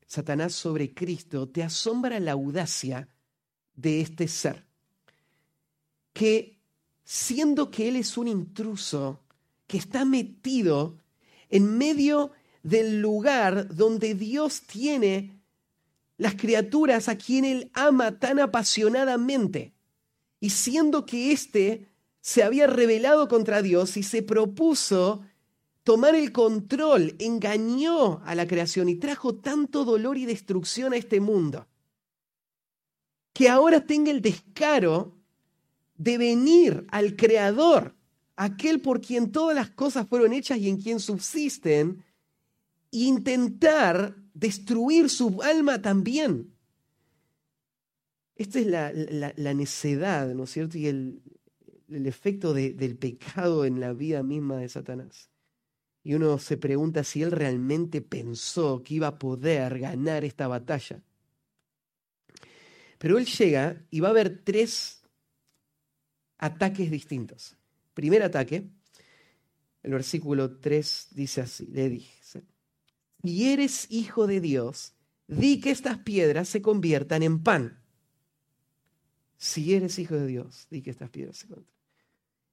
Satanás 0.05 0.53
sobre 0.53 0.93
Cristo, 0.93 1.49
te 1.49 1.63
asombra 1.63 2.19
la 2.19 2.33
audacia 2.33 3.07
de 3.75 4.01
este 4.01 4.27
ser, 4.27 4.65
que 6.13 6.59
siendo 7.03 7.71
que 7.71 7.89
Él 7.89 7.95
es 7.95 8.17
un 8.17 8.27
intruso, 8.27 9.21
que 9.67 9.77
está 9.77 10.05
metido 10.05 10.97
en 11.49 11.77
medio 11.77 12.31
del 12.63 13.01
lugar 13.01 13.73
donde 13.73 14.13
Dios 14.15 14.61
tiene 14.61 15.39
las 16.17 16.35
criaturas 16.35 17.07
a 17.07 17.17
quien 17.17 17.45
Él 17.45 17.71
ama 17.73 18.19
tan 18.19 18.39
apasionadamente. 18.39 19.73
Y 20.39 20.51
siendo 20.51 21.05
que 21.05 21.31
éste 21.31 21.87
se 22.21 22.43
había 22.43 22.67
rebelado 22.67 23.27
contra 23.27 23.61
Dios 23.61 23.97
y 23.97 24.03
se 24.03 24.21
propuso 24.21 25.23
tomar 25.89 26.13
el 26.13 26.31
control, 26.31 27.15
engañó 27.17 28.21
a 28.23 28.35
la 28.35 28.45
creación 28.45 28.89
y 28.89 28.97
trajo 28.97 29.33
tanto 29.33 29.85
dolor 29.85 30.19
y 30.19 30.27
destrucción 30.27 30.93
a 30.93 30.97
este 30.97 31.19
mundo, 31.19 31.65
que 33.33 33.49
ahora 33.49 33.83
tenga 33.87 34.11
el 34.11 34.21
descaro 34.21 35.17
de 35.95 36.19
venir 36.19 36.85
al 36.91 37.15
Creador 37.15 37.95
aquel 38.35 38.81
por 38.81 39.01
quien 39.01 39.31
todas 39.31 39.55
las 39.55 39.71
cosas 39.71 40.07
fueron 40.07 40.31
hechas 40.31 40.59
y 40.59 40.69
en 40.69 40.77
quien 40.79 40.99
subsisten, 40.99 42.05
e 42.91 42.97
intentar 42.99 44.15
destruir 44.35 45.09
su 45.09 45.41
alma 45.41 45.81
también. 45.81 46.53
Esta 48.35 48.59
es 48.59 48.67
la, 48.67 49.53
necedad, 49.55 50.35
¿no 50.35 50.43
es 50.43 50.51
cierto? 50.51 50.77
Y 50.77 50.85
el, 50.85 51.23
efecto 51.87 52.53
del 52.53 52.95
pecado 52.95 53.65
en 53.65 53.79
la 53.79 53.93
vida 53.93 54.21
misma 54.21 54.57
de 54.57 54.69
Satanás. 54.69 55.31
Y 56.03 56.13
uno 56.13 56.37
se 56.37 56.57
pregunta 56.57 57.03
si 57.03 57.21
él 57.21 57.31
realmente 57.31 58.01
pensó 58.01 58.81
que 58.83 58.95
iba 58.95 59.07
a 59.07 59.19
poder 59.19 59.79
ganar 59.79 60.23
esta 60.23 60.47
batalla. 60.47 61.01
Pero 62.97 63.17
él 63.17 63.25
llega 63.25 63.85
y 63.89 63.99
va 63.99 64.09
a 64.09 64.11
haber 64.11 64.43
tres 64.43 65.01
ataques 66.37 66.89
distintos. 66.91 67.57
Primer 67.93 68.23
ataque, 68.23 68.69
el 69.83 69.91
versículo 69.91 70.59
3 70.59 71.07
dice 71.11 71.41
así, 71.41 71.67
le 71.67 71.89
dije, 71.89 72.19
y 73.23 73.49
eres 73.49 73.87
hijo 73.89 74.27
de 74.27 74.39
Dios, 74.39 74.93
di 75.27 75.59
que 75.59 75.71
estas 75.71 75.99
piedras 75.99 76.47
se 76.47 76.61
conviertan 76.61 77.23
en 77.23 77.43
pan. 77.43 77.81
Si 79.37 79.73
eres 79.73 79.99
hijo 79.99 80.15
de 80.15 80.27
Dios, 80.27 80.67
di 80.69 80.81
que 80.81 80.91
estas 80.91 81.09
piedras 81.09 81.37
se 81.37 81.47
conviertan. 81.47 81.78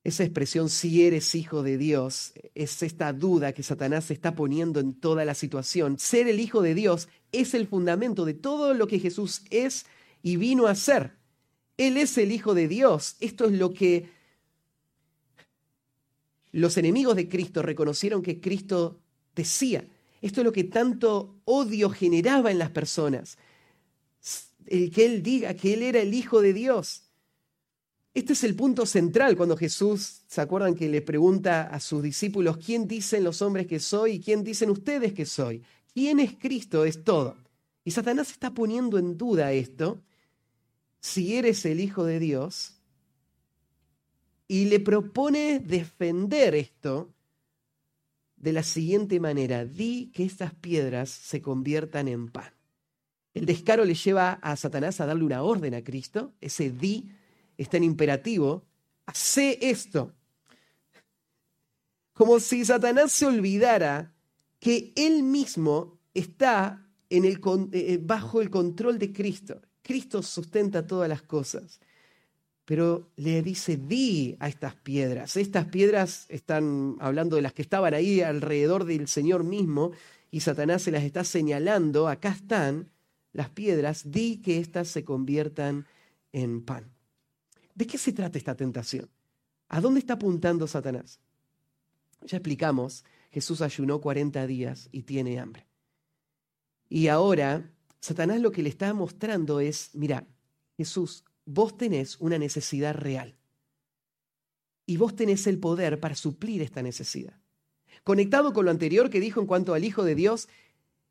Esa 0.07 0.23
expresión, 0.23 0.69
si 0.69 1.05
eres 1.05 1.35
hijo 1.35 1.65
de 1.65 1.77
Dios, 1.77 2.33
es 2.55 2.81
esta 2.85 3.13
duda 3.13 3.53
que 3.53 3.65
Satanás 3.65 4.09
está 4.13 4.37
poniendo 4.37 4.79
en 4.79 4.95
toda 4.95 5.25
la 5.25 5.35
situación. 5.35 5.99
Ser 5.99 6.29
el 6.29 6.39
hijo 6.39 6.63
de 6.63 6.77
Dios 6.77 7.09
es 7.33 7.55
el 7.55 7.67
fundamento 7.67 8.25
de 8.25 8.35
todo 8.35 8.73
lo 8.73 8.87
que 8.87 9.01
Jesús 9.01 9.43
es 9.51 9.85
y 10.23 10.37
vino 10.37 10.69
a 10.69 10.77
ser. 10.77 11.17
Él 11.77 11.97
es 11.97 12.17
el 12.19 12.31
hijo 12.31 12.55
de 12.55 12.69
Dios. 12.69 13.17
Esto 13.19 13.47
es 13.47 13.59
lo 13.59 13.75
que 13.75 14.09
los 16.53 16.77
enemigos 16.77 17.17
de 17.17 17.29
Cristo 17.29 17.63
reconocieron 17.63 18.23
que 18.23 18.41
Cristo 18.41 19.01
decía. 19.35 19.89
Esto 20.23 20.43
es 20.43 20.45
lo 20.45 20.53
que 20.53 20.63
tanto 20.63 21.41
odio 21.47 21.91
generaba 21.91 22.53
en 22.53 22.61
las 22.61 22.71
personas. 22.71 23.39
El 24.67 24.93
que 24.93 25.05
Él 25.05 25.25
diga 25.25 25.55
que 25.55 25.75
Él 25.75 25.83
era 25.83 26.01
el 26.01 26.15
Hijo 26.15 26.43
de 26.43 26.53
Dios. 26.53 27.06
Este 28.17 28.33
es 28.33 28.45
el 28.45 28.57
punto 28.57 28.87
central 28.87 29.37
cuando 29.37 29.59
Jesús, 29.59 30.23
¿se 30.27 30.41
acuerdan 30.41 30.75
que 30.75 30.89
le 30.89 31.03
pregunta 31.03 31.65
a 31.65 31.79
sus 31.79 32.03
discípulos, 32.03 32.57
¿quién 32.57 32.89
dicen 32.89 33.23
los 33.23 33.43
hombres 33.43 33.67
que 33.67 33.79
soy 33.79 34.13
y 34.13 34.21
quién 34.21 34.43
dicen 34.43 34.71
ustedes 34.71 35.13
que 35.13 35.27
soy? 35.27 35.63
¿Quién 35.93 36.19
es 36.21 36.33
Cristo? 36.33 36.87
Es 36.87 37.05
todo. 37.05 37.37
Y 37.85 37.91
Satanás 37.91 38.31
está 38.31 38.55
poniendo 38.55 38.97
en 38.97 39.19
duda 39.19 39.53
esto. 39.53 40.01
Si 40.99 41.37
eres 41.37 41.67
el 41.67 41.79
Hijo 41.79 42.05
de 42.05 42.19
Dios, 42.19 42.79
y 44.49 44.65
le 44.65 44.81
propone 44.81 45.59
defender 45.59 46.55
esto 46.55 47.13
de 48.39 48.55
la 48.55 48.63
siguiente 48.63 49.21
manera, 49.21 49.67
di 49.67 50.11
que 50.15 50.25
estas 50.25 50.55
piedras 50.55 51.11
se 51.11 51.43
conviertan 51.43 52.09
en 52.09 52.29
pan. 52.29 52.55
El 53.35 53.45
descaro 53.45 53.85
le 53.85 53.95
lleva 53.95 54.39
a 54.41 54.57
Satanás 54.57 55.03
a 55.03 55.07
darle 55.07 55.25
una 55.25 55.43
orden 55.43 55.75
a 55.75 55.85
Cristo, 55.85 56.33
ese 56.41 56.71
di 56.71 57.11
está 57.57 57.77
en 57.77 57.85
imperativo, 57.85 58.65
hace 59.07 59.59
esto. 59.61 60.13
Como 62.13 62.41
si 62.41 62.65
Satanás 62.65 63.13
se 63.13 63.27
olvidara 63.27 64.15
que 64.59 64.93
él 64.97 65.23
mismo 65.23 65.99
está 66.15 66.87
eh, 67.11 67.39
eh, 67.73 67.99
bajo 68.03 68.41
el 68.41 68.51
control 68.51 68.99
de 68.99 69.13
Cristo. 69.13 69.61
Cristo 69.83 70.23
sustenta 70.23 70.87
todas 70.87 71.09
las 71.09 71.23
cosas 71.23 71.81
pero 72.67 73.13
le 73.17 73.43
dice, 73.43 73.77
di 73.77 74.37
a 74.41 74.49
estas 74.49 74.75
piedras. 74.75 75.37
Estas 75.37 75.67
piedras 75.67 76.27
están 76.29 76.97
hablando 76.99 77.37
de 77.37 77.43
las 77.43 77.53
que 77.53 77.63
estaban 77.63 77.95
ahí 77.95 78.21
alrededor 78.21 78.85
del 78.85 79.07
Señor 79.07 79.45
mismo, 79.45 79.93
y 80.33 80.41
Satanás 80.41 80.83
se 80.83 80.91
las 80.91 81.05
está 81.05 81.23
señalando, 81.23 82.09
acá 82.09 82.31
están 82.31 82.91
las 83.33 83.51
piedras, 83.51 84.11
di 84.11 84.43
que 84.43 84.59
éstas 84.59 84.89
se 84.89 85.05
conviertan 85.05 85.87
en 86.33 86.65
pan. 86.65 86.96
¿De 87.77 87.87
qué 87.87 87.99
se 87.99 88.13
trata 88.13 88.39
esta 88.39 88.57
tentación? 88.57 89.09
¿A 89.69 89.81
dónde 89.81 90.01
está 90.01 90.15
apuntando 90.15 90.67
Satanás? 90.67 91.21
Ya 92.23 92.39
explicamos, 92.39 93.05
Jesús 93.31 93.61
ayunó 93.61 94.01
40 94.01 94.47
días 94.47 94.89
y 94.93 95.03
tiene 95.03 95.39
hambre. 95.39 95.67
Y 96.89 97.09
ahora, 97.09 97.71
Satanás 98.01 98.41
lo 98.41 98.51
que 98.51 98.63
le 98.63 98.71
está 98.71 98.95
mostrando 98.95 99.61
es, 99.61 99.91
mira, 99.93 100.27
Jesús, 100.79 101.25
vos 101.45 101.77
tenés 101.77 102.19
una 102.19 102.39
necesidad 102.39 102.95
real. 102.95 103.37
Y 104.87 104.97
vos 104.97 105.15
tenés 105.15 105.47
el 105.47 105.59
poder 105.59 106.01
para 106.01 106.15
suplir 106.15 106.63
esta 106.63 106.81
necesidad. 106.81 107.39
Conectado 108.05 108.55
con 108.55 108.65
lo 108.65 108.71
anterior 108.71 109.11
que 109.11 109.21
dijo 109.21 109.41
en 109.41 109.47
cuanto 109.47 109.75
al 109.75 109.85
Hijo 109.85 110.03
de 110.03 110.15
Dios, 110.15 110.49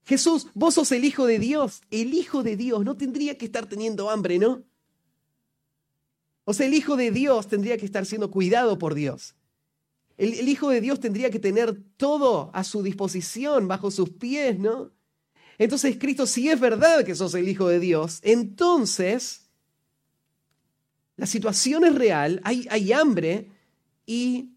Jesús, 0.03 0.47
vos 0.55 0.73
sos 0.73 0.91
el 0.91 1.05
Hijo 1.05 1.27
de 1.27 1.37
Dios. 1.37 1.81
El 1.91 2.15
Hijo 2.15 2.41
de 2.41 2.55
Dios 2.55 2.83
no 2.83 2.97
tendría 2.97 3.37
que 3.37 3.45
estar 3.45 3.67
teniendo 3.67 4.09
hambre, 4.09 4.39
¿no? 4.39 4.63
O 6.45 6.53
sea, 6.53 6.67
el 6.67 6.73
Hijo 6.75 6.95
de 6.95 7.11
Dios 7.11 7.47
tendría 7.47 7.77
que 7.77 7.85
estar 7.85 8.05
siendo 8.05 8.31
cuidado 8.31 8.77
por 8.77 8.93
Dios. 8.93 9.35
El, 10.17 10.47
Hijo 10.47 10.69
de 10.69 10.79
Dios 10.79 10.99
tendría 10.99 11.29
que 11.29 11.39
tener 11.39 11.75
todo 11.97 12.51
a 12.53 12.63
su 12.63 12.81
disposición, 12.83 13.67
bajo 13.67 13.91
sus 13.91 14.11
pies, 14.11 14.57
¿no? 14.57 14.91
Entonces, 15.57 15.97
Cristo, 15.99 16.25
si 16.25 16.49
es 16.49 16.59
verdad 16.59 17.03
que 17.03 17.15
sos 17.15 17.33
el 17.33 17.49
Hijo 17.49 17.67
de 17.67 17.79
Dios, 17.79 18.19
entonces 18.21 19.49
la 21.17 21.25
situación 21.25 21.83
es 21.85 21.95
real, 21.95 22.41
hay, 22.43 22.67
hay 22.69 22.93
hambre 22.93 23.49
y 24.05 24.51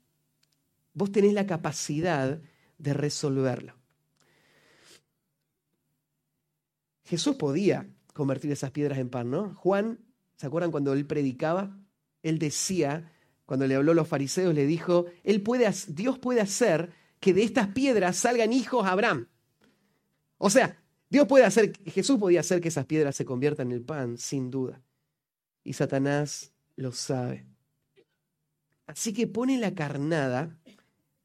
vos 0.93 1.11
tenés 1.11 1.33
la 1.33 1.47
capacidad 1.47 2.41
de 2.79 2.95
resolverlo. 2.95 3.75
Jesús 7.05 7.37
podía 7.37 7.89
convertir 8.13 8.53
esas 8.53 8.71
piedras 8.71 8.99
en 8.99 9.09
pan, 9.09 9.31
¿no? 9.31 9.55
Juan, 9.55 9.99
¿se 10.39 10.47
acuerdan 10.47 10.71
cuando 10.71 10.93
él 10.93 11.05
predicaba? 11.05 11.77
Él 12.23 12.39
decía, 12.39 13.13
cuando 13.45 13.67
le 13.67 13.75
habló 13.75 13.93
a 13.93 13.97
los 13.97 14.09
fariseos, 14.09 14.55
le 14.55 14.67
dijo, 14.67 15.07
él 15.25 15.43
puede, 15.43 15.69
Dios 15.89 16.19
puede 16.19 16.41
hacer 16.41 16.93
que 17.21 17.35
de 17.35 17.43
estas 17.43 17.69
piedras 17.69 18.17
salgan 18.17 18.53
hijos 18.53 18.87
a 18.87 18.93
Abraham. 18.93 19.27
O 20.39 20.49
sea, 20.49 20.81
Dios 21.11 21.27
puede 21.27 21.45
hacer, 21.45 21.77
Jesús 21.87 22.19
podía 22.19 22.41
hacer 22.41 22.61
que 22.61 22.69
esas 22.69 22.87
piedras 22.87 23.17
se 23.17 23.25
conviertan 23.25 23.73
en 23.73 23.85
pan, 23.85 24.17
sin 24.17 24.51
duda. 24.51 24.81
Y 25.65 25.73
Satanás 25.73 26.53
lo 26.77 26.93
sabe. 26.93 27.45
Así 28.87 29.13
que 29.13 29.27
pone 29.27 29.59
la 29.59 29.75
carnada 29.75 30.57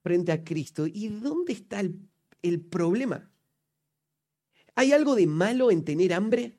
frente 0.01 0.31
a 0.31 0.43
Cristo. 0.43 0.87
¿Y 0.87 1.09
dónde 1.09 1.53
está 1.53 1.79
el, 1.79 1.99
el 2.41 2.61
problema? 2.61 3.29
¿Hay 4.73 4.91
algo 4.91 5.13
de 5.13 5.27
malo 5.27 5.69
en 5.69 5.85
tener 5.85 6.13
hambre? 6.13 6.57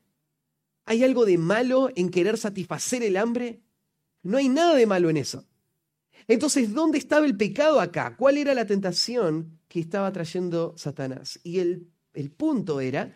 ¿Hay 0.85 1.03
algo 1.03 1.25
de 1.25 1.37
malo 1.37 1.89
en 1.95 2.09
querer 2.09 2.37
satisfacer 2.37 3.03
el 3.03 3.17
hambre? 3.17 3.61
No 4.23 4.37
hay 4.37 4.49
nada 4.49 4.75
de 4.75 4.85
malo 4.85 5.09
en 5.09 5.17
eso. 5.17 5.45
Entonces, 6.27 6.73
¿dónde 6.73 6.97
estaba 6.97 7.25
el 7.25 7.37
pecado 7.37 7.79
acá? 7.79 8.15
¿Cuál 8.17 8.37
era 8.37 8.53
la 8.53 8.65
tentación 8.65 9.59
que 9.67 9.79
estaba 9.79 10.11
trayendo 10.11 10.73
Satanás? 10.77 11.39
Y 11.43 11.59
el, 11.59 11.87
el 12.13 12.31
punto 12.31 12.79
era 12.79 13.15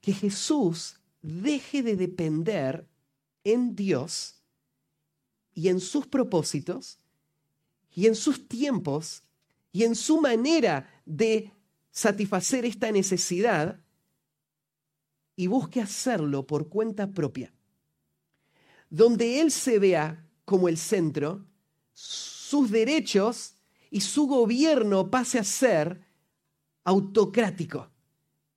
que 0.00 0.12
Jesús 0.12 1.00
deje 1.22 1.82
de 1.82 1.96
depender 1.96 2.86
en 3.44 3.76
Dios 3.76 4.42
y 5.54 5.68
en 5.68 5.80
sus 5.80 6.06
propósitos 6.06 6.98
y 7.94 8.06
en 8.06 8.14
sus 8.14 8.48
tiempos 8.48 9.22
y 9.72 9.84
en 9.84 9.94
su 9.94 10.20
manera 10.20 10.88
de 11.04 11.52
satisfacer 11.90 12.64
esta 12.64 12.90
necesidad 12.92 13.80
y 15.36 15.46
busque 15.46 15.80
hacerlo 15.80 16.46
por 16.46 16.68
cuenta 16.68 17.10
propia. 17.10 17.52
Donde 18.88 19.40
Él 19.40 19.50
se 19.50 19.78
vea 19.78 20.26
como 20.44 20.68
el 20.68 20.76
centro, 20.76 21.46
sus 21.92 22.70
derechos 22.70 23.54
y 23.90 24.00
su 24.00 24.26
gobierno 24.26 25.10
pase 25.10 25.38
a 25.38 25.44
ser 25.44 26.04
autocrático 26.84 27.90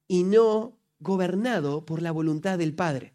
y 0.08 0.24
no 0.24 0.78
gobernado 1.00 1.86
por 1.86 2.02
la 2.02 2.12
voluntad 2.12 2.58
del 2.58 2.74
Padre. 2.74 3.14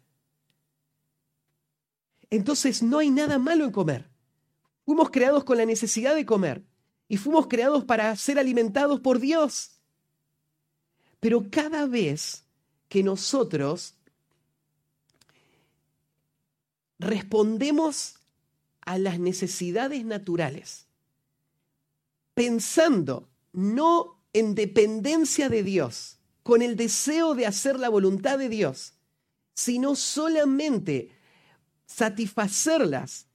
Entonces 2.29 2.83
no 2.83 2.99
hay 2.99 3.09
nada 3.09 3.39
malo 3.39 3.65
en 3.65 3.71
comer. 3.71 4.09
Fuimos 4.85 5.09
creados 5.09 5.43
con 5.43 5.57
la 5.57 5.65
necesidad 5.65 6.15
de 6.15 6.25
comer 6.25 6.63
y 7.07 7.17
fuimos 7.17 7.47
creados 7.47 7.85
para 7.85 8.15
ser 8.15 8.39
alimentados 8.39 8.99
por 8.99 9.19
Dios. 9.19 9.81
Pero 11.19 11.49
cada 11.49 11.85
vez 11.85 12.45
que 12.89 13.03
nosotros 13.03 13.95
respondemos 16.97 18.15
a 18.81 18.97
las 18.97 19.19
necesidades 19.19 20.03
naturales, 20.03 20.87
pensando 22.33 23.29
no 23.53 24.19
en 24.33 24.55
dependencia 24.55 25.49
de 25.49 25.63
Dios, 25.63 26.17
con 26.43 26.61
el 26.61 26.75
deseo 26.75 27.35
de 27.35 27.45
hacer 27.45 27.79
la 27.79 27.89
voluntad 27.89 28.37
de 28.37 28.49
Dios, 28.49 28.93
sino 29.53 29.95
solamente 29.95 31.11
satisfacerlas 31.85 33.27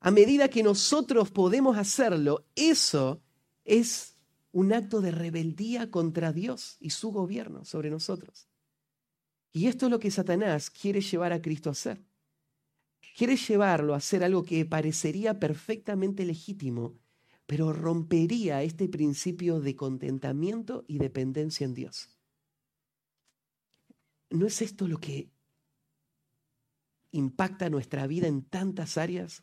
a 0.00 0.10
medida 0.10 0.48
que 0.48 0.62
nosotros 0.62 1.30
podemos 1.30 1.76
hacerlo, 1.76 2.46
eso 2.54 3.22
es 3.64 4.16
un 4.50 4.72
acto 4.72 5.00
de 5.00 5.10
rebeldía 5.10 5.90
contra 5.90 6.32
Dios 6.32 6.76
y 6.80 6.90
su 6.90 7.12
gobierno 7.12 7.64
sobre 7.64 7.90
nosotros. 7.90 8.49
Y 9.52 9.66
esto 9.66 9.86
es 9.86 9.90
lo 9.90 9.98
que 9.98 10.10
Satanás 10.10 10.70
quiere 10.70 11.00
llevar 11.00 11.32
a 11.32 11.42
Cristo 11.42 11.70
a 11.70 11.72
hacer. 11.72 12.04
Quiere 13.16 13.36
llevarlo 13.36 13.94
a 13.94 13.98
hacer 13.98 14.22
algo 14.22 14.44
que 14.44 14.64
parecería 14.64 15.40
perfectamente 15.40 16.24
legítimo, 16.24 16.98
pero 17.46 17.72
rompería 17.72 18.62
este 18.62 18.88
principio 18.88 19.60
de 19.60 19.74
contentamiento 19.74 20.84
y 20.86 20.98
dependencia 20.98 21.64
en 21.64 21.74
Dios. 21.74 22.16
¿No 24.30 24.46
es 24.46 24.62
esto 24.62 24.86
lo 24.86 24.98
que 24.98 25.28
impacta 27.10 27.68
nuestra 27.68 28.06
vida 28.06 28.28
en 28.28 28.42
tantas 28.42 28.96
áreas? 28.96 29.42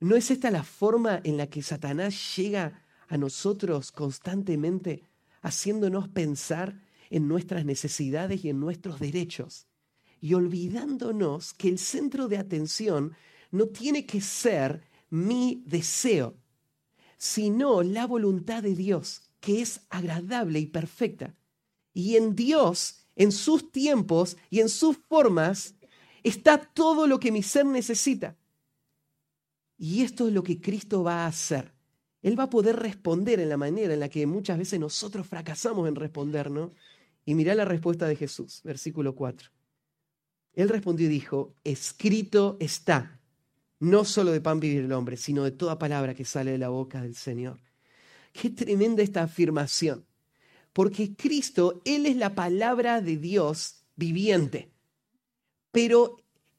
¿No 0.00 0.16
es 0.16 0.30
esta 0.30 0.50
la 0.50 0.64
forma 0.64 1.20
en 1.22 1.36
la 1.36 1.48
que 1.48 1.62
Satanás 1.62 2.36
llega 2.36 2.82
a 3.08 3.18
nosotros 3.18 3.92
constantemente, 3.92 5.02
haciéndonos 5.42 6.08
pensar 6.08 6.80
en 7.12 7.28
nuestras 7.28 7.64
necesidades 7.64 8.44
y 8.44 8.48
en 8.48 8.58
nuestros 8.58 8.98
derechos? 8.98 9.66
Y 10.20 10.34
olvidándonos 10.34 11.54
que 11.54 11.68
el 11.68 11.78
centro 11.78 12.28
de 12.28 12.38
atención 12.38 13.14
no 13.50 13.66
tiene 13.66 14.06
que 14.06 14.20
ser 14.20 14.82
mi 15.10 15.62
deseo, 15.66 16.36
sino 17.16 17.82
la 17.82 18.06
voluntad 18.06 18.62
de 18.62 18.74
Dios, 18.74 19.22
que 19.40 19.62
es 19.62 19.80
agradable 19.90 20.58
y 20.58 20.66
perfecta. 20.66 21.36
Y 21.92 22.16
en 22.16 22.34
Dios 22.34 23.02
en 23.16 23.32
sus 23.32 23.70
tiempos 23.70 24.36
y 24.50 24.60
en 24.60 24.68
sus 24.68 24.96
formas, 24.96 25.74
está 26.22 26.58
todo 26.58 27.06
lo 27.06 27.18
que 27.20 27.32
mi 27.32 27.42
ser 27.42 27.66
necesita. 27.66 28.36
Y 29.78 30.02
esto 30.02 30.28
es 30.28 30.32
lo 30.32 30.42
que 30.42 30.60
Cristo 30.60 31.02
va 31.02 31.24
a 31.24 31.26
hacer. 31.26 31.72
Él 32.22 32.38
va 32.38 32.44
a 32.44 32.50
poder 32.50 32.76
responder 32.76 33.40
en 33.40 33.48
la 33.48 33.56
manera 33.56 33.94
en 33.94 34.00
la 34.00 34.08
que 34.08 34.26
muchas 34.26 34.56
veces 34.56 34.78
nosotros 34.78 35.26
fracasamos 35.26 35.88
en 35.88 35.96
responder, 35.96 36.50
¿no? 36.50 36.72
Y 37.24 37.34
mirá 37.34 37.54
la 37.54 37.64
respuesta 37.64 38.06
de 38.06 38.16
Jesús, 38.16 38.60
versículo 38.64 39.14
4. 39.14 39.50
Él 40.54 40.68
respondió 40.68 41.06
y 41.06 41.10
dijo, 41.10 41.54
escrito 41.64 42.56
está, 42.60 43.20
no 43.78 44.04
solo 44.04 44.32
de 44.32 44.40
pan 44.40 44.60
vivir 44.60 44.84
el 44.84 44.92
hombre, 44.92 45.16
sino 45.16 45.44
de 45.44 45.52
toda 45.52 45.78
palabra 45.78 46.14
que 46.14 46.24
sale 46.24 46.52
de 46.52 46.58
la 46.58 46.68
boca 46.68 47.00
del 47.00 47.14
Señor. 47.14 47.58
Qué 48.32 48.50
tremenda 48.50 49.02
esta 49.02 49.22
afirmación 49.22 50.04
porque 50.72 51.14
Cristo, 51.14 51.82
Él 51.84 52.06
es 52.06 52.16
la 52.16 52.34
palabra 52.34 53.00
de 53.00 53.16
Dios 53.16 53.84
viviente. 53.96 54.72
Pero 55.70 56.16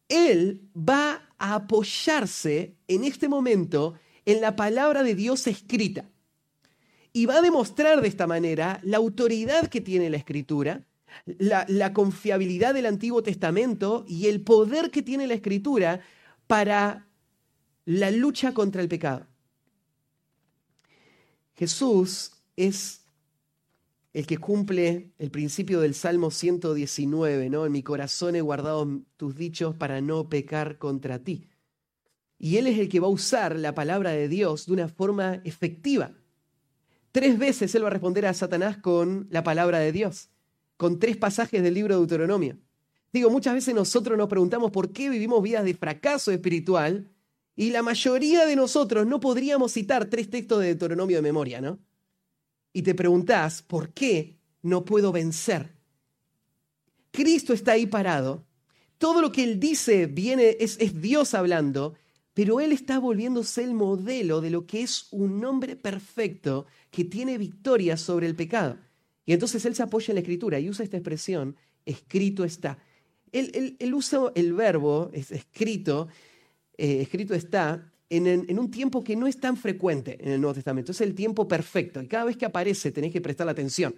Él 0.07 0.69
va 0.77 1.29
a 1.37 1.55
apoyarse 1.55 2.77
en 2.87 3.03
este 3.03 3.27
momento 3.27 3.95
en 4.25 4.41
la 4.41 4.55
palabra 4.55 5.03
de 5.03 5.15
Dios 5.15 5.47
escrita. 5.47 6.09
Y 7.13 7.27
va 7.27 7.37
a 7.37 7.41
demostrar 7.41 8.01
de 8.01 8.07
esta 8.07 8.25
manera 8.25 8.79
la 8.83 8.97
autoridad 8.97 9.67
que 9.67 9.81
tiene 9.81 10.09
la 10.09 10.17
escritura, 10.17 10.83
la, 11.25 11.93
confiabilidad 11.93 12.73
del 12.73 12.87
Antiguo 12.87 13.21
Testamento 13.21 14.03
y 14.07 14.27
el 14.27 14.41
poder 14.41 14.89
que 14.89 15.03
tiene 15.03 15.27
la 15.27 15.35
escritura 15.35 16.01
para 16.47 17.07
la 17.85 18.09
lucha 18.09 18.53
contra 18.53 18.81
el 18.81 18.87
pecado. 18.87 19.27
Jesús 21.55 22.31
es 22.55 23.05
el 24.13 24.27
que 24.27 24.37
cumple 24.37 25.11
el 25.17 25.31
principio 25.31 25.81
del 25.81 25.93
Salmo 25.93 26.31
119, 26.31 27.49
¿no? 27.49 27.65
En 27.65 27.71
mi 27.71 27.83
corazón 27.83 28.35
he 28.35 28.41
guardado 28.41 29.01
tus 29.17 29.35
dichos 29.35 29.75
para 29.75 30.01
no 30.01 30.29
pecar 30.29 30.77
contra 30.77 31.19
ti. 31.19 31.47
Y 32.37 32.57
Él 32.57 32.67
es 32.67 32.77
el 32.77 32.89
que 32.89 32.99
va 32.99 33.07
a 33.07 33.11
usar 33.11 33.55
la 33.55 33.73
palabra 33.73 34.11
de 34.11 34.27
Dios 34.27 34.65
de 34.65 34.73
una 34.73 34.87
forma 34.87 35.41
efectiva. 35.45 36.11
Tres 37.13 37.37
veces 37.37 37.73
Él 37.75 37.83
va 37.83 37.89
a 37.89 37.91
responder 37.91 38.25
a 38.25 38.33
Satanás 38.33 38.77
con 38.77 39.27
la 39.29 39.43
palabra 39.43 39.77
de 39.77 39.91
Dios, 39.91 40.29
con 40.77 40.97
tres 40.97 41.15
pasajes 41.15 41.61
del 41.61 41.75
libro 41.75 41.93
de 41.93 41.99
Deuteronomio. 41.99 42.57
Digo, 43.13 43.29
muchas 43.29 43.53
veces 43.53 43.75
nosotros 43.75 44.17
nos 44.17 44.27
preguntamos 44.27 44.71
por 44.71 44.91
qué 44.91 45.11
vivimos 45.11 45.43
vidas 45.43 45.63
de 45.63 45.75
fracaso 45.75 46.31
espiritual 46.31 47.11
y 47.55 47.69
la 47.69 47.83
mayoría 47.83 48.47
de 48.47 48.55
nosotros 48.55 49.05
no 49.05 49.19
podríamos 49.19 49.71
citar 49.73 50.07
tres 50.07 50.27
textos 50.31 50.61
de 50.61 50.65
Deuteronomio 50.69 51.17
de 51.17 51.21
memoria, 51.21 51.61
¿no? 51.61 51.77
Y 52.73 52.81
te 52.81 52.95
preguntás, 52.95 53.61
¿por 53.61 53.93
qué 53.93 54.39
no 54.63 54.83
puedo 54.83 55.11
vencer? 55.11 55.75
Cristo 57.11 57.53
está 57.53 57.73
ahí 57.73 57.85
parado. 57.85 58.43
Todo 58.97 59.21
lo 59.21 59.31
que 59.31 59.43
Él 59.43 59.59
dice 59.59 60.07
viene, 60.07 60.57
es, 60.59 60.77
es 60.79 60.99
Dios 60.99 61.35
hablando, 61.35 61.93
pero 62.33 62.59
Él 62.59 62.71
está 62.71 62.99
volviéndose 62.99 63.63
el 63.63 63.73
modelo 63.73 64.41
de 64.41 64.49
lo 64.49 64.65
que 64.65 64.81
es 64.81 65.07
un 65.11 65.43
hombre 65.45 65.75
perfecto 65.75 66.65
que 66.89 67.03
tiene 67.03 67.37
victoria 67.37 67.97
sobre 67.97 68.27
el 68.27 68.35
pecado. 68.35 68.77
Y 69.25 69.33
entonces 69.33 69.65
Él 69.65 69.75
se 69.75 69.83
apoya 69.83 70.11
en 70.11 70.15
la 70.15 70.21
escritura 70.21 70.59
y 70.59 70.69
usa 70.69 70.83
esta 70.83 70.97
expresión, 70.97 71.55
escrito 71.85 72.43
está. 72.43 72.79
Él, 73.31 73.93
usa 73.93 74.31
el 74.35 74.53
verbo, 74.53 75.09
es 75.13 75.31
escrito, 75.31 76.07
eh, 76.77 77.01
escrito 77.01 77.33
está, 77.33 77.91
en, 78.09 78.59
un 78.59 78.69
tiempo 78.69 79.03
que 79.03 79.15
no 79.15 79.25
es 79.25 79.39
tan 79.39 79.57
frecuente 79.57 80.17
en 80.21 80.33
el 80.33 80.41
Nuevo 80.41 80.53
Testamento. 80.53 80.91
Es 80.91 81.01
el 81.01 81.15
tiempo 81.15 81.47
perfecto. 81.47 82.01
Y 82.01 82.07
cada 82.07 82.25
vez 82.25 82.37
que 82.37 82.45
aparece 82.45 82.91
tenés 82.91 83.11
que 83.11 83.21
prestar 83.21 83.49
atención. 83.49 83.95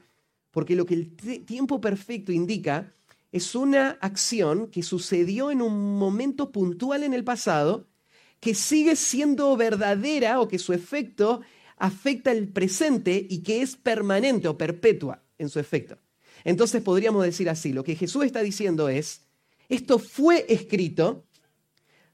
Porque 0.52 0.76
lo 0.76 0.86
que 0.86 0.94
el 0.94 1.16
tiempo 1.46 1.82
perfecto 1.82 2.32
indica 2.32 2.94
es 3.32 3.56
una 3.56 3.92
acción 4.00 4.68
que 4.68 4.84
sucedió 4.84 5.52
en 5.52 5.62
un 5.62 5.98
momento 5.98 6.52
puntual 6.52 7.04
en 7.04 7.14
el 7.14 7.26
pasado, 7.26 7.88
que 8.40 8.54
sigue 8.54 8.96
siendo 8.96 9.56
verdadera 9.58 10.40
o 10.40 10.48
que 10.48 10.60
su 10.60 10.74
efecto 10.74 11.42
afecta 11.78 12.32
el 12.32 12.48
presente 12.48 13.26
y 13.30 13.42
que 13.44 13.62
es 13.62 13.76
permanente 13.76 14.48
o 14.48 14.58
perpetua 14.58 15.24
en 15.38 15.50
su 15.50 15.60
efecto. 15.60 15.98
Entonces 16.44 16.82
podríamos 16.82 17.24
decir 17.24 17.50
así, 17.50 17.74
lo 17.74 17.84
que 17.84 17.96
Jesús 17.96 18.26
está 18.26 18.42
diciendo 18.42 18.88
es, 18.88 19.22
esto 19.68 20.00
fue 20.00 20.46
escrito, 20.48 21.26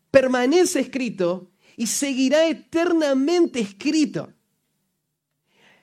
permanece 0.10 0.80
escrito 0.80 1.52
y 1.76 1.88
seguirá 1.88 2.48
eternamente 2.48 3.60
escrito. 3.60 4.34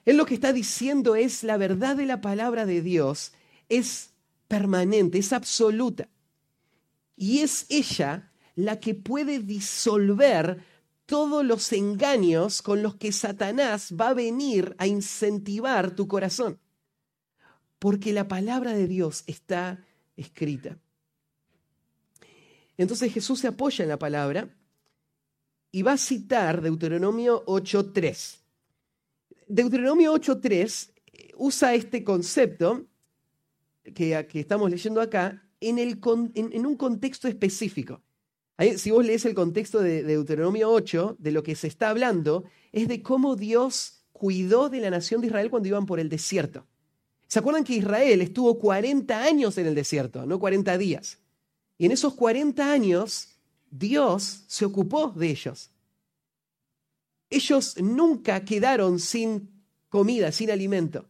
Él 0.05 0.17
lo 0.17 0.25
que 0.25 0.35
está 0.35 0.53
diciendo 0.55 1.17
es 1.17 1.45
la 1.45 1.59
verdad 1.59 1.97
de 1.97 2.07
la 2.07 2.23
palabra 2.23 2.65
de 2.65 2.81
Dios 2.81 3.33
es 3.69 4.15
permanente, 4.49 5.19
es 5.19 5.33
absoluta. 5.33 6.09
Y 7.17 7.41
es 7.41 7.67
ella 7.69 8.28
la 8.59 8.81
que 8.81 8.93
puede 8.93 9.39
disolver 9.39 10.65
todos 11.07 11.45
los 11.45 11.73
engaños 11.73 12.61
con 12.61 12.83
los 12.83 12.97
que 12.97 13.13
Satanás 13.13 13.95
va 13.99 14.09
a 14.09 14.15
venir 14.15 14.75
a 14.79 14.89
incentivar 14.89 15.95
tu 15.95 16.09
corazón. 16.09 16.59
Porque 17.79 18.13
la 18.13 18.27
palabra 18.27 18.73
de 18.73 18.89
Dios 18.89 19.23
está 19.29 19.87
escrita. 20.17 20.77
Entonces 22.77 23.13
Jesús 23.13 23.39
se 23.39 23.47
apoya 23.47 23.85
en 23.85 23.91
la 23.91 23.99
palabra 24.01 24.53
y 25.71 25.83
va 25.83 25.93
a 25.93 25.97
citar 25.97 26.61
Deuteronomio 26.61 27.45
8.3. 27.47 28.41
Deuteronomio 29.47 30.13
8.3 30.15 30.91
eh, 31.13 31.31
usa 31.37 31.75
este 31.75 32.03
concepto 32.03 32.89
que, 33.85 34.27
que, 34.29 34.41
estamos 34.41 34.69
leyendo 34.69 35.01
acá 35.01 35.49
en, 35.61 35.79
el, 35.79 36.01
en, 36.35 36.67
un 36.67 36.77
contexto 36.77 37.29
específico. 37.29 38.03
Si 38.77 38.91
vos 38.91 39.05
lees 39.05 39.25
el 39.25 39.35
contexto 39.35 39.81
de, 39.81 40.03
de 40.03 40.15
Deuteronomio 40.15 40.71
8, 40.71 41.17
de 41.19 41.33
lo 41.33 41.43
que 41.43 41.55
se 41.55 41.69
está 41.69 41.91
hablando, 41.91 42.45
es 42.73 42.89
de 42.89 43.03
cómo 43.03 43.37
Dios 43.37 44.05
cuidó 44.13 44.69
de 44.69 44.81
la 44.81 44.91
nación 44.91 45.21
de 45.21 45.29
Israel 45.29 45.51
cuando 45.51 45.69
iban 45.69 45.87
por 45.87 46.01
el 46.01 46.09
desierto. 46.09 46.67
¿Se 47.29 47.39
acuerdan 47.39 47.65
que 47.65 47.75
Israel 47.75 48.21
estuvo 48.23 48.59
40 48.59 49.23
años 49.23 49.59
en 49.59 49.67
el 49.67 49.75
desierto, 49.75 50.27
no 50.27 50.39
40 50.39 50.77
días? 50.79 51.19
Y 51.77 51.87
en 51.87 51.93
esos 51.93 52.15
40 52.15 52.73
años, 52.73 53.37
Dios 53.71 54.45
se 54.49 54.65
ocupó 54.65 55.09
de 55.09 55.31
ellos. 55.31 55.71
Ellos 57.31 57.77
nunca 57.79 58.45
quedaron 58.45 58.99
sin 58.99 59.51
comida, 59.89 60.33
sin 60.33 60.51
alimento. 60.51 61.07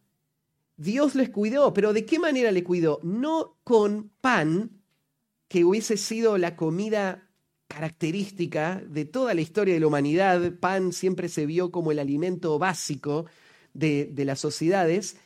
Dios 0.77 1.15
les 1.15 1.31
cuidó, 1.31 1.73
pero 1.73 1.93
¿de 1.93 2.05
qué 2.05 2.19
manera 2.19 2.53
le 2.53 2.65
cuidó? 2.65 3.01
No 3.03 3.57
con 3.65 4.11
pan, 4.21 4.71
que 5.49 5.65
hubiese 5.65 5.97
sido 5.97 6.37
la 6.37 6.57
comida 6.57 7.28
característica 7.69 8.83
de 8.87 9.05
toda 9.05 9.35
la 9.35 9.43
historia 9.43 9.75
de 9.75 9.81
la 9.81 9.87
humanidad. 9.87 10.55
Pan 10.59 10.93
siempre 10.93 11.29
se 11.29 11.47
vio 11.47 11.71
como 11.71 11.93
el 11.93 11.99
alimento 11.99 12.59
básico 12.59 13.27
de, 13.75 14.11
las 14.17 14.41
sociedades. 14.41 15.17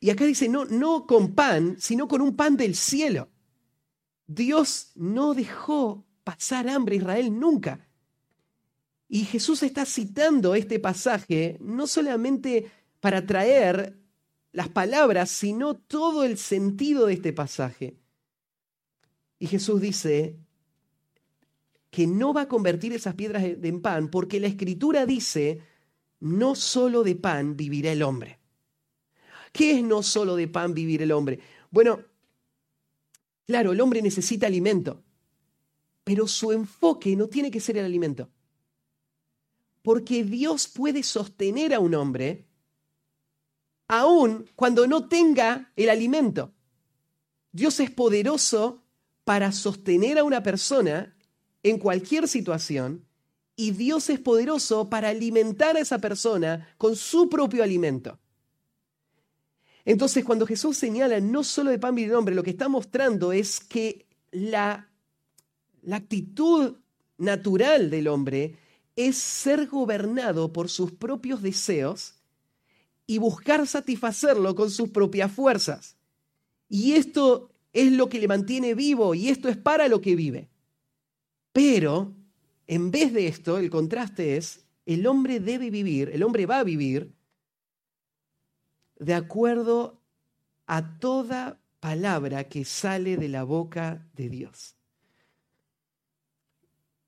Y 0.00 0.10
acá 0.10 0.24
dice, 0.24 0.48
no, 0.48 0.66
no 0.66 1.06
con 1.06 1.34
pan, 1.34 1.76
sino 1.78 2.06
con 2.06 2.20
un 2.20 2.36
pan 2.36 2.56
del 2.56 2.76
cielo. 2.76 3.28
Dios 4.26 4.92
no 4.94 5.34
dejó 5.34 6.06
pasar 6.22 6.68
hambre 6.68 6.96
a 6.96 6.98
Israel 6.98 7.38
nunca. 7.38 7.88
Y 9.08 9.24
Jesús 9.24 9.62
está 9.62 9.84
citando 9.84 10.54
este 10.54 10.78
pasaje 10.78 11.58
no 11.60 11.86
solamente 11.86 12.70
para 13.00 13.26
traer 13.26 13.98
las 14.52 14.68
palabras, 14.68 15.30
sino 15.30 15.74
todo 15.74 16.24
el 16.24 16.38
sentido 16.38 17.06
de 17.06 17.14
este 17.14 17.32
pasaje. 17.32 17.96
Y 19.38 19.46
Jesús 19.48 19.80
dice 19.80 20.38
que 21.92 22.08
no 22.08 22.32
va 22.34 22.42
a 22.42 22.48
convertir 22.48 22.92
esas 22.92 23.14
piedras 23.14 23.44
en 23.44 23.80
pan 23.80 24.08
porque 24.08 24.40
la 24.40 24.48
escritura 24.48 25.06
dice, 25.06 25.62
no 26.18 26.56
solo 26.56 27.04
de 27.04 27.14
pan 27.14 27.56
vivirá 27.56 27.92
el 27.92 28.02
hombre. 28.02 28.40
¿Qué 29.52 29.78
es 29.78 29.84
no 29.84 30.02
solo 30.02 30.34
de 30.34 30.48
pan 30.48 30.74
vivir 30.74 31.02
el 31.02 31.12
hombre? 31.12 31.38
Bueno, 31.70 32.00
Claro, 33.46 33.72
el 33.72 33.80
hombre 33.80 34.02
necesita 34.02 34.46
alimento, 34.46 35.02
pero 36.04 36.26
su 36.26 36.52
enfoque 36.52 37.16
no 37.16 37.28
tiene 37.28 37.50
que 37.50 37.60
ser 37.60 37.76
el 37.76 37.84
alimento. 37.84 38.30
Porque 39.82 40.24
Dios 40.24 40.68
puede 40.68 41.02
sostener 41.02 41.74
a 41.74 41.80
un 41.80 41.94
hombre 41.94 42.46
aún 43.88 44.48
cuando 44.54 44.86
no 44.86 45.08
tenga 45.08 45.72
el 45.76 45.90
alimento. 45.90 46.54
Dios 47.50 47.80
es 47.80 47.90
poderoso 47.90 48.84
para 49.24 49.52
sostener 49.52 50.18
a 50.18 50.24
una 50.24 50.42
persona 50.42 51.14
en 51.62 51.78
cualquier 51.78 52.28
situación 52.28 53.04
y 53.56 53.72
Dios 53.72 54.08
es 54.10 54.18
poderoso 54.18 54.88
para 54.88 55.10
alimentar 55.10 55.76
a 55.76 55.80
esa 55.80 55.98
persona 55.98 56.68
con 56.78 56.96
su 56.96 57.28
propio 57.28 57.62
alimento. 57.62 58.18
Entonces, 59.84 60.24
cuando 60.24 60.46
Jesús 60.46 60.76
señala 60.76 61.20
no 61.20 61.42
solo 61.44 61.70
de 61.70 61.78
pan 61.78 61.94
de 61.94 62.14
hombre, 62.14 62.34
lo 62.34 62.42
que 62.42 62.50
está 62.50 62.68
mostrando 62.68 63.32
es 63.32 63.60
que 63.60 64.06
la, 64.30 64.88
la 65.82 65.96
actitud 65.96 66.76
natural 67.18 67.90
del 67.90 68.08
hombre 68.08 68.56
es 68.94 69.16
ser 69.16 69.66
gobernado 69.66 70.52
por 70.52 70.68
sus 70.68 70.92
propios 70.92 71.42
deseos 71.42 72.14
y 73.06 73.18
buscar 73.18 73.66
satisfacerlo 73.66 74.54
con 74.54 74.70
sus 74.70 74.90
propias 74.90 75.32
fuerzas. 75.32 75.96
Y 76.68 76.92
esto 76.92 77.50
es 77.72 77.92
lo 77.92 78.08
que 78.08 78.20
le 78.20 78.28
mantiene 78.28 78.74
vivo 78.74 79.14
y 79.14 79.28
esto 79.28 79.48
es 79.48 79.56
para 79.56 79.88
lo 79.88 80.00
que 80.00 80.14
vive. 80.14 80.48
Pero, 81.52 82.14
en 82.66 82.90
vez 82.90 83.12
de 83.12 83.26
esto, 83.28 83.58
el 83.58 83.70
contraste 83.70 84.36
es, 84.36 84.66
el 84.86 85.06
hombre 85.06 85.38
debe 85.38 85.70
vivir, 85.70 86.10
el 86.12 86.22
hombre 86.22 86.46
va 86.46 86.58
a 86.58 86.64
vivir 86.64 87.12
de 88.98 89.14
acuerdo 89.14 90.00
a 90.66 90.98
toda 90.98 91.60
palabra 91.80 92.44
que 92.44 92.64
sale 92.64 93.16
de 93.16 93.28
la 93.28 93.44
boca 93.44 94.08
de 94.14 94.28
Dios. 94.28 94.76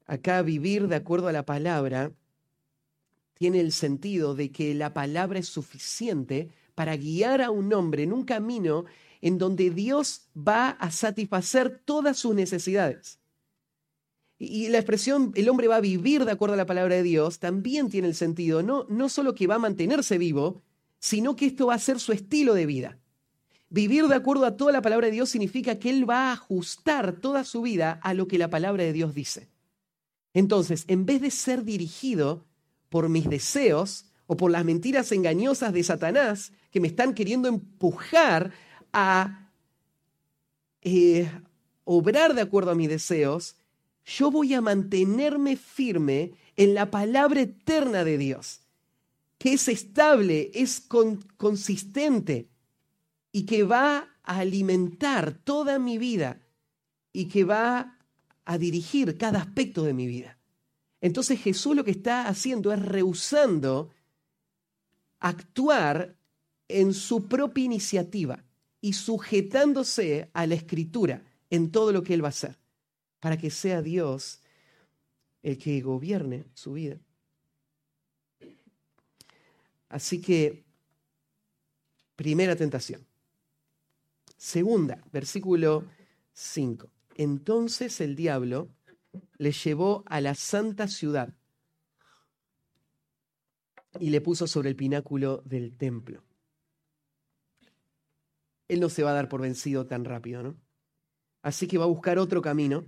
Acá 0.07 0.43
vivir 0.43 0.89
de 0.89 0.97
acuerdo 0.97 1.29
a 1.29 1.33
la 1.33 1.47
palabra 1.47 2.13
tiene 3.35 3.61
el 3.61 3.73
sentido 3.73 4.35
de 4.35 4.53
que 4.53 4.75
la 4.75 4.93
palabra 4.93 5.39
es 5.39 5.49
suficiente 5.49 6.51
para 6.75 6.97
guiar 6.97 7.41
a 7.43 7.51
un 7.51 7.73
hombre 7.73 8.03
en 8.03 8.13
un 8.13 8.25
camino 8.25 8.85
en 9.21 9.39
donde 9.39 9.71
Dios 9.71 10.29
va 10.37 10.71
a 10.71 10.91
satisfacer 10.91 11.81
todas 11.85 12.19
sus 12.19 12.35
necesidades. 12.35 13.19
Y 14.51 14.69
la 14.69 14.79
expresión 14.79 15.33
el 15.35 15.49
hombre 15.49 15.69
va 15.69 15.77
a 15.77 15.81
vivir 15.81 16.25
de 16.25 16.33
acuerdo 16.33 16.55
a 16.55 16.59
la 16.59 16.67
palabra 16.67 16.97
de 16.97 17.03
Dios 17.03 17.39
también 17.39 17.89
tiene 17.89 18.09
el 18.09 18.15
sentido, 18.15 18.63
no, 18.63 18.87
no 18.89 19.09
solo 19.09 19.35
que 19.35 19.47
va 19.47 19.57
a 19.57 19.59
mantenerse 19.59 20.19
vivo, 20.19 20.63
sino 20.99 21.37
que 21.37 21.47
esto 21.47 21.67
va 21.67 21.75
a 21.75 21.79
ser 21.79 22.01
su 22.01 22.13
estilo 22.13 22.55
de 22.55 22.67
vida. 22.67 22.99
Vivir 23.71 24.07
de 24.07 24.15
acuerdo 24.15 24.47
a 24.47 24.57
toda 24.57 24.73
la 24.73 24.83
palabra 24.83 25.09
de 25.09 25.13
Dios 25.13 25.31
significa 25.31 25.79
que 25.79 25.91
Él 25.91 26.09
va 26.09 26.29
a 26.29 26.33
ajustar 26.33 27.21
toda 27.21 27.45
su 27.45 27.63
vida 27.63 27.99
a 28.03 28.15
lo 28.15 28.29
que 28.29 28.39
la 28.39 28.49
palabra 28.49 28.85
de 28.85 28.93
Dios 28.93 29.15
dice. 29.15 29.49
Entonces, 30.33 30.85
en 30.89 31.07
vez 31.07 31.21
de 31.21 31.31
ser 31.31 31.65
dirigido 31.65 32.47
por 32.89 33.09
mis 33.09 33.29
deseos 33.29 34.07
o 34.27 34.37
por 34.37 34.51
las 34.51 34.65
mentiras 34.65 35.13
engañosas 35.13 35.73
de 35.73 35.83
Satanás 35.83 36.53
que 36.71 36.81
me 36.81 36.89
están 36.89 37.15
queriendo 37.15 37.49
empujar 37.49 38.53
a 38.93 39.51
eh, 40.83 41.31
obrar 41.85 42.35
de 42.35 42.43
acuerdo 42.43 42.71
a 42.71 42.75
mis 42.75 42.89
deseos, 42.89 43.57
yo 44.05 44.31
voy 44.31 44.55
a 44.55 44.61
mantenerme 44.61 45.57
firme 45.57 46.33
en 46.57 46.75
la 46.75 46.91
palabra 46.91 47.43
eterna 47.43 48.05
de 48.05 48.19
Dios 48.19 48.65
que 49.45 49.53
es 49.53 49.69
estable, 49.69 50.51
es 50.55 50.81
consistente 51.37 52.49
y 53.31 53.45
que 53.45 53.63
va 53.63 54.09
a 54.23 54.39
alimentar 54.39 55.35
toda 55.35 55.79
mi 55.79 55.99
vida 55.99 56.41
y 57.13 57.27
que 57.27 57.45
va 57.45 57.99
a 58.47 58.57
dirigir 58.57 59.19
cada 59.19 59.41
aspecto 59.41 59.85
de 59.85 59.93
mi 59.93 60.07
vida. 60.07 60.39
Entonces 61.03 61.41
Jesús 61.41 61.77
lo 61.77 61.85
que 61.85 61.91
está 61.91 62.27
haciendo 62.27 62.73
es 62.73 62.81
rehusando 62.81 63.91
actuar 65.21 66.17
en 66.69 66.95
su 66.95 67.29
propia 67.29 67.65
iniciativa 67.65 68.43
y 68.81 68.95
sujetándose 68.95 70.31
a 70.33 70.47
la 70.47 70.55
escritura 70.55 71.23
en 71.51 71.71
todo 71.71 71.93
lo 71.93 72.03
que 72.03 72.15
él 72.15 72.25
va 72.25 72.29
a 72.29 72.31
hacer, 72.31 72.57
para 73.25 73.39
que 73.39 73.49
sea 73.49 73.81
Dios 73.81 74.43
el 75.43 75.57
que 75.57 75.81
gobierne 75.81 76.45
su 76.53 76.75
vida. 76.75 77.01
Así 79.89 80.21
que, 80.21 80.63
primera 82.17 82.55
tentación. 82.55 83.07
Segunda, 84.37 85.03
versículo 85.11 85.87
5. 86.35 86.91
Entonces 87.15 87.99
el 88.03 88.15
diablo 88.15 88.69
le 89.39 89.53
llevó 89.53 90.05
a 90.05 90.21
la 90.21 90.35
santa 90.35 90.87
ciudad 90.87 91.33
y 94.01 94.11
le 94.11 94.21
puso 94.21 94.47
sobre 94.47 94.69
el 94.69 94.77
pináculo 94.77 95.41
del 95.47 95.75
templo. 95.79 96.23
Él 98.69 98.81
no 98.81 98.91
se 98.91 99.03
va 99.03 99.13
a 99.13 99.15
dar 99.15 99.31
por 99.31 99.41
vencido 99.41 99.87
tan 99.87 100.05
rápido, 100.05 100.43
¿no? 100.43 100.61
Así 101.41 101.67
que 101.67 101.79
va 101.79 101.85
a 101.85 101.89
buscar 101.89 102.19
otro 102.19 102.43
camino. 102.43 102.85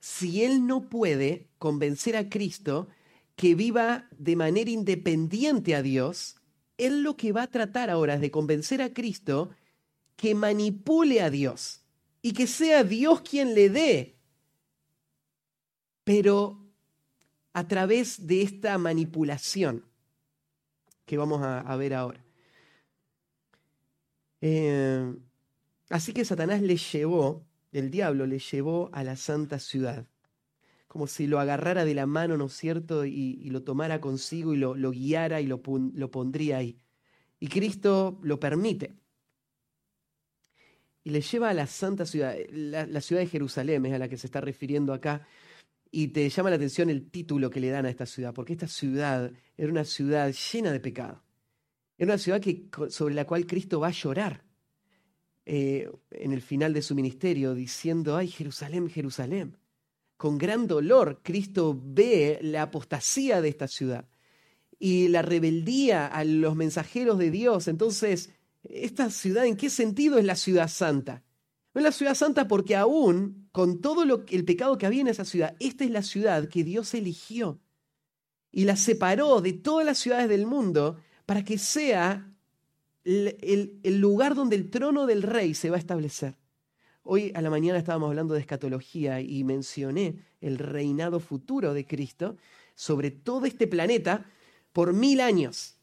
Si 0.00 0.44
él 0.44 0.66
no 0.66 0.88
puede 0.88 1.48
convencer 1.58 2.16
a 2.16 2.28
Cristo 2.28 2.88
que 3.36 3.54
viva 3.54 4.08
de 4.18 4.36
manera 4.36 4.70
independiente 4.70 5.74
a 5.74 5.82
Dios, 5.82 6.36
él 6.76 7.02
lo 7.02 7.16
que 7.16 7.32
va 7.32 7.42
a 7.42 7.50
tratar 7.50 7.90
ahora 7.90 8.14
es 8.14 8.20
de 8.20 8.30
convencer 8.30 8.82
a 8.82 8.92
Cristo 8.92 9.50
que 10.16 10.34
manipule 10.34 11.20
a 11.20 11.30
Dios 11.30 11.84
y 12.22 12.32
que 12.32 12.46
sea 12.46 12.84
Dios 12.84 13.20
quien 13.20 13.54
le 13.54 13.70
dé. 13.70 14.16
Pero 16.04 16.64
a 17.52 17.66
través 17.66 18.26
de 18.26 18.42
esta 18.42 18.78
manipulación 18.78 19.84
que 21.08 21.16
vamos 21.16 21.40
a, 21.42 21.74
ver 21.76 21.94
ahora. 21.94 22.22
Eh, 24.42 25.16
así 25.88 26.12
que 26.12 26.24
Satanás 26.24 26.60
le 26.60 26.76
llevó, 26.76 27.47
el 27.72 27.90
diablo 27.90 28.26
le 28.26 28.38
llevó 28.38 28.90
a 28.92 29.04
la 29.04 29.16
santa 29.16 29.58
ciudad, 29.58 30.06
como 30.86 31.06
si 31.06 31.26
lo 31.26 31.38
agarrara 31.38 31.84
de 31.84 31.94
la 31.94 32.06
mano, 32.06 32.36
¿no 32.36 32.46
es 32.46 32.54
cierto?, 32.54 33.04
y, 33.04 33.48
lo 33.50 33.62
tomara 33.62 34.00
consigo 34.00 34.54
y 34.54 34.56
lo, 34.56 34.90
guiara 34.90 35.40
y 35.40 35.46
lo, 35.46 35.60
pondría 35.62 36.58
ahí. 36.58 36.78
Y 37.40 37.48
Cristo 37.48 38.18
lo 38.22 38.40
permite 38.40 38.94
y 41.04 41.10
le 41.10 41.20
lleva 41.20 41.50
a 41.50 41.54
la 41.54 41.66
santa 41.66 42.04
ciudad, 42.04 42.36
la, 42.50 43.00
ciudad 43.00 43.22
de 43.22 43.28
Jerusalén 43.28 43.86
es 43.86 43.94
a 43.94 43.98
la 43.98 44.08
que 44.08 44.18
se 44.18 44.26
está 44.26 44.40
refiriendo 44.40 44.92
acá, 44.92 45.26
y 45.90 46.08
te 46.08 46.28
llama 46.28 46.50
la 46.50 46.56
atención 46.56 46.90
el 46.90 47.10
título 47.10 47.48
que 47.48 47.60
le 47.60 47.70
dan 47.70 47.86
a 47.86 47.90
esta 47.90 48.04
ciudad, 48.04 48.34
porque 48.34 48.52
esta 48.52 48.68
ciudad 48.68 49.32
era 49.56 49.70
una 49.70 49.84
ciudad 49.84 50.30
llena 50.52 50.70
de 50.70 50.80
pecado. 50.80 51.22
Era 51.96 52.12
una 52.12 52.18
ciudad 52.18 52.40
que, 52.40 52.68
sobre 52.90 53.14
la 53.14 53.24
cual 53.24 53.46
Cristo 53.46 53.80
va 53.80 53.88
a 53.88 53.92
llorar 53.92 54.44
eh, 55.50 55.90
en 56.10 56.32
el 56.32 56.42
final 56.42 56.74
de 56.74 56.82
su 56.82 56.94
ministerio, 56.94 57.54
diciendo, 57.54 58.18
ay, 58.18 58.28
Jerusalén, 58.28 58.90
Jerusalén. 58.90 59.56
Con 60.18 60.36
gran 60.36 60.66
dolor, 60.66 61.20
Cristo 61.22 61.80
ve 61.82 62.38
la 62.42 62.64
apostasía 62.64 63.40
de 63.40 63.48
esta 63.48 63.66
ciudad 63.66 64.06
y 64.78 65.08
la 65.08 65.22
rebeldía 65.22 66.06
a 66.06 66.22
los 66.24 66.54
mensajeros 66.54 67.16
de 67.16 67.30
Dios. 67.30 67.66
Entonces, 67.66 68.28
esta 68.62 69.08
ciudad, 69.08 69.46
¿en 69.46 69.56
qué 69.56 69.70
sentido 69.70 70.18
es 70.18 70.26
la 70.26 70.36
ciudad 70.36 70.68
santa? 70.68 71.24
No 71.72 71.80
es 71.80 71.84
la 71.84 71.92
ciudad 71.92 72.14
santa 72.14 72.46
porque 72.46 72.76
aún 72.76 73.48
con 73.50 73.80
todo 73.80 74.04
lo, 74.04 74.26
el 74.28 74.44
pecado 74.44 74.76
que 74.76 74.84
había 74.84 75.00
en 75.00 75.08
esa 75.08 75.24
ciudad, 75.24 75.56
esta 75.60 75.82
es 75.84 75.90
la 75.90 76.02
ciudad 76.02 76.50
que 76.50 76.62
Dios 76.62 76.92
eligió 76.92 77.58
y 78.52 78.64
la 78.64 78.76
separó 78.76 79.40
de 79.40 79.54
todas 79.54 79.86
las 79.86 79.96
ciudades 79.96 80.28
del 80.28 80.44
mundo 80.44 80.98
para 81.24 81.42
que 81.42 81.56
sea 81.56 82.27
el, 83.04 84.00
lugar 84.00 84.34
donde 84.34 84.56
el 84.56 84.70
trono 84.70 85.06
del 85.06 85.22
rey 85.22 85.54
se 85.54 85.70
va 85.70 85.76
a 85.76 85.80
establecer. 85.80 86.36
Hoy 87.02 87.32
a 87.34 87.40
la 87.40 87.50
mañana 87.50 87.78
estábamos 87.78 88.08
hablando 88.08 88.34
de 88.34 88.40
escatología 88.40 89.20
y 89.20 89.42
mencioné 89.44 90.22
el 90.40 90.58
reinado 90.58 91.20
futuro 91.20 91.72
de 91.72 91.86
Cristo 91.86 92.36
sobre 92.74 93.10
todo 93.10 93.46
este 93.46 93.66
planeta 93.66 94.24
por 94.72 94.92
mil 94.92 95.20
años. 95.20 95.74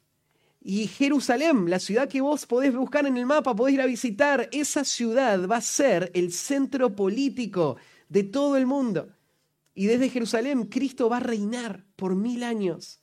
Y 0.62 0.88
Jerusalén, 0.88 1.70
la 1.70 1.80
ciudad 1.80 2.08
que 2.08 2.22
vos 2.22 2.46
podés 2.46 2.74
buscar 2.74 3.06
en 3.06 3.18
el 3.18 3.26
mapa, 3.26 3.56
podés 3.56 3.76
ir 3.76 3.82
a 3.82 3.86
visitar, 3.86 4.50
esa 4.52 4.84
ciudad 4.84 5.48
va 5.48 5.58
a 5.58 5.62
ser 5.62 6.10
el 6.14 6.32
centro 6.32 6.96
político 6.96 7.76
de 8.08 8.24
todo 8.24 8.56
el 8.56 8.66
mundo. 8.66 9.10
Y 9.74 9.88
desde 9.88 10.10
Jerusalén 10.10 10.66
Cristo 10.66 11.10
va 11.10 11.18
a 11.18 11.20
reinar 11.20 11.84
por 11.96 12.16
mil 12.16 12.44
años. 12.44 13.02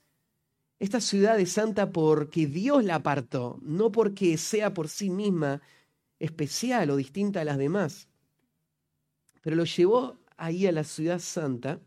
Esta 0.82 1.00
ciudad 1.00 1.38
es 1.38 1.52
santa 1.52 1.92
porque 1.92 2.48
Dios 2.48 2.82
la 2.82 2.96
apartó, 2.96 3.60
no 3.62 3.92
porque 3.92 4.36
sea 4.36 4.74
por 4.74 4.88
sí 4.88 5.10
misma 5.10 5.62
especial 6.18 6.90
o 6.90 6.96
distinta 6.96 7.40
a 7.40 7.44
las 7.44 7.56
demás. 7.56 8.08
Pero 9.42 9.54
lo 9.54 9.64
llevó 9.64 10.18
ahí 10.36 10.66
a 10.66 10.72
la 10.72 10.82
ciudad 10.82 11.20
santa 11.20 11.78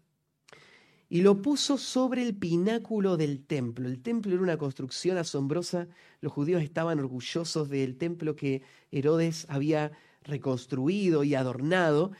y 1.09 1.23
lo 1.23 1.41
puso 1.41 1.77
sobre 1.77 2.25
el 2.25 2.37
pináculo 2.37 3.17
del 3.17 3.45
templo. 3.45 3.89
El 3.89 4.01
templo 4.01 4.31
era 4.33 4.41
una 4.41 4.57
construcción 4.57 5.17
asombrosa. 5.17 5.89
Los 6.21 6.31
judíos 6.31 6.63
estaban 6.63 6.97
orgullosos 6.97 7.67
del 7.67 7.97
templo 7.97 8.37
que 8.37 8.61
Herodes 8.91 9.45
había 9.49 9.91
reconstruido 10.23 11.25
y 11.25 11.35
adornado. 11.35 12.13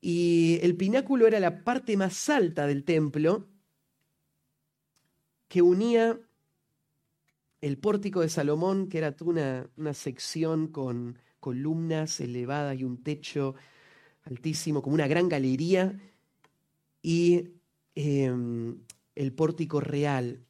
Y 0.00 0.60
el 0.62 0.76
pináculo 0.76 1.26
era 1.26 1.40
la 1.40 1.64
parte 1.64 1.96
más 1.96 2.28
alta 2.28 2.68
del 2.68 2.84
templo 2.84 3.48
que 5.48 5.62
unía 5.62 6.18
el 7.60 7.78
pórtico 7.78 8.20
de 8.20 8.28
Salomón, 8.28 8.88
que 8.88 8.98
era 8.98 9.14
una, 9.20 9.68
una 9.76 9.94
sección 9.94 10.68
con 10.68 11.18
columnas 11.40 12.20
elevadas 12.20 12.78
y 12.78 12.84
un 12.84 13.02
techo 13.02 13.54
altísimo, 14.24 14.82
como 14.82 14.94
una 14.94 15.06
gran 15.06 15.28
galería, 15.28 15.98
y 17.02 17.56
Em, 17.96 18.76
el 19.14 19.32
pórtico 19.32 19.80
real. 19.80 20.44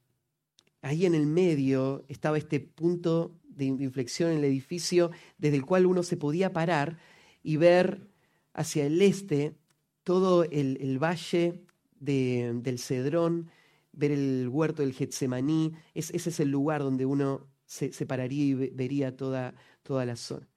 Ahí 0.82 1.07
en 1.07 1.14
el 1.14 1.28
medio 1.28 2.05
estaba 2.09 2.38
este 2.38 2.59
punto 2.59 3.38
de 3.44 3.66
inflexión 3.66 4.32
en 4.32 4.38
el 4.38 4.44
edificio 4.44 5.12
desde 5.38 5.57
el 5.57 5.64
cual 5.64 5.86
uno 5.86 6.03
se 6.03 6.16
podía 6.16 6.53
parar 6.53 6.99
y 7.44 7.57
ver 7.57 8.09
hacia 8.53 8.84
el 8.84 9.01
este 9.01 9.55
todo 10.03 10.42
el, 10.42 10.99
valle 10.99 11.62
del 12.01 12.78
Cedrón, 12.80 13.49
ver 13.97 14.12
el 14.12 14.49
huerto 14.49 14.82
del 14.82 14.92
Getsemaní. 14.92 15.72
ese 15.94 16.16
es 16.16 16.40
el 16.40 16.51
lugar 16.51 16.82
donde 16.82 17.05
uno 17.05 17.49
se, 17.66 17.90
pararía 18.07 18.44
y 18.44 18.55
vería 18.55 19.16
toda, 19.16 19.55
toda 19.82 20.05
la 20.05 20.16
zona. 20.16 20.49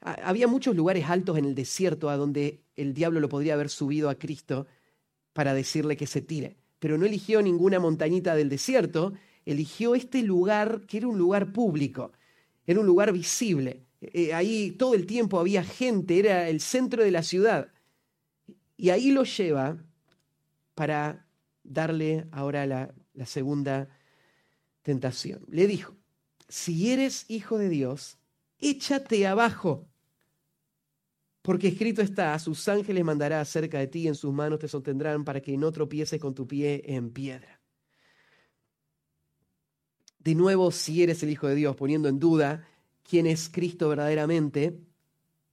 Había 0.00 0.46
muchos 0.46 0.76
lugares 0.76 1.08
altos 1.08 1.38
en 1.38 1.46
el 1.46 1.54
desierto 1.54 2.10
a 2.10 2.16
donde 2.16 2.62
el 2.76 2.92
diablo 2.92 3.20
lo 3.20 3.28
podría 3.28 3.54
haber 3.54 3.70
subido 3.70 4.10
a 4.10 4.16
Cristo 4.16 4.66
para 5.32 5.54
decirle 5.54 5.96
que 5.96 6.06
se 6.06 6.20
tire. 6.20 6.56
Pero 6.78 6.98
no 6.98 7.06
eligió 7.06 7.40
ninguna 7.40 7.80
montañita 7.80 8.34
del 8.34 8.50
desierto, 8.50 9.14
eligió 9.46 9.94
este 9.94 10.22
lugar 10.22 10.82
que 10.86 10.98
era 10.98 11.08
un 11.08 11.16
lugar 11.16 11.52
público, 11.52 12.12
era 12.66 12.80
un 12.80 12.86
lugar 12.86 13.12
visible. 13.12 13.86
Eh, 14.00 14.34
ahí 14.34 14.72
todo 14.72 14.94
el 14.94 15.06
tiempo 15.06 15.40
había 15.40 15.64
gente, 15.64 16.18
era 16.18 16.48
el 16.48 16.60
centro 16.60 17.02
de 17.02 17.10
la 17.10 17.22
ciudad. 17.22 17.68
Y 18.76 18.90
ahí 18.90 19.10
lo 19.10 19.24
lleva 19.24 19.78
para 20.74 21.23
darle 21.64 22.28
ahora 22.30 22.66
la, 22.66 22.94
segunda 23.26 23.88
tentación. 24.82 25.44
Le 25.48 25.66
dijo, 25.66 25.96
si 26.48 26.92
eres 26.92 27.24
hijo 27.28 27.58
de 27.58 27.68
Dios, 27.68 28.18
échate 28.58 29.26
abajo 29.26 29.88
porque 31.44 31.68
escrito 31.68 32.00
está, 32.00 32.32
a 32.32 32.38
sus 32.38 32.66
ángeles 32.68 33.04
mandará 33.04 33.38
acerca 33.38 33.78
de 33.78 33.86
ti, 33.86 34.04
y 34.04 34.08
en 34.08 34.14
sus 34.14 34.32
manos 34.32 34.60
te 34.60 34.66
sostendrán 34.66 35.24
para 35.24 35.42
que 35.42 35.58
no 35.58 35.70
tropieces 35.72 36.18
con 36.18 36.34
tu 36.34 36.46
pie 36.46 36.82
en 36.86 37.10
piedra. 37.10 37.60
De 40.18 40.34
nuevo, 40.34 40.70
si 40.70 41.02
eres 41.02 41.22
el 41.22 41.28
Hijo 41.28 41.46
de 41.46 41.54
Dios, 41.54 41.76
poniendo 41.76 42.08
en 42.08 42.18
duda 42.18 42.66
quién 43.02 43.26
es 43.26 43.50
Cristo 43.50 43.90
verdaderamente, 43.90 44.80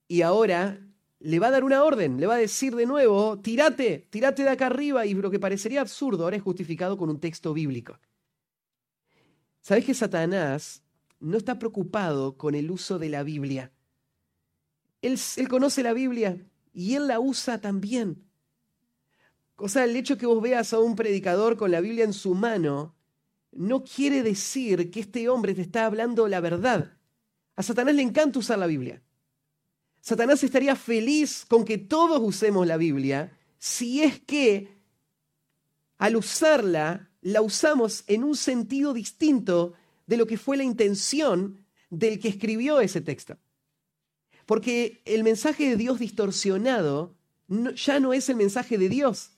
y 0.07 0.22
ahora 0.22 0.80
le 1.24 1.39
va 1.39 1.47
a 1.47 1.51
dar 1.51 1.63
una 1.63 1.84
orden, 1.84 2.19
le 2.19 2.28
va 2.28 2.36
a 2.36 2.39
decir 2.39 2.76
de 2.76 2.86
nuevo, 2.86 3.39
tírate, 3.39 4.07
tírate 4.09 4.43
de 4.43 4.49
acá 4.49 4.67
arriba, 4.67 5.05
y 5.05 5.13
lo 5.13 5.30
que 5.30 5.39
parecería 5.39 5.82
absurdo 5.82 6.24
ahora 6.24 6.38
es 6.38 6.41
justificado 6.41 6.97
con 6.97 7.09
un 7.09 7.19
texto 7.19 7.53
bíblico. 7.53 7.99
¿Sabes 9.61 9.86
que 9.86 9.93
Satanás 9.93 10.84
no 11.19 11.38
está 11.38 11.59
preocupado 11.59 12.38
con 12.38 12.55
el 12.55 12.72
uso 12.72 12.97
de 12.97 13.09
la 13.09 13.22
Biblia? 13.22 13.72
Él, 15.01 15.19
conoce 15.47 15.84
la 15.84 15.93
Biblia 15.93 16.43
y 16.74 16.95
él 16.95 17.07
la 17.07 17.19
usa 17.19 17.59
también. 17.59 18.24
O 19.57 19.69
sea, 19.69 19.84
el 19.84 19.95
hecho 19.95 20.17
que 20.17 20.26
vos 20.26 20.41
veas 20.41 20.74
a 20.74 20.80
un 20.80 20.95
predicador 20.95 21.55
con 21.57 21.69
la 21.69 21.82
Biblia 21.82 22.03
en 22.03 22.13
su 22.13 22.34
mano 22.34 22.95
no 23.51 23.84
quiere 23.84 24.24
decir 24.24 24.89
que 24.89 25.01
este 25.01 25.30
hombre 25.30 25.53
te 25.53 25.61
está 25.61 25.86
hablando 25.86 26.28
la 26.28 26.39
verdad. 26.39 26.97
A 27.55 27.61
Satanás 27.61 27.93
le 27.93 28.01
encanta 28.01 28.39
usar 28.39 28.57
la 28.57 28.65
Biblia. 28.65 29.03
Satanás 30.02 30.43
estaría 30.43 30.76
feliz 30.76 31.45
con 31.47 31.64
que 31.64 31.78
todos 31.78 32.20
usemos 32.22 32.68
la 32.68 32.78
Biblia 32.78 33.38
si 33.60 34.02
es 34.02 34.20
que 34.20 34.82
al 35.97 36.16
usarla 36.16 37.12
la 37.22 37.41
usamos 37.41 38.04
en 38.08 38.24
un 38.24 38.36
sentido 38.36 38.93
distinto 38.93 39.74
de 40.08 40.18
lo 40.18 40.26
que 40.26 40.38
fue 40.38 40.58
la 40.58 40.64
intención 40.64 41.64
del 41.91 42.20
que 42.20 42.30
escribió 42.30 42.82
ese 42.82 43.02
texto. 43.02 43.38
Porque 44.47 45.04
el 45.06 45.24
mensaje 45.24 45.70
de 45.70 45.78
Dios 45.78 45.99
distorsionado 45.99 47.16
ya 47.76 47.99
no 47.99 48.14
es 48.14 48.28
el 48.30 48.38
mensaje 48.38 48.78
de 48.80 48.89
Dios. 48.89 49.32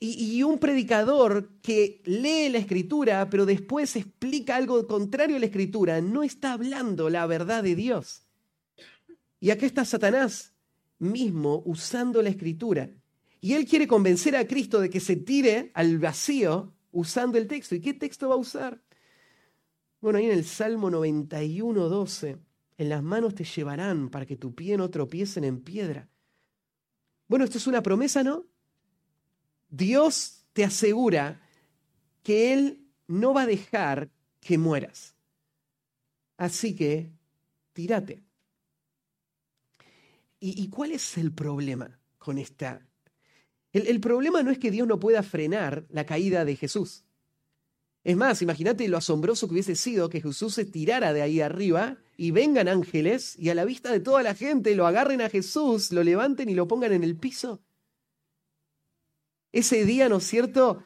Y, 0.00 0.42
un 0.42 0.58
predicador 0.58 1.50
que 1.62 2.02
lee 2.04 2.50
la 2.50 2.58
escritura, 2.58 3.30
pero 3.30 3.46
después 3.46 3.96
explica 3.96 4.56
algo 4.56 4.86
contrario 4.86 5.36
a 5.36 5.38
la 5.38 5.46
escritura, 5.46 6.02
no 6.02 6.22
está 6.22 6.52
hablando 6.52 7.08
la 7.08 7.24
verdad 7.26 7.62
de 7.62 7.74
Dios. 7.74 8.27
Y 9.40 9.50
acá 9.50 9.66
está 9.66 9.84
Satanás 9.84 10.54
mismo 10.98 11.62
usando 11.64 12.22
la 12.22 12.28
escritura. 12.28 12.90
Y 13.40 13.54
él 13.54 13.66
quiere 13.66 13.86
convencer 13.86 14.34
a 14.36 14.46
Cristo 14.46 14.80
de 14.80 14.90
que 14.90 15.00
se 15.00 15.16
tire 15.16 15.70
al 15.74 15.98
vacío 15.98 16.74
usando 16.90 17.38
el 17.38 17.46
texto. 17.46 17.74
¿Y 17.74 17.80
qué 17.80 17.94
texto 17.94 18.28
va 18.28 18.34
a 18.34 18.38
usar? 18.38 18.82
Bueno, 20.00 20.18
ahí 20.18 20.26
en 20.26 20.32
el 20.32 20.44
Salmo 20.44 20.90
91, 20.90 21.88
12, 21.88 22.38
en 22.78 22.88
las 22.88 23.02
manos 23.02 23.34
te 23.34 23.44
llevarán 23.44 24.10
para 24.10 24.26
que 24.26 24.36
tu 24.36 24.54
pie 24.54 24.76
no 24.76 24.90
tropiecen 24.90 25.44
en 25.44 25.60
piedra. 25.60 26.08
Bueno, 27.28 27.44
esto 27.44 27.58
es 27.58 27.66
una 27.66 27.82
promesa, 27.82 28.22
¿no? 28.22 28.46
Dios 29.68 30.46
te 30.52 30.64
asegura 30.64 31.42
que 32.22 32.52
Él 32.52 32.86
no 33.06 33.34
va 33.34 33.42
a 33.42 33.46
dejar 33.46 34.10
que 34.40 34.58
mueras. 34.58 35.14
Así 36.36 36.74
que, 36.74 37.12
tírate. 37.72 38.27
¿Y, 40.40 40.68
cuál 40.68 40.92
es 40.92 41.18
el 41.18 41.32
problema 41.32 41.98
con 42.18 42.38
esta? 42.38 42.84
el 43.72 44.00
problema 44.00 44.42
no 44.42 44.50
es 44.50 44.58
que 44.58 44.70
Dios 44.70 44.88
no 44.88 44.98
pueda 44.98 45.22
frenar 45.22 45.86
la 45.90 46.06
caída 46.06 46.44
de 46.44 46.56
Jesús. 46.56 47.04
Es 48.08 48.16
más, 48.16 48.40
imagínate 48.40 48.88
lo 48.88 48.96
asombroso 48.96 49.46
que 49.46 49.52
hubiese 49.52 49.76
sido 49.76 50.08
que 50.08 50.22
Jesús 50.22 50.54
se 50.54 50.64
tirara 50.64 51.12
de 51.12 51.22
ahí 51.22 51.40
arriba 51.40 51.98
y 52.16 52.30
vengan 52.30 52.66
ángeles 52.66 53.36
y 53.38 53.50
a 53.50 53.54
la 53.54 53.66
vista 53.66 53.92
de 53.92 54.00
toda 54.00 54.22
la 54.22 54.34
gente 54.34 54.74
lo 54.74 54.86
agarren 54.86 55.20
a 55.20 55.28
Jesús, 55.28 55.92
lo 55.92 56.02
levanten 56.02 56.48
y 56.48 56.54
lo 56.54 56.66
pongan 56.66 56.92
en 56.92 57.04
el 57.04 57.16
piso. 57.16 57.60
Ese 59.52 59.84
día, 59.84 60.08
¿no 60.08 60.16
es 60.16 60.24
cierto? 60.24 60.82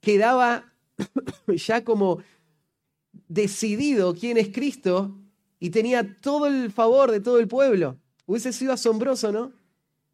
Quedaba 0.00 0.72
ya 1.48 1.84
como 1.84 2.22
decidido 3.28 4.14
quién 4.14 4.38
es 4.38 4.48
Cristo 4.48 5.18
y 5.58 5.70
tenía 5.70 6.16
todo 6.20 6.46
el 6.46 6.72
favor 6.72 7.10
de 7.10 7.20
todo 7.20 7.38
el 7.38 7.48
pueblo. 7.48 7.98
Hubiese 8.26 8.52
sido 8.52 8.72
asombroso, 8.72 9.32
¿no? 9.32 9.52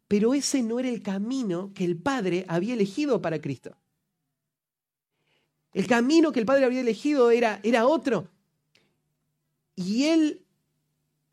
Pero 0.07 0.33
ese 0.33 0.61
no 0.61 0.79
era 0.79 0.89
el 0.89 1.01
camino 1.01 1.71
que 1.73 1.85
el 1.85 1.97
Padre 1.97 2.45
había 2.47 2.73
elegido 2.73 3.21
para 3.21 3.39
Cristo. 3.39 3.77
El 5.73 5.87
camino 5.87 6.31
que 6.31 6.41
el 6.41 6.45
Padre 6.45 6.65
había 6.65 6.81
elegido 6.81 7.31
era, 7.31 7.61
era 7.63 7.87
otro. 7.87 8.27
Y 9.75 10.05
él 10.05 10.45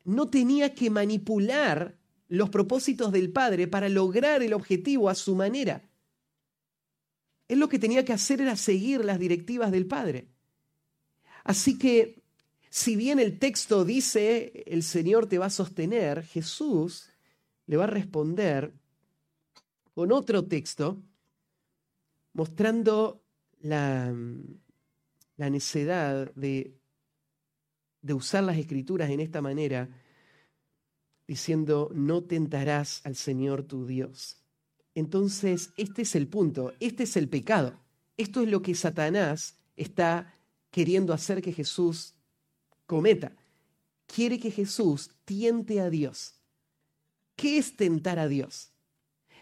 no 0.05 0.29
tenía 0.29 0.73
que 0.73 0.89
manipular 0.89 1.97
los 2.29 2.49
propósitos 2.49 3.11
del 3.11 3.31
Padre 3.31 3.67
para 3.67 3.89
lograr 3.89 4.41
el 4.43 4.53
objetivo 4.53 5.09
a 5.09 5.15
su 5.15 5.35
manera. 5.35 5.83
Él 7.47 7.59
lo 7.59 7.67
que 7.67 7.79
tenía 7.79 8.05
que 8.05 8.13
hacer 8.13 8.39
era 8.39 8.55
seguir 8.55 9.03
las 9.03 9.19
directivas 9.19 9.71
del 9.71 9.87
Padre. 9.87 10.29
Así 11.43 11.77
que, 11.77 12.18
si 12.69 12.95
bien 12.95 13.19
el 13.19 13.39
texto 13.39 13.83
dice, 13.83 14.63
el 14.67 14.83
Señor 14.83 15.27
te 15.27 15.39
va 15.39 15.47
a 15.47 15.51
sostener, 15.51 16.23
Jesús 16.23 17.09
le 17.65 17.77
va 17.77 17.85
a 17.85 17.87
responder 17.87 18.73
con 19.93 20.11
otro 20.11 20.45
texto, 20.45 21.01
mostrando 22.33 23.23
la, 23.61 24.13
la 25.37 25.49
necedad 25.49 26.31
de, 26.35 26.79
de 28.01 28.13
usar 28.13 28.43
las 28.43 28.57
escrituras 28.57 29.09
en 29.09 29.19
esta 29.19 29.41
manera, 29.41 29.89
diciendo, 31.27 31.91
no 31.93 32.23
tentarás 32.23 33.05
al 33.05 33.15
Señor 33.15 33.63
tu 33.63 33.85
Dios. 33.85 34.37
Entonces, 34.95 35.71
este 35.77 36.03
es 36.03 36.15
el 36.15 36.27
punto, 36.27 36.73
este 36.79 37.03
es 37.03 37.17
el 37.17 37.29
pecado. 37.29 37.79
Esto 38.17 38.41
es 38.41 38.49
lo 38.49 38.61
que 38.61 38.75
Satanás 38.75 39.57
está 39.75 40.33
queriendo 40.71 41.13
hacer 41.13 41.41
que 41.41 41.53
Jesús 41.53 42.15
cometa. 42.89 43.31
Quiere 44.07 44.39
que 44.39 44.49
Jesús 44.49 45.11
tiente 45.23 45.79
a 45.79 45.91
Dios. 45.91 46.33
¿Qué 47.35 47.59
es 47.59 47.77
tentar 47.77 48.17
a 48.17 48.27
Dios? 48.27 48.71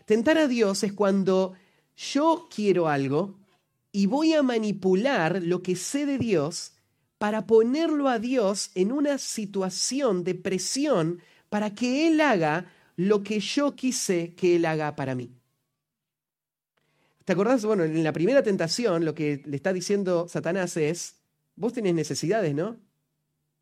Tentar 0.06 0.38
a 0.38 0.48
Dios 0.50 0.84
es 0.84 0.92
cuando 0.92 1.54
yo 1.96 2.50
quiero 2.54 2.90
algo, 2.90 3.40
y 3.94 4.06
voy 4.06 4.34
a 4.34 4.44
manipular 4.44 5.42
lo 5.42 5.64
que 5.64 5.78
sé 5.78 6.06
de 6.06 6.18
Dios 6.18 6.74
para 7.18 7.48
ponerlo 7.48 8.10
a 8.10 8.20
Dios 8.20 8.70
en 8.76 8.92
una 8.92 9.18
situación 9.18 10.26
de 10.26 10.36
presión 10.36 11.22
para 11.50 11.74
que 11.74 12.08
Él 12.08 12.20
haga 12.20 12.72
lo 12.98 13.24
que 13.24 13.40
yo 13.40 13.76
quise 13.76 14.36
que 14.36 14.58
Él 14.58 14.66
haga 14.66 14.96
para 14.96 15.16
mí. 15.16 15.32
¿Te 17.24 17.34
acordás? 17.34 17.64
Bueno, 17.66 17.86
en 17.86 18.04
la 18.04 18.14
primera 18.14 18.44
tentación 18.44 19.06
lo 19.06 19.16
que 19.16 19.42
le 19.46 19.56
está 19.56 19.72
diciendo 19.74 20.28
Satanás 20.28 20.76
es, 20.78 21.16
vos 21.56 21.74
tenés 21.74 21.96
necesidades, 21.96 22.54
¿no? 22.54 22.87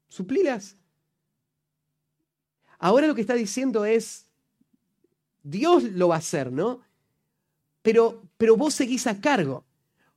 Suplilas. 0.07 0.75
Ahora 2.79 3.07
lo 3.07 3.15
que 3.15 3.21
está 3.21 3.33
diciendo 3.33 3.85
es, 3.85 4.25
Dios 5.43 5.83
lo 5.83 6.09
va 6.09 6.15
a 6.15 6.19
hacer, 6.19 6.51
¿no? 6.51 6.81
Pero, 7.81 8.23
pero 8.37 8.57
vos 8.57 8.73
seguís 8.73 9.07
a 9.07 9.21
cargo. 9.21 9.63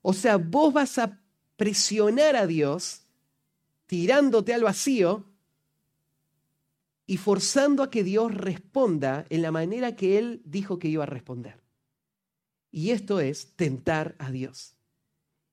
O 0.02 0.12
sea, 0.12 0.36
vos 0.36 0.72
vas 0.72 0.98
a 0.98 1.20
presionar 1.56 2.36
a 2.36 2.46
Dios 2.46 3.02
tirándote 3.86 4.54
al 4.54 4.62
vacío 4.62 5.24
y 7.06 7.16
forzando 7.16 7.82
a 7.82 7.90
que 7.90 8.04
Dios 8.04 8.34
responda 8.34 9.26
en 9.30 9.42
la 9.42 9.50
manera 9.50 9.96
que 9.96 10.18
Él 10.18 10.42
dijo 10.44 10.78
que 10.78 10.88
iba 10.88 11.04
a 11.04 11.06
responder. 11.06 11.60
Y 12.70 12.90
esto 12.90 13.20
es 13.20 13.56
tentar 13.56 14.14
a 14.18 14.30
Dios. 14.30 14.74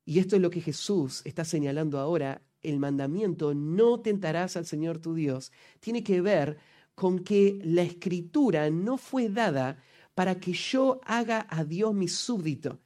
Y 0.06 0.20
esto 0.20 0.36
es 0.36 0.42
lo 0.42 0.50
que 0.50 0.62
Jesús 0.62 1.22
está 1.26 1.46
señalando 1.46 1.98
ahora. 1.98 2.42
El 2.70 2.80
mandamiento, 2.80 3.54
no 3.54 4.00
tentarás 4.00 4.58
al 4.58 4.66
Señor 4.66 5.00
tu 5.00 5.14
Dios, 5.14 5.52
tiene 5.80 6.04
que 6.04 6.22
ver 6.22 6.58
con 6.96 7.20
que 7.20 7.60
la 7.64 7.84
escritura 7.84 8.70
no 8.70 8.98
fue 8.98 9.30
dada 9.30 9.82
para 10.14 10.40
que 10.40 10.54
yo 10.54 11.02
haga 11.04 11.46
a 11.50 11.64
Dios 11.64 11.94
mi 11.94 12.08
súbdito, 12.08 12.80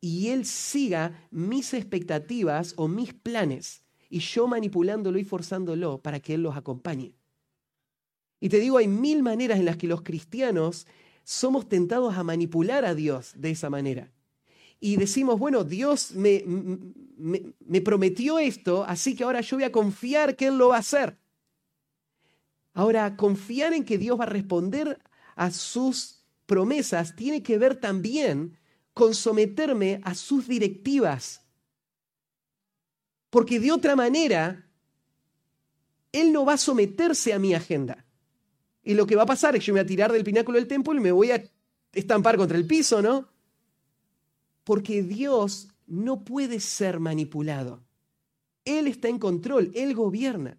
y 0.00 0.28
él 0.28 0.46
siga 0.46 1.28
mis 1.30 1.74
expectativas 1.74 2.74
o 2.76 2.86
mis 2.86 3.12
planes 3.12 3.82
y 4.10 4.20
yo 4.20 4.46
manipulándolo 4.46 5.18
y 5.18 5.24
forzándolo 5.24 6.00
para 6.00 6.20
que 6.20 6.34
él 6.34 6.42
los 6.42 6.56
acompañe. 6.56 7.14
Y 8.40 8.48
te 8.48 8.60
digo, 8.60 8.78
hay 8.78 8.88
mil 8.88 9.22
maneras 9.22 9.58
en 9.58 9.64
las 9.64 9.76
que 9.76 9.88
los 9.88 10.02
cristianos 10.02 10.86
somos 11.24 11.68
tentados 11.68 12.16
a 12.16 12.22
manipular 12.22 12.84
a 12.84 12.94
Dios 12.94 13.32
de 13.36 13.50
esa 13.50 13.68
manera. 13.68 14.12
Y 14.80 14.96
decimos, 14.96 15.38
bueno, 15.38 15.64
Dios 15.64 16.12
me, 16.12 16.44
me, 16.46 17.54
me 17.66 17.80
prometió 17.80 18.38
esto, 18.38 18.84
así 18.84 19.16
que 19.16 19.24
ahora 19.24 19.40
yo 19.40 19.56
voy 19.56 19.64
a 19.64 19.72
confiar 19.72 20.36
que 20.36 20.46
Él 20.46 20.58
lo 20.58 20.68
va 20.68 20.76
a 20.76 20.80
hacer. 20.80 21.18
Ahora, 22.74 23.16
confiar 23.16 23.72
en 23.72 23.84
que 23.84 23.98
Dios 23.98 24.18
va 24.18 24.24
a 24.24 24.28
responder 24.28 25.00
a 25.34 25.50
sus 25.50 26.18
promesas 26.46 27.14
tiene 27.14 27.42
que 27.42 27.58
ver 27.58 27.76
también 27.76 28.56
con 28.94 29.14
someterme 29.14 30.00
a 30.02 30.14
sus 30.14 30.48
directivas. 30.48 31.42
Porque 33.30 33.60
de 33.60 33.70
otra 33.70 33.94
manera, 33.94 34.66
Él 36.10 36.32
no 36.32 36.44
va 36.44 36.54
a 36.54 36.58
someterse 36.58 37.32
a 37.32 37.38
mi 37.38 37.54
agenda. 37.54 38.04
Y 38.82 38.94
lo 38.94 39.06
que 39.06 39.14
va 39.14 39.24
a 39.24 39.26
pasar 39.26 39.54
es 39.54 39.60
que 39.60 39.66
yo 39.66 39.74
me 39.74 39.80
voy 39.80 39.84
a 39.84 39.88
tirar 39.88 40.10
del 40.10 40.24
pináculo 40.24 40.58
del 40.58 40.66
templo 40.66 40.94
y 40.94 41.00
me 41.00 41.12
voy 41.12 41.30
a 41.30 41.44
estampar 41.92 42.36
contra 42.36 42.56
el 42.56 42.66
piso, 42.66 43.02
¿no? 43.02 43.28
Porque 44.68 45.02
Dios 45.02 45.70
no 45.86 46.24
puede 46.24 46.60
ser 46.60 47.00
manipulado. 47.00 47.82
Él 48.66 48.86
está 48.86 49.08
en 49.08 49.18
control, 49.18 49.70
Él 49.74 49.94
gobierna. 49.94 50.58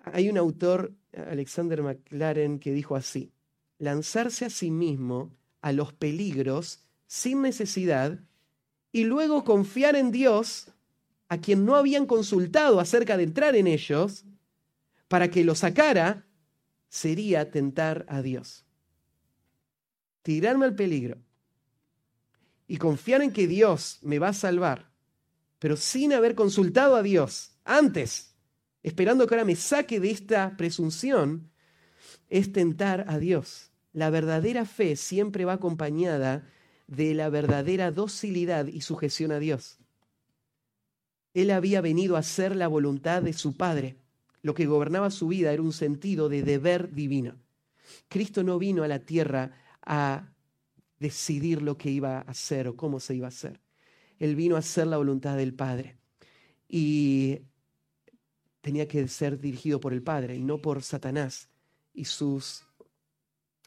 Hay 0.00 0.28
un 0.28 0.36
autor, 0.36 0.92
Alexander 1.12 1.80
McLaren, 1.80 2.58
que 2.58 2.72
dijo 2.72 2.96
así, 2.96 3.30
lanzarse 3.78 4.46
a 4.46 4.50
sí 4.50 4.72
mismo 4.72 5.30
a 5.60 5.70
los 5.70 5.92
peligros 5.92 6.80
sin 7.06 7.40
necesidad 7.40 8.18
y 8.90 9.04
luego 9.04 9.44
confiar 9.44 9.94
en 9.94 10.10
Dios 10.10 10.72
a 11.28 11.38
quien 11.38 11.64
no 11.64 11.76
habían 11.76 12.04
consultado 12.04 12.80
acerca 12.80 13.16
de 13.16 13.22
entrar 13.22 13.54
en 13.54 13.68
ellos 13.68 14.24
para 15.06 15.30
que 15.30 15.44
lo 15.44 15.54
sacara, 15.54 16.26
sería 16.88 17.52
tentar 17.52 18.04
a 18.08 18.22
Dios. 18.22 18.64
Tirarme 20.24 20.64
al 20.66 20.74
peligro 20.74 21.25
y 22.66 22.78
confiar 22.78 23.22
en 23.22 23.32
que 23.32 23.46
Dios 23.46 23.98
me 24.02 24.18
va 24.18 24.28
a 24.28 24.34
salvar, 24.34 24.90
pero 25.58 25.76
sin 25.76 26.12
haber 26.12 26.34
consultado 26.34 26.96
a 26.96 27.02
Dios 27.02 27.58
antes, 27.64 28.34
esperando 28.82 29.26
que 29.26 29.34
ahora 29.34 29.44
me 29.44 29.56
saque 29.56 30.00
de 30.00 30.10
esta 30.10 30.56
presunción, 30.56 31.50
es 32.28 32.52
tentar 32.52 33.04
a 33.08 33.18
Dios. 33.18 33.70
La 33.92 34.10
verdadera 34.10 34.64
fe 34.64 34.96
siempre 34.96 35.44
va 35.44 35.54
acompañada 35.54 36.46
de 36.86 37.14
la 37.14 37.28
verdadera 37.28 37.90
docilidad 37.90 38.66
y 38.66 38.80
sujeción 38.82 39.32
a 39.32 39.38
Dios. 39.38 39.78
Él 41.34 41.50
había 41.50 41.80
venido 41.80 42.16
a 42.16 42.20
hacer 42.20 42.56
la 42.56 42.68
voluntad 42.68 43.22
de 43.22 43.32
su 43.32 43.56
Padre. 43.56 43.96
Lo 44.42 44.54
que 44.54 44.66
gobernaba 44.66 45.10
su 45.10 45.28
vida 45.28 45.52
era 45.52 45.62
un 45.62 45.72
sentido 45.72 46.28
de 46.28 46.42
deber 46.42 46.92
divino. 46.92 47.36
Cristo 48.08 48.42
no 48.42 48.58
vino 48.58 48.84
a 48.84 48.88
la 48.88 49.00
tierra 49.00 49.52
a 49.82 50.32
decidir 50.98 51.62
lo 51.62 51.76
que 51.76 51.90
iba 51.90 52.18
a 52.18 52.22
hacer 52.22 52.68
o 52.68 52.76
cómo 52.76 53.00
se 53.00 53.14
iba 53.14 53.26
a 53.26 53.28
hacer. 53.28 53.60
Él 54.18 54.34
vino 54.34 54.56
a 54.56 54.60
hacer 54.60 54.86
la 54.86 54.96
voluntad 54.96 55.36
del 55.36 55.54
Padre. 55.54 55.98
Y 56.68 57.40
tenía 58.60 58.88
que 58.88 59.06
ser 59.08 59.38
dirigido 59.38 59.78
por 59.78 59.92
el 59.92 60.02
Padre 60.02 60.36
y 60.36 60.42
no 60.42 60.60
por 60.60 60.82
Satanás 60.82 61.48
y 61.92 62.06
sus 62.06 62.66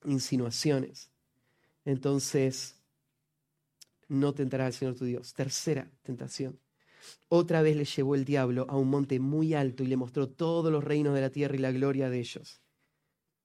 insinuaciones. 0.03 1.11
Entonces, 1.85 2.75
no 4.07 4.33
tentará 4.33 4.65
al 4.65 4.73
Señor 4.73 4.95
tu 4.95 5.05
Dios. 5.05 5.33
Tercera 5.33 5.89
tentación. 6.03 6.59
Otra 7.29 7.61
vez 7.61 7.77
le 7.77 7.85
llevó 7.85 8.15
el 8.15 8.25
diablo 8.25 8.65
a 8.69 8.75
un 8.75 8.89
monte 8.89 9.19
muy 9.19 9.53
alto 9.53 9.83
y 9.83 9.87
le 9.87 9.95
mostró 9.95 10.27
todos 10.27 10.71
los 10.71 10.83
reinos 10.83 11.15
de 11.15 11.21
la 11.21 11.29
tierra 11.29 11.55
y 11.55 11.59
la 11.59 11.71
gloria 11.71 12.09
de 12.09 12.19
ellos. 12.19 12.61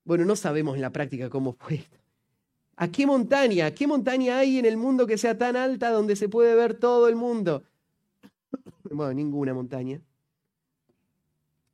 Bueno, 0.04 0.24
no 0.24 0.36
sabemos 0.36 0.74
en 0.74 0.82
la 0.82 0.90
práctica 0.90 1.30
cómo 1.30 1.52
fue 1.52 1.84
¿A 2.76 2.88
qué 2.88 3.06
montaña? 3.06 3.72
¿Qué 3.72 3.86
montaña 3.86 4.38
hay 4.38 4.58
en 4.58 4.64
el 4.64 4.76
mundo 4.76 5.06
que 5.06 5.18
sea 5.18 5.38
tan 5.38 5.56
alta 5.56 5.90
donde 5.90 6.16
se 6.16 6.28
puede 6.28 6.54
ver 6.54 6.74
todo 6.74 7.08
el 7.08 7.16
mundo? 7.16 7.62
Bueno, 8.90 9.14
ninguna 9.14 9.54
montaña. 9.54 10.00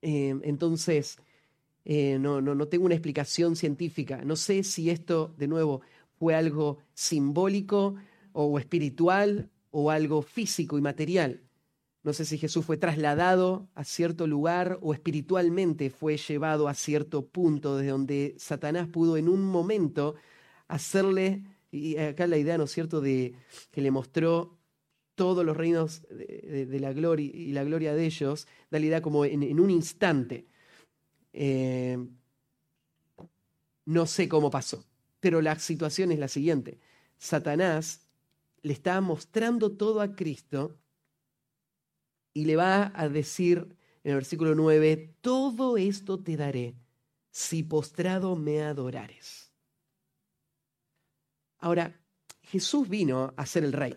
Eh, 0.00 0.34
entonces, 0.42 1.18
eh, 1.84 2.18
no, 2.18 2.40
no, 2.40 2.54
no 2.54 2.68
tengo 2.68 2.86
una 2.86 2.94
explicación 2.94 3.56
científica. 3.56 4.22
No 4.24 4.36
sé 4.36 4.62
si 4.62 4.90
esto, 4.90 5.34
de 5.36 5.48
nuevo, 5.48 5.82
fue 6.18 6.34
algo 6.34 6.78
simbólico 6.94 7.96
o 8.32 8.58
espiritual 8.58 9.50
o 9.70 9.90
algo 9.90 10.22
físico 10.22 10.78
y 10.78 10.82
material. 10.82 11.42
No 12.02 12.14
sé 12.14 12.24
si 12.24 12.38
Jesús 12.38 12.64
fue 12.64 12.78
trasladado 12.78 13.68
a 13.74 13.84
cierto 13.84 14.26
lugar 14.26 14.78
o 14.80 14.94
espiritualmente 14.94 15.90
fue 15.90 16.16
llevado 16.16 16.68
a 16.68 16.74
cierto 16.74 17.26
punto 17.26 17.76
desde 17.76 17.90
donde 17.90 18.34
Satanás 18.38 18.88
pudo 18.88 19.18
en 19.18 19.28
un 19.28 19.44
momento 19.44 20.14
hacerle, 20.70 21.44
y 21.70 21.96
acá 21.96 22.26
la 22.26 22.38
idea, 22.38 22.58
¿no 22.58 22.64
es 22.64 22.72
cierto?, 22.72 23.00
de 23.00 23.34
que 23.70 23.80
le 23.80 23.90
mostró 23.90 24.58
todos 25.14 25.44
los 25.44 25.56
reinos 25.56 26.02
de, 26.08 26.80
la 26.80 26.92
gloria 26.92 27.30
y 27.32 27.52
la 27.52 27.64
gloria 27.64 27.94
de 27.94 28.06
ellos, 28.06 28.46
da 28.70 28.78
la 28.78 28.86
idea 28.86 29.02
como 29.02 29.24
en, 29.24 29.60
un 29.60 29.70
instante. 29.70 30.46
Eh, 31.32 31.98
no 33.84 34.06
sé 34.06 34.28
cómo 34.28 34.50
pasó, 34.50 34.84
pero 35.20 35.42
la 35.42 35.58
situación 35.58 36.12
es 36.12 36.18
la 36.18 36.28
siguiente. 36.28 36.78
Satanás 37.18 38.08
le 38.62 38.72
está 38.72 39.00
mostrando 39.00 39.72
todo 39.72 40.00
a 40.00 40.14
Cristo 40.14 40.78
y 42.32 42.44
le 42.44 42.56
va 42.56 42.92
a 42.94 43.08
decir 43.08 43.76
en 44.02 44.12
el 44.12 44.16
versículo 44.16 44.54
9, 44.54 45.16
todo 45.20 45.76
esto 45.76 46.22
te 46.22 46.36
daré 46.36 46.74
si 47.30 47.62
postrado 47.62 48.36
me 48.36 48.62
adorares. 48.62 49.49
Ahora, 51.60 52.00
Jesús 52.42 52.88
vino 52.88 53.32
a 53.36 53.46
ser 53.46 53.64
el 53.64 53.72
rey. 53.72 53.96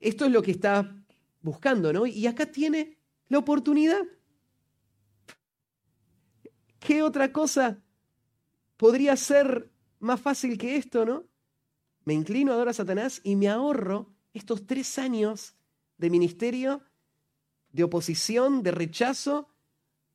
Esto 0.00 0.24
es 0.24 0.32
lo 0.32 0.42
que 0.42 0.50
está 0.50 0.96
buscando, 1.40 1.92
¿no? 1.92 2.06
Y 2.06 2.26
acá 2.26 2.46
tiene 2.46 2.98
la 3.28 3.38
oportunidad. 3.38 4.02
¿Qué 6.80 7.02
otra 7.02 7.32
cosa 7.32 7.80
podría 8.76 9.16
ser 9.16 9.70
más 10.00 10.20
fácil 10.20 10.58
que 10.58 10.76
esto, 10.76 11.04
no? 11.04 11.24
Me 12.04 12.14
inclino, 12.14 12.52
adoro 12.52 12.70
a 12.70 12.74
Satanás 12.74 13.20
y 13.22 13.36
me 13.36 13.48
ahorro 13.48 14.12
estos 14.32 14.66
tres 14.66 14.98
años 14.98 15.54
de 15.98 16.10
ministerio, 16.10 16.82
de 17.70 17.84
oposición, 17.84 18.62
de 18.64 18.72
rechazo, 18.72 19.48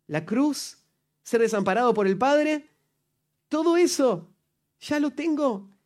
la 0.07 0.25
cruz, 0.25 0.83
ser 1.23 1.41
desamparado 1.41 1.93
por 1.93 2.07
el 2.07 2.17
Padre. 2.17 2.69
Todo 3.47 3.77
eso 3.77 4.33
ya 4.81 4.99
lo 4.99 5.11
tengo 5.11 5.76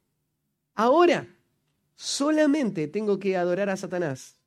Ahora, 0.75 1.27
solamente 1.95 2.87
tengo 2.87 3.19
que 3.19 3.37
adorar 3.37 3.69
a 3.69 3.77
Satanás 3.77 4.37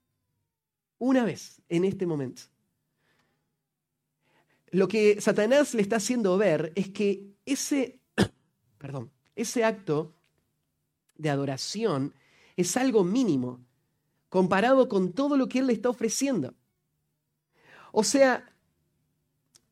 una 0.99 1.25
vez 1.25 1.61
en 1.69 1.85
este 1.85 2.07
momento. 2.07 2.43
Lo 4.71 4.89
que 4.89 5.21
Satanás 5.21 5.75
le 5.75 5.83
está 5.83 5.97
haciendo 5.97 6.37
ver 6.37 6.73
es 6.75 6.89
que 6.89 7.35
ese, 7.47 8.01
perdón, 8.79 9.11
ese 9.37 9.65
acto 9.65 10.15
de 11.17 11.31
adoración 11.31 12.13
es 12.57 12.77
algo 12.77 13.05
mínimo 13.05 13.61
comparado 14.29 14.89
con 14.89 15.13
todo 15.13 15.37
lo 15.37 15.49
que 15.49 15.61
él 15.61 15.69
le 15.69 15.75
está 15.75 15.91
ofreciendo. 15.91 16.55
O 17.93 18.03
sea, 18.03 18.53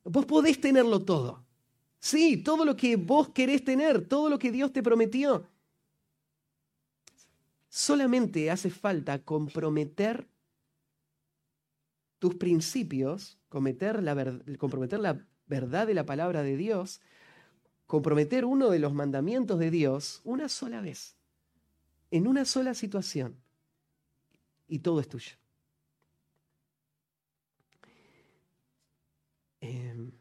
vos 0.04 0.24
podés 0.24 0.60
tenerlo 0.60 1.00
todo. 1.00 1.44
Sí, 1.98 2.36
todo 2.36 2.64
lo 2.64 2.76
que 2.76 2.96
vos 2.96 3.30
querés 3.30 3.64
tener, 3.64 4.06
todo 4.06 4.28
lo 4.28 4.38
que 4.38 4.52
Dios 4.52 4.72
te 4.72 4.82
prometió. 4.82 5.48
Solamente 7.74 8.50
hace 8.50 8.68
falta 8.68 9.24
comprometer 9.24 10.28
tus 12.18 12.34
principios, 12.34 13.38
comprometer 13.48 14.02
la 14.02 14.14
verdad 15.46 15.86
de 15.86 15.94
la 15.94 16.04
palabra 16.04 16.42
de 16.42 16.58
Dios, 16.58 17.00
comprometer 17.86 18.44
uno 18.44 18.68
de 18.68 18.78
los 18.78 18.92
mandamientos 18.92 19.58
de 19.58 19.70
Dios 19.70 20.20
una 20.22 20.50
sola 20.50 20.82
vez, 20.82 21.16
en 22.10 22.26
una 22.26 22.44
sola 22.44 22.74
situación, 22.74 23.42
y 24.68 24.80
todo 24.80 25.00
es 25.00 25.08
tuyo. 25.08 25.36
Em, 29.62 30.12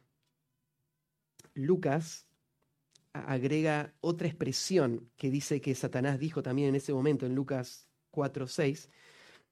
Lucas 1.53 2.25
agrega 3.13 3.93
otra 4.01 4.27
expresión 4.27 5.09
que 5.17 5.29
dice 5.29 5.61
que 5.61 5.75
Satanás 5.75 6.19
dijo 6.19 6.41
también 6.41 6.69
en 6.69 6.75
ese 6.75 6.93
momento 6.93 7.25
en 7.25 7.35
Lucas 7.35 7.87
4, 8.11 8.47
6. 8.47 8.89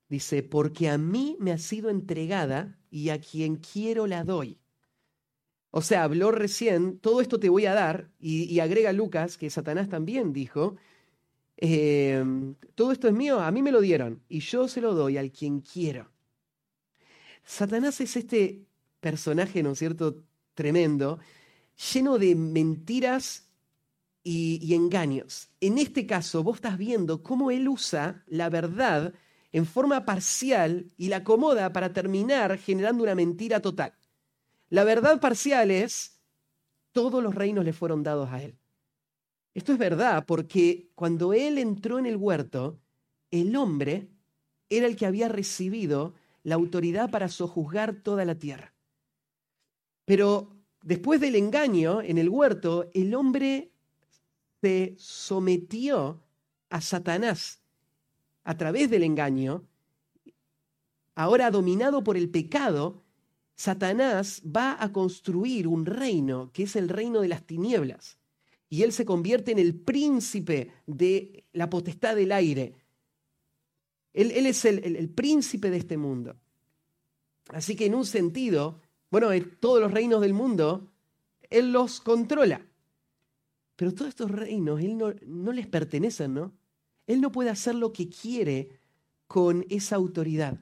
Dice, 0.07 0.43
porque 0.43 0.89
a 0.89 0.97
mí 0.97 1.37
me 1.39 1.51
ha 1.51 1.57
sido 1.57 1.89
entregada 1.89 2.79
y 2.89 3.09
a 3.09 3.19
quien 3.19 3.57
quiero 3.57 4.07
la 4.07 4.23
doy. 4.23 4.59
O 5.71 5.81
sea, 5.81 6.03
habló 6.03 6.31
recién, 6.31 6.97
todo 6.99 7.21
esto 7.21 7.39
te 7.39 7.49
voy 7.49 7.67
a 7.67 7.73
dar, 7.75 8.09
y, 8.19 8.59
agrega 8.59 8.91
Lucas 8.91 9.37
que 9.37 9.51
Satanás 9.51 9.87
también 9.87 10.33
dijo, 10.33 10.77
em, 11.57 12.55
todo 12.73 12.91
esto 12.91 13.07
es 13.07 13.13
mío, 13.13 13.39
a 13.39 13.51
mí 13.51 13.61
me 13.61 13.71
lo 13.71 13.81
dieron, 13.81 14.23
y 14.27 14.39
yo 14.39 14.67
se 14.67 14.81
lo 14.81 14.95
doy 14.95 15.17
al 15.17 15.31
quien 15.31 15.61
quiero. 15.61 16.11
Satanás 17.43 18.01
es 18.01 18.15
este 18.15 18.65
personaje, 18.99 19.61
¿no 19.61 19.73
es 19.73 19.79
cierto?, 19.79 20.23
tremendo, 20.55 21.19
lleno 21.93 22.17
de 22.17 22.35
mentiras 22.35 23.48
y, 24.31 24.75
engaños. 24.75 25.49
En 25.59 25.79
este 25.79 26.05
caso, 26.05 26.43
vos 26.43 26.57
estás 26.57 26.77
viendo 26.77 27.23
cómo 27.23 27.49
él 27.49 27.67
usa 27.67 28.23
la 28.27 28.49
verdad 28.49 29.11
en 29.51 29.65
forma 29.65 30.05
parcial 30.05 30.91
y 30.97 31.07
la 31.07 31.17
acomoda 31.17 31.73
para 31.73 31.93
terminar 31.93 32.59
generando 32.59 33.01
una 33.01 33.15
mentira 33.15 33.59
total. 33.59 33.93
La 34.69 34.83
verdad 34.83 35.19
parcial 35.19 35.71
es, 35.71 36.21
todos 36.91 37.23
los 37.23 37.33
reinos 37.33 37.65
le 37.65 37.73
fueron 37.73 38.03
dados 38.03 38.29
a 38.29 38.43
él. 38.43 38.55
Esto 39.55 39.73
es 39.73 39.79
verdad 39.79 40.25
porque 40.27 40.91
cuando 40.93 41.33
él 41.33 41.57
entró 41.57 41.97
en 41.97 42.05
el 42.05 42.15
huerto, 42.15 42.79
el 43.31 43.55
hombre 43.55 44.09
era 44.69 44.85
el 44.85 44.95
que 44.95 45.07
había 45.07 45.27
recibido 45.27 46.13
la 46.43 46.53
autoridad 46.53 47.09
para 47.09 47.29
sojuzgar 47.29 47.95
toda 47.95 48.25
la 48.25 48.35
tierra. 48.35 48.75
Pero 50.05 50.55
después 50.83 51.19
del 51.19 51.35
engaño 51.35 52.03
en 52.03 52.19
el 52.19 52.29
huerto, 52.29 52.91
el 52.93 53.15
hombre 53.15 53.71
se 54.61 54.95
sometió 54.97 56.21
a 56.69 56.81
Satanás 56.81 57.61
a 58.43 58.57
través 58.57 58.89
del 58.89 59.03
engaño, 59.03 59.63
ahora 61.15 61.51
dominado 61.51 62.03
por 62.03 62.17
el 62.17 62.29
pecado, 62.29 63.03
Satanás 63.55 64.41
va 64.45 64.81
a 64.81 64.91
construir 64.91 65.67
un 65.67 65.85
reino 65.85 66.49
que 66.53 66.63
es 66.63 66.75
el 66.75 66.89
reino 66.89 67.21
de 67.21 67.27
las 67.27 67.45
tinieblas. 67.45 68.17
Y 68.69 68.83
él 68.83 68.93
se 68.93 69.05
convierte 69.05 69.51
en 69.51 69.59
el 69.59 69.75
príncipe 69.75 70.71
de 70.85 71.43
la 71.53 71.69
potestad 71.69 72.15
del 72.15 72.31
aire. 72.31 72.75
Él, 74.13 74.31
es 74.45 74.63
el, 74.65 75.09
príncipe 75.09 75.69
de 75.69 75.77
este 75.77 75.97
mundo. 75.97 76.35
Así 77.49 77.75
que 77.75 77.87
en 77.87 77.95
un 77.95 78.05
sentido, 78.05 78.79
bueno, 79.11 79.29
todos 79.59 79.81
los 79.81 79.91
reinos 79.91 80.21
del 80.21 80.33
mundo, 80.33 80.91
él 81.49 81.71
los 81.71 81.99
controla. 81.99 82.65
Pero 83.79 83.93
todos 83.93 84.09
estos 84.09 84.29
reinos, 84.29 84.81
él 84.81 84.97
no, 84.97 85.13
no 85.25 85.53
les 85.53 85.65
pertenecen, 85.65 86.33
¿no? 86.33 86.53
Él 87.07 87.21
no 87.21 87.31
puede 87.31 87.49
hacer 87.49 87.75
lo 87.75 87.93
que 87.93 88.09
quiere 88.09 88.77
con 89.25 89.65
esa 89.69 89.95
autoridad. 89.95 90.59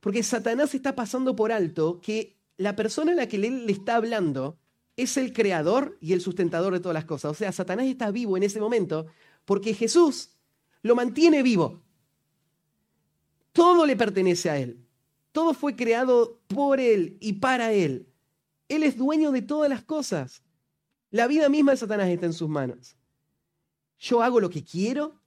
Porque 0.00 0.22
Satanás 0.22 0.74
está 0.74 0.96
pasando 0.96 1.36
por 1.36 1.52
alto 1.52 2.00
que 2.00 2.38
la 2.56 2.76
persona 2.76 3.12
a 3.12 3.14
la 3.14 3.28
que 3.28 3.36
él 3.36 3.66
le 3.66 3.72
está 3.72 3.96
hablando 3.96 4.58
es 4.96 5.18
el 5.18 5.34
creador 5.34 5.98
y 6.00 6.14
el 6.14 6.22
sustentador 6.22 6.72
de 6.72 6.80
todas 6.80 6.94
las 6.94 7.04
cosas. 7.04 7.30
O 7.30 7.34
sea, 7.34 7.52
Satanás 7.52 7.88
está 7.88 8.10
vivo 8.10 8.38
en 8.38 8.44
ese 8.44 8.58
momento 8.58 9.04
porque 9.44 9.74
Jesús 9.74 10.30
lo 10.80 10.94
mantiene 10.94 11.42
vivo. 11.42 11.82
Todo 13.52 13.84
le 13.84 13.96
pertenece 13.96 14.48
a 14.48 14.56
Él. 14.56 14.82
Todo 15.30 15.52
fue 15.52 15.76
creado 15.76 16.40
por 16.46 16.80
Él 16.80 17.18
y 17.20 17.34
para 17.34 17.74
Él. 17.74 18.08
Él 18.70 18.82
es 18.82 18.96
dueño 18.96 19.30
de 19.30 19.42
todas 19.42 19.68
las 19.68 19.82
cosas. 19.82 20.43
La 21.14 21.28
vida 21.28 21.48
misma 21.48 21.70
de 21.70 21.76
Satanás 21.76 22.08
está 22.08 22.26
en 22.26 22.32
sus 22.32 22.48
manos. 22.48 22.96
Yo 24.00 24.20
hago 24.20 24.40
lo 24.40 24.50
que 24.50 24.64
quiero. 24.64 25.20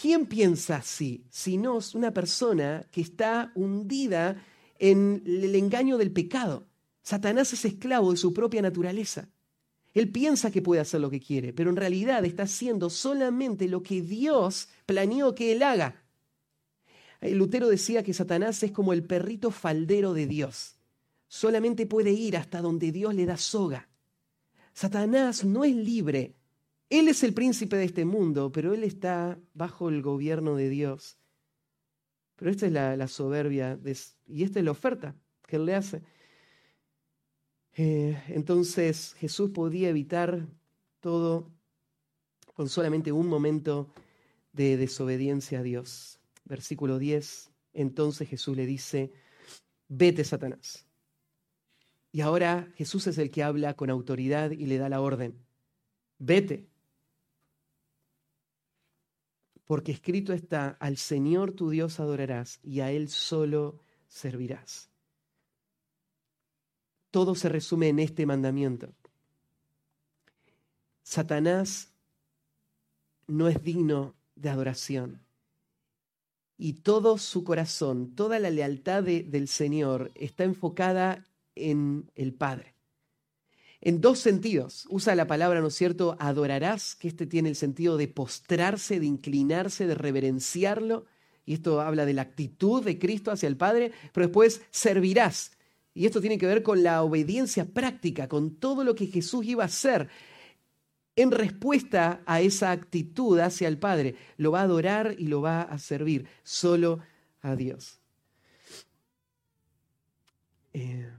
¿Quién 0.00 0.26
piensa 0.26 0.76
así? 0.76 1.26
Si 1.28 1.56
no 1.56 1.78
es 1.78 1.96
una 1.96 2.12
persona 2.14 2.86
que 2.92 3.00
está 3.00 3.50
hundida 3.56 4.40
en 4.78 5.24
el 5.26 5.56
engaño 5.56 5.98
del 5.98 6.12
pecado. 6.12 6.68
Satanás 7.02 7.52
es 7.52 7.64
esclavo 7.64 8.12
de 8.12 8.16
su 8.16 8.32
propia 8.32 8.62
naturaleza. 8.62 9.28
Él 9.92 10.12
piensa 10.12 10.52
que 10.52 10.62
puede 10.62 10.82
hacer 10.82 11.00
lo 11.00 11.10
que 11.10 11.18
quiere, 11.18 11.52
pero 11.52 11.70
en 11.70 11.76
realidad 11.76 12.24
está 12.24 12.44
haciendo 12.44 12.88
solamente 12.88 13.66
lo 13.66 13.82
que 13.82 14.02
Dios 14.02 14.68
planeó 14.86 15.34
que 15.34 15.50
él 15.50 15.64
haga. 15.64 16.04
Lutero 17.22 17.68
decía 17.68 18.04
que 18.04 18.14
Satanás 18.14 18.62
es 18.62 18.70
como 18.70 18.92
el 18.92 19.02
perrito 19.02 19.50
faldero 19.50 20.14
de 20.14 20.28
Dios. 20.28 20.76
Solamente 21.26 21.86
puede 21.86 22.12
ir 22.12 22.36
hasta 22.36 22.60
donde 22.62 22.92
Dios 22.92 23.16
le 23.16 23.26
da 23.26 23.36
soga. 23.36 23.88
Satanás 24.76 25.42
no 25.42 25.64
es 25.64 25.74
libre. 25.74 26.36
Él 26.90 27.08
es 27.08 27.22
el 27.22 27.32
príncipe 27.32 27.76
de 27.76 27.84
este 27.84 28.04
mundo, 28.04 28.52
pero 28.52 28.74
él 28.74 28.84
está 28.84 29.38
bajo 29.54 29.88
el 29.88 30.02
gobierno 30.02 30.54
de 30.54 30.68
Dios. 30.68 31.16
Pero 32.36 32.50
esta 32.50 32.66
es 32.66 32.72
la, 32.72 33.08
soberbia 33.08 33.80
y 34.26 34.42
esta 34.42 34.58
es 34.58 34.64
la 34.66 34.70
oferta 34.70 35.16
que 35.46 35.56
él 35.56 35.64
le 35.64 35.76
hace. 35.76 36.02
Eh, 37.72 38.22
entonces 38.28 39.14
Jesús 39.14 39.48
podía 39.48 39.88
evitar 39.88 40.46
todo 41.00 41.50
con 42.52 42.68
solamente 42.68 43.12
un 43.12 43.28
momento 43.28 43.90
de 44.52 44.76
desobediencia 44.76 45.60
a 45.60 45.62
Dios. 45.62 46.20
Versículo 46.44 46.98
10. 46.98 47.50
Entonces 47.72 48.28
Jesús 48.28 48.54
le 48.54 48.66
dice, 48.66 49.10
vete 49.88 50.22
Satanás. 50.22 50.85
Y 52.12 52.20
ahora 52.20 52.72
Jesús 52.76 53.06
es 53.06 53.18
el 53.18 53.30
que 53.30 53.42
habla 53.42 53.74
con 53.74 53.90
autoridad 53.90 54.50
y 54.50 54.66
le 54.66 54.78
da 54.78 54.88
la 54.88 55.00
orden. 55.00 55.44
Vete. 56.18 56.68
Porque 59.66 59.92
escrito 59.92 60.32
está, 60.32 60.76
al 60.80 60.96
Señor 60.96 61.52
tu 61.52 61.70
Dios 61.70 62.00
adorarás 62.00 62.60
y 62.62 62.80
a 62.80 62.90
Él 62.90 63.08
solo 63.08 63.80
servirás. 64.08 64.88
Todo 67.10 67.34
se 67.34 67.48
resume 67.48 67.88
en 67.88 67.98
este 67.98 68.26
mandamiento. 68.26 68.94
Satanás 71.02 71.92
no 73.26 73.48
es 73.48 73.62
digno 73.62 74.14
de 74.34 74.50
adoración. 74.50 75.22
Y 76.58 76.74
todo 76.74 77.18
su 77.18 77.44
corazón, 77.44 78.14
toda 78.14 78.38
la 78.38 78.50
lealtad 78.50 79.02
del 79.02 79.48
Señor 79.48 80.10
está 80.14 80.44
enfocada 80.44 81.26
en 81.56 82.10
el 82.14 82.32
Padre. 82.32 82.74
En 83.80 84.00
dos 84.00 84.18
sentidos. 84.18 84.86
Usa 84.88 85.14
la 85.14 85.26
palabra, 85.26 85.60
¿no 85.60 85.68
es 85.68 85.74
cierto?, 85.74 86.16
adorarás, 86.18 86.94
que 86.94 87.08
este 87.08 87.26
tiene 87.26 87.48
el 87.48 87.56
sentido 87.56 87.96
de 87.96 88.08
postrarse, 88.08 89.00
de 89.00 89.06
inclinarse, 89.06 89.86
de 89.86 89.94
reverenciarlo. 89.94 91.06
Y 91.44 91.54
esto 91.54 91.80
habla 91.80 92.06
de 92.06 92.14
la 92.14 92.22
actitud 92.22 92.84
de 92.84 92.98
Cristo 92.98 93.30
hacia 93.30 93.48
el 93.48 93.56
Padre. 93.56 93.92
Pero 94.12 94.26
después 94.26 94.62
servirás. 94.70 95.52
Y 95.94 96.06
esto 96.06 96.20
tiene 96.20 96.38
que 96.38 96.46
ver 96.46 96.62
con 96.62 96.82
la 96.82 97.02
obediencia 97.02 97.64
práctica, 97.64 98.28
con 98.28 98.56
todo 98.56 98.84
lo 98.84 98.94
que 98.94 99.06
Jesús 99.06 99.46
iba 99.46 99.62
a 99.62 99.66
hacer 99.66 100.08
en 101.16 101.30
respuesta 101.30 102.22
a 102.26 102.42
esa 102.42 102.70
actitud 102.70 103.38
hacia 103.38 103.68
el 103.68 103.78
Padre. 103.78 104.14
Lo 104.36 104.52
va 104.52 104.60
a 104.60 104.64
adorar 104.64 105.16
y 105.18 105.28
lo 105.28 105.40
va 105.40 105.62
a 105.62 105.78
servir 105.78 106.28
solo 106.42 107.00
a 107.40 107.56
Dios. 107.56 107.98
Eh, 110.74 111.10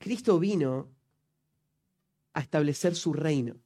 Cristo 0.00 0.38
vino 0.38 0.88
a 2.32 2.40
establecer 2.40 2.96
su 2.96 3.12
reino, 3.12 3.56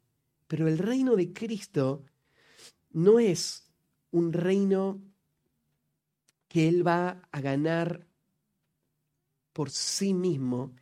pero 0.48 0.66
el 0.66 0.78
reino 0.78 1.14
de 1.14 1.32
Cristo 1.32 2.04
no 2.90 3.20
es 3.20 3.70
un 4.10 4.32
reino 4.32 5.00
que 6.48 6.68
Él 6.68 6.84
va 6.84 7.22
a 7.30 7.40
ganar 7.40 8.08
por 9.52 9.70
sí 9.70 10.12
mismo 10.12 10.74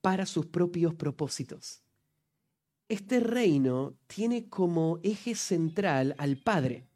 para 0.00 0.24
sus 0.24 0.46
propios 0.46 0.94
propósitos. 0.94 1.82
Este 2.88 3.20
reino 3.20 3.98
tiene 4.06 4.48
como 4.48 5.00
eje 5.02 5.34
central 5.34 6.14
al 6.16 6.38
Padre. 6.38 6.86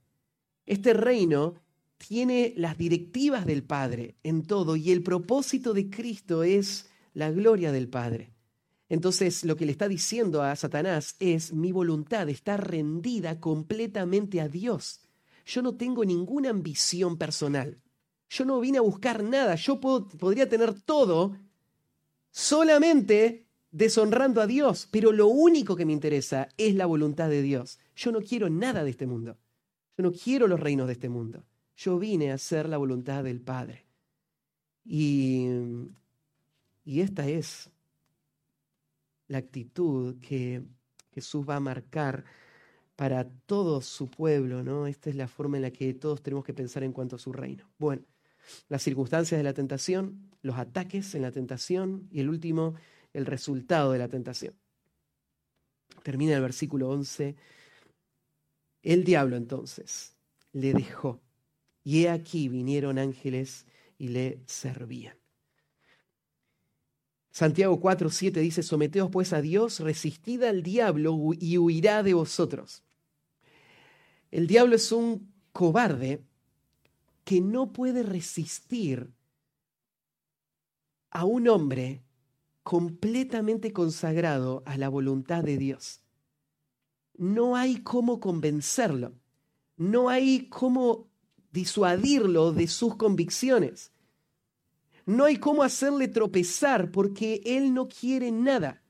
Este 0.65 0.95
reino 0.95 1.57
tiene 1.99 2.55
las 2.57 2.79
directivas 2.79 3.45
del 3.45 3.65
Padre 3.65 4.15
en 4.23 4.45
todo 4.45 4.77
y 4.77 4.93
el 4.93 5.03
propósito 5.03 5.75
de 5.75 5.91
Cristo 5.91 6.43
es 6.43 6.89
la 7.19 7.33
gloria 7.33 7.73
del 7.73 7.89
Padre. 7.89 8.33
Entonces 8.89 9.45
lo 9.45 9.57
que 9.57 9.67
le 9.67 9.73
está 9.73 9.89
diciendo 9.89 10.41
a 10.41 10.55
Satanás 10.55 11.17
es, 11.19 11.53
mi 11.53 11.73
voluntad 11.73 12.29
está 12.29 12.57
rendida 12.57 13.41
completamente 13.41 14.41
a 14.41 14.49
Dios. 14.49 15.01
Yo 15.45 15.61
no 15.61 15.75
tengo 15.75 16.05
ninguna 16.05 16.51
ambición 16.51 17.19
personal. 17.19 17.83
Yo 18.31 18.45
no 18.45 18.61
vine 18.61 18.79
a 18.79 18.83
buscar 18.83 19.25
nada. 19.25 19.57
Yo 19.57 19.81
podría 19.81 20.49
tener 20.49 20.81
todo 20.83 21.37
solamente 22.31 23.49
deshonrando 23.73 24.41
a 24.41 24.47
Dios, 24.47 24.87
pero 24.89 25.11
lo 25.11 25.27
único 25.27 25.75
que 25.75 25.87
me 25.87 25.93
interesa 25.93 26.49
es 26.57 26.77
la 26.77 26.87
voluntad 26.87 27.29
de 27.29 27.43
Dios. 27.43 27.81
Yo 27.97 28.13
no 28.13 28.21
quiero 28.21 28.49
nada 28.49 28.85
de 28.85 28.91
este 28.91 29.09
mundo. 29.09 29.37
Yo 29.97 30.05
no 30.05 30.13
quiero 30.13 30.47
los 30.47 30.61
reinos 30.61 30.87
de 30.87 30.93
este 30.93 31.09
mundo. 31.09 31.45
Yo 31.77 31.99
vine 31.99 32.31
a 32.31 32.35
hacer 32.35 32.69
la 32.69 32.77
voluntad 32.77 33.25
del 33.25 33.41
Padre. 33.41 33.87
Y 34.85 35.49
y 36.89 37.03
esta 37.03 37.29
es 37.29 37.69
la 39.27 39.37
actitud 39.37 40.19
que 40.23 40.63
Jesús 41.13 41.47
va 41.47 41.57
a 41.57 41.61
marcar 41.61 42.25
para 42.97 43.29
todo 43.29 43.83
su 43.83 44.11
pueblo, 44.11 44.65
¿no? 44.65 44.87
Esta 44.87 45.11
es 45.11 45.17
la 45.17 45.29
forma 45.29 45.59
en 45.59 45.65
la 45.65 45.71
que 45.71 45.93
todos 45.93 46.23
tenemos 46.23 46.47
que 46.47 46.55
pensar 46.55 46.83
en 46.83 46.95
cuanto 46.95 47.17
a 47.17 47.19
su 47.19 47.31
reino. 47.31 47.71
Bueno, 47.77 48.07
las 48.71 48.83
circunstancias 48.83 49.39
de 49.39 49.43
la 49.43 49.53
tentación, 49.53 50.31
los 50.41 50.57
ataques 50.57 51.15
en 51.15 51.21
la 51.21 51.31
tentación 51.31 52.09
y 52.11 52.21
el 52.21 52.31
último, 52.31 52.75
el 53.13 53.27
resultado 53.27 53.93
de 53.93 53.99
la 53.99 54.09
tentación. 54.09 54.55
Termina 56.03 56.37
el 56.37 56.41
versículo 56.41 56.89
11. 56.89 57.37
El 58.81 59.05
diablo 59.05 59.37
entonces 59.37 60.17
le 60.53 60.73
dejó 60.73 61.21
y 61.85 62.05
he 62.05 62.09
aquí 62.09 62.49
vinieron 62.49 62.99
ángeles 62.99 63.67
y 63.99 64.09
le 64.09 64.41
servían. 64.47 65.18
Santiago 67.39 67.79
4, 67.79 68.11
7 68.11 68.41
dice, 68.41 68.65
someteos 68.65 69.13
pues 69.13 69.33
a 69.33 69.41
Dios, 69.41 69.79
resistid 69.79 70.43
al 70.43 70.65
diablo 70.65 71.17
y 71.39 71.57
huirá 71.57 72.03
de 72.03 72.13
vosotros. 72.13 72.83
El 74.33 74.49
diablo 74.49 74.75
es 74.75 74.91
un 74.91 75.33
cobarde 75.53 76.25
que 77.23 77.41
no 77.41 77.73
puede 77.73 78.03
resistir 78.03 79.13
a 81.11 81.25
un 81.27 81.47
hombre 81.47 82.03
completamente 82.65 83.73
consagrado 83.73 84.65
a 84.67 84.77
la 84.77 84.89
voluntad 84.89 85.45
de 85.45 85.59
Dios. 85.59 86.01
No 87.17 87.55
hay 87.55 87.83
cómo 87.85 88.19
convencerlo, 88.19 89.15
no 89.77 90.09
hay 90.09 90.49
cómo 90.49 91.07
disuadirlo 91.53 92.51
de 92.53 92.67
sus 92.67 92.97
convicciones. 92.97 93.93
No 95.09 95.25
hay 95.25 95.39
cómo 95.39 95.63
hacerle 95.63 96.07
tropezar 96.09 96.91
porque 96.91 97.41
él 97.47 97.73
no 97.73 97.89
quiere 97.89 98.31
nada, 98.31 98.83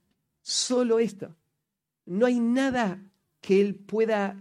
solo 0.42 0.98
esto. 0.98 1.36
No 2.06 2.26
hay 2.26 2.40
nada 2.40 3.08
que 3.40 3.60
él 3.60 3.76
pueda, 3.76 4.36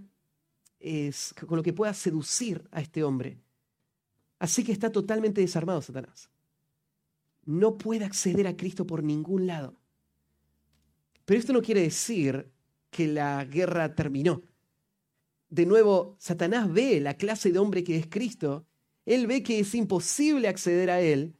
con 1.45 1.55
lo 1.55 1.61
que 1.61 1.73
pueda 1.73 1.93
seducir 1.93 2.67
a 2.71 2.81
este 2.81 3.03
hombre. 3.03 3.37
Así 4.39 4.63
que 4.63 4.71
está 4.71 4.91
totalmente 4.91 5.39
desarmado 5.39 5.83
Satanás. 5.83 6.31
No 7.45 7.77
puede 7.77 8.05
acceder 8.05 8.47
a 8.47 8.57
Cristo 8.57 8.87
por 8.87 9.03
ningún 9.03 9.45
lado. 9.45 9.79
Pero 11.25 11.39
esto 11.39 11.53
no 11.53 11.61
quiere 11.61 11.81
decir 11.81 12.51
que 12.89 13.07
la 13.07 13.45
guerra 13.45 13.93
terminó. 13.93 14.41
De 15.47 15.67
nuevo, 15.67 16.15
Satanás 16.17 16.73
ve 16.73 16.99
la 17.01 17.17
clase 17.17 17.51
de 17.51 17.59
hombre 17.59 17.83
que 17.83 17.97
es 17.97 18.07
Cristo. 18.07 18.65
Él 19.05 19.27
ve 19.27 19.43
que 19.43 19.59
es 19.59 19.75
imposible 19.75 20.47
acceder 20.47 20.89
a 20.89 21.01
él 21.01 21.36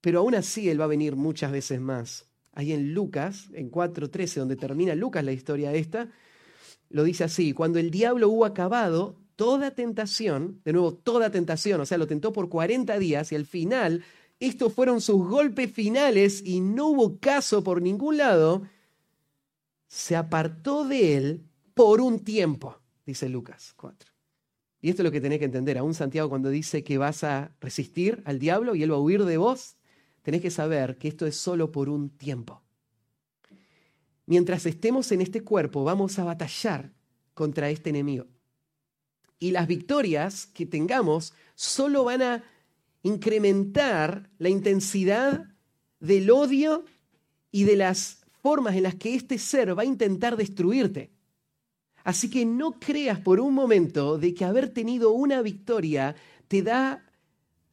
pero 0.00 0.20
aún 0.20 0.34
así 0.34 0.68
Él 0.68 0.80
va 0.80 0.84
a 0.84 0.88
venir 0.88 1.16
muchas 1.16 1.52
veces 1.52 1.80
más. 1.80 2.28
Ahí 2.52 2.72
en 2.72 2.92
Lucas, 2.94 3.48
en 3.52 3.70
4.13, 3.70 4.34
donde 4.36 4.56
termina 4.56 4.94
Lucas 4.94 5.24
la 5.24 5.32
historia 5.32 5.72
esta, 5.72 6.08
lo 6.90 7.04
dice 7.04 7.24
así, 7.24 7.52
cuando 7.52 7.78
el 7.78 7.90
diablo 7.90 8.28
hubo 8.28 8.44
acabado 8.44 9.16
toda 9.36 9.70
tentación, 9.70 10.60
de 10.64 10.72
nuevo 10.72 10.94
toda 10.94 11.30
tentación, 11.30 11.80
o 11.80 11.86
sea, 11.86 11.98
lo 11.98 12.06
tentó 12.06 12.32
por 12.32 12.48
40 12.48 12.98
días 12.98 13.30
y 13.30 13.36
al 13.36 13.46
final 13.46 14.02
estos 14.40 14.72
fueron 14.72 15.00
sus 15.00 15.26
golpes 15.26 15.70
finales 15.72 16.42
y 16.44 16.60
no 16.60 16.88
hubo 16.88 17.18
caso 17.18 17.62
por 17.62 17.82
ningún 17.82 18.16
lado, 18.16 18.62
se 19.86 20.16
apartó 20.16 20.84
de 20.84 21.16
él 21.16 21.44
por 21.74 22.00
un 22.00 22.24
tiempo, 22.24 22.80
dice 23.06 23.28
Lucas 23.28 23.74
4. 23.76 24.10
Y 24.80 24.90
esto 24.90 25.02
es 25.02 25.04
lo 25.04 25.10
que 25.10 25.20
tenés 25.20 25.38
que 25.38 25.44
entender. 25.44 25.78
Aún 25.78 25.94
Santiago 25.94 26.28
cuando 26.28 26.50
dice 26.50 26.84
que 26.84 26.98
vas 26.98 27.24
a 27.24 27.52
resistir 27.60 28.22
al 28.24 28.38
diablo 28.38 28.74
y 28.74 28.82
él 28.82 28.92
va 28.92 28.96
a 28.96 29.00
huir 29.00 29.24
de 29.24 29.36
vos, 29.36 29.76
tenés 30.28 30.42
que 30.42 30.50
saber 30.50 30.98
que 30.98 31.08
esto 31.08 31.24
es 31.24 31.36
solo 31.36 31.72
por 31.72 31.88
un 31.88 32.10
tiempo. 32.10 32.60
Mientras 34.26 34.66
estemos 34.66 35.10
en 35.10 35.22
este 35.22 35.40
cuerpo, 35.40 35.84
vamos 35.84 36.18
a 36.18 36.24
batallar 36.24 36.92
contra 37.32 37.70
este 37.70 37.88
enemigo. 37.88 38.26
Y 39.38 39.52
las 39.52 39.66
victorias 39.66 40.44
que 40.44 40.66
tengamos 40.66 41.32
solo 41.54 42.04
van 42.04 42.20
a 42.20 42.44
incrementar 43.02 44.28
la 44.36 44.50
intensidad 44.50 45.46
del 45.98 46.30
odio 46.30 46.84
y 47.50 47.64
de 47.64 47.76
las 47.76 48.20
formas 48.42 48.76
en 48.76 48.82
las 48.82 48.96
que 48.96 49.14
este 49.14 49.38
ser 49.38 49.78
va 49.78 49.84
a 49.84 49.86
intentar 49.86 50.36
destruirte. 50.36 51.10
Así 52.04 52.28
que 52.28 52.44
no 52.44 52.78
creas 52.78 53.18
por 53.18 53.40
un 53.40 53.54
momento 53.54 54.18
de 54.18 54.34
que 54.34 54.44
haber 54.44 54.68
tenido 54.74 55.10
una 55.10 55.40
victoria 55.40 56.14
te 56.48 56.60
da 56.60 57.02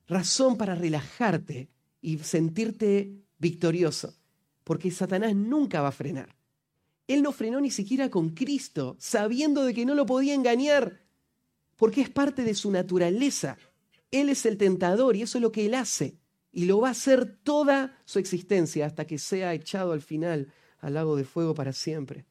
razón 0.07 0.55
para 0.55 0.73
relajarte 0.73 1.74
y 2.05 2.19
sentirte 2.19 3.25
victorioso, 3.39 4.13
porque 4.63 4.91
Satanás 4.91 5.35
nunca 5.35 5.81
va 5.81 5.87
a 5.87 5.91
frenar. 5.91 6.35
Él 7.07 7.23
no 7.23 7.31
frenó 7.31 7.59
ni 7.59 7.71
siquiera 7.71 8.11
con 8.11 8.29
Cristo, 8.29 8.95
sabiendo 8.99 9.63
de 9.63 9.73
que 9.73 9.87
no 9.87 9.95
lo 9.95 10.05
podía 10.05 10.35
engañar, 10.35 11.01
porque 11.75 12.01
es 12.01 12.11
parte 12.11 12.43
de 12.43 12.53
su 12.53 12.69
naturaleza. 12.69 13.57
Él 14.11 14.29
es 14.29 14.45
el 14.45 14.57
tentador 14.57 15.15
y 15.15 15.23
eso 15.23 15.39
es 15.39 15.41
lo 15.41 15.51
que 15.51 15.65
él 15.65 15.73
hace. 15.73 16.19
Y 16.51 16.65
lo 16.65 16.79
va 16.79 16.89
a 16.89 16.91
hacer 16.91 17.39
toda 17.43 17.99
su 18.05 18.19
existencia 18.19 18.85
hasta 18.85 19.05
que 19.05 19.17
sea 19.17 19.55
echado 19.55 19.91
al 19.91 20.01
final 20.01 20.53
al 20.77 20.93
lago 20.93 21.15
de 21.15 21.25
fuego 21.25 21.55
para 21.55 21.73
siempre. 21.73 22.27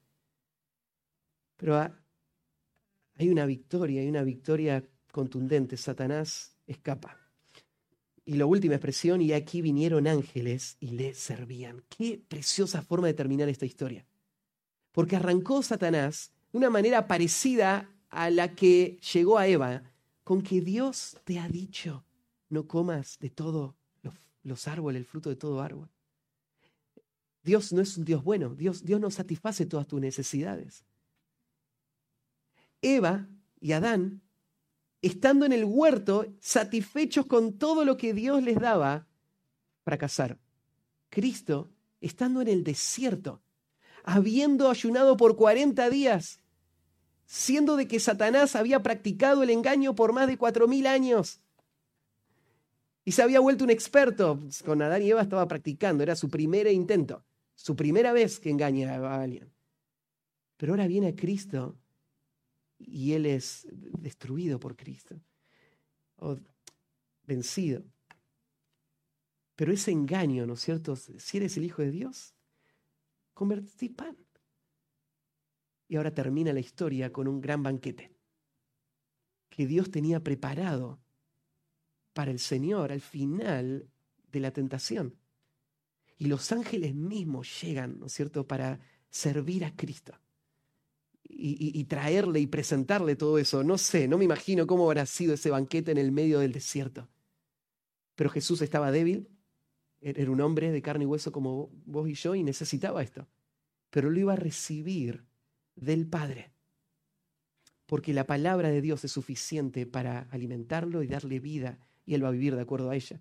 Pero 1.57 1.77
hay 3.17 3.29
una 3.29 3.45
victoria, 3.45 4.03
hay 4.03 4.09
una 4.09 4.23
victoria 4.23 4.85
contundente. 5.11 5.77
Satanás 5.77 6.57
escapa. 6.65 7.24
Y 8.25 8.35
la 8.35 8.47
última 8.47 8.75
expresión, 8.75 9.21
y 9.21 9.33
aquí 9.33 9.61
vinieron 9.61 10.07
ángeles 10.07 10.77
y 10.81 10.93
le 10.93 11.15
servían. 11.15 11.83
Qué 11.89 12.23
preciosa 12.27 12.83
forma 12.83 13.07
de 13.07 13.15
terminar 13.15 13.49
esta 13.49 13.67
historia. 13.67 14.07
Porque 14.93 15.17
arrancó 15.17 15.63
Satanás 15.63 16.33
de 16.53 16.59
una 16.59 16.71
manera 16.71 17.07
parecida 17.07 17.91
a 18.09 18.31
la 18.31 18.55
que 18.55 18.99
llegó 19.13 19.39
a 19.39 19.47
Eva, 19.47 19.83
con 20.23 20.41
que 20.41 20.61
Dios 20.61 21.19
te 21.25 21.39
ha 21.39 21.49
dicho, 21.49 22.05
no 22.49 22.67
comas 22.67 23.19
de 23.19 23.29
todos 23.29 23.75
los, 24.43 24.69
árboles, 24.69 25.01
el 25.01 25.07
fruto 25.07 25.29
de 25.29 25.37
todo 25.37 25.61
árbol. 25.61 25.91
Dios 27.43 27.73
no 27.73 27.83
es 27.83 27.99
un 27.99 28.05
Dios 28.05 28.25
bueno, 28.25 28.55
Dios, 28.55 28.85
Dios 28.85 29.01
no 29.01 29.11
satisface 29.11 29.67
todas 29.67 29.87
tus 29.87 30.01
necesidades. 30.01 30.85
Eva 32.81 33.29
y 33.61 33.73
Adán, 33.73 34.23
estando 35.07 35.45
en 35.45 35.53
el 35.53 35.65
huerto, 35.65 36.27
satisfechos 36.41 37.27
con 37.27 37.59
todo 37.59 37.85
lo 37.85 37.97
que 37.97 38.15
Dios 38.15 38.43
les 38.43 38.59
daba, 38.59 39.07
fracasaron. 39.85 40.39
Cristo, 41.11 41.71
estando 42.01 42.41
en 42.41 42.49
el 42.49 42.65
desierto, 42.65 43.43
habiendo 44.03 44.71
ayunado 44.71 45.17
por 45.17 45.37
40 45.37 45.91
días, 45.91 46.41
siendo 47.27 47.77
de 47.77 47.87
que 47.87 48.01
Satanás 48.01 48.57
había 48.57 48.83
practicado 48.83 49.43
el 49.43 49.51
engaño 49.51 49.95
por 49.95 50.13
más 50.13 50.27
de 50.27 50.37
cuatro 50.39 50.69
mil 50.69 50.87
años 50.87 51.41
y 53.05 53.13
se 53.13 53.23
había 53.23 53.41
vuelto 53.41 53.65
un 53.65 53.71
experto. 53.71 54.41
Con 54.65 54.81
Adán 54.83 55.03
y 55.03 55.11
Eva 55.11 55.23
estaba 55.23 55.47
practicando, 55.47 56.03
era 56.03 56.17
su 56.17 56.29
primer 56.29 56.67
intento, 56.69 57.25
su 57.55 57.77
primera 57.77 58.13
vez 58.13 58.41
que 58.41 58.51
engaña 58.51 58.95
a 58.95 59.23
alguien. 59.23 59.53
Pero 60.57 60.73
ahora 60.73 60.87
viene 60.87 61.15
Cristo 61.15 61.77
y 62.79 63.13
él 63.13 63.27
es 63.27 63.67
destruido 63.71 64.59
por 64.59 64.77
Cristo, 64.77 65.21
o 66.17 66.39
vencido. 67.25 67.85
Pero 69.57 69.73
ese 69.73 69.93
engaño, 69.93 70.47
¿no 70.47 70.55
es 70.55 70.61
cierto? 70.61 70.97
Si 70.97 71.37
eres 71.37 71.57
el 71.57 71.65
Hijo 71.65 71.83
de 71.83 71.91
Dios, 71.91 72.35
convertí 73.33 73.89
pan. 73.89 74.17
Y 75.87 75.97
ahora 75.97 76.13
termina 76.13 76.53
la 76.53 76.61
historia 76.61 77.13
con 77.13 77.29
un 77.29 77.41
gran 77.41 77.63
banquete 77.63 78.13
que 79.49 79.67
Dios 79.67 79.91
tenía 79.91 80.19
preparado 80.19 81.01
para 82.13 82.33
el 82.33 82.41
Señor 82.41 82.91
al 82.91 83.01
final 83.01 83.89
de 84.33 84.41
la 84.41 84.51
tentación. 84.51 85.17
Y 86.17 86.27
los 86.27 86.51
ángeles 86.51 86.95
mismos 86.95 87.63
llegan, 87.63 87.99
¿no 88.01 88.07
es 88.07 88.13
cierto?, 88.13 88.47
para 88.47 88.81
servir 89.11 89.65
a 89.65 89.77
Cristo 89.77 90.19
y, 91.27 91.85
traerle 91.85 92.41
y 92.41 92.47
presentarle 92.47 93.17
todo 93.17 93.39
eso. 93.39 93.65
No 93.65 93.79
sé, 93.79 94.07
no 94.09 94.19
me 94.19 94.25
imagino 94.25 94.67
cómo 94.67 94.87
habrá 94.87 95.07
sido 95.07 95.35
ese 95.35 95.51
banquete 95.51 95.91
en 95.91 95.99
el 95.99 96.13
medio 96.13 96.39
del 96.39 96.53
desierto. 96.53 97.09
Pero 98.15 98.31
Jesús 98.31 98.63
estaba 98.63 98.93
débil, 98.93 99.29
era 100.01 100.31
un 100.31 100.41
hombre 100.41 100.71
de 100.71 100.83
carne 100.83 101.05
y 101.05 101.07
hueso 101.07 101.33
como 101.33 101.71
vos 101.87 102.09
y 102.09 102.15
yo 102.15 102.35
y 102.35 102.43
necesitaba 102.43 103.03
esto. 103.03 103.27
Pero 103.91 104.11
lo 104.11 104.21
iba 104.21 104.35
a 104.35 104.37
recibir 104.37 105.25
del 105.75 106.07
Padre. 106.07 106.53
Porque 107.87 108.13
la 108.13 108.27
palabra 108.27 108.69
de 108.69 108.81
Dios 108.81 109.05
es 109.05 109.13
suficiente 109.13 109.87
para 109.87 110.21
alimentarlo 110.31 111.03
y 111.03 111.07
darle 111.07 111.41
vida 111.41 111.79
y 112.07 112.15
él 112.15 112.25
va 112.25 112.29
a 112.29 112.33
vivir 112.33 112.55
de 112.55 112.63
acuerdo 112.63 112.91
a 112.91 112.97
ella. 112.97 113.21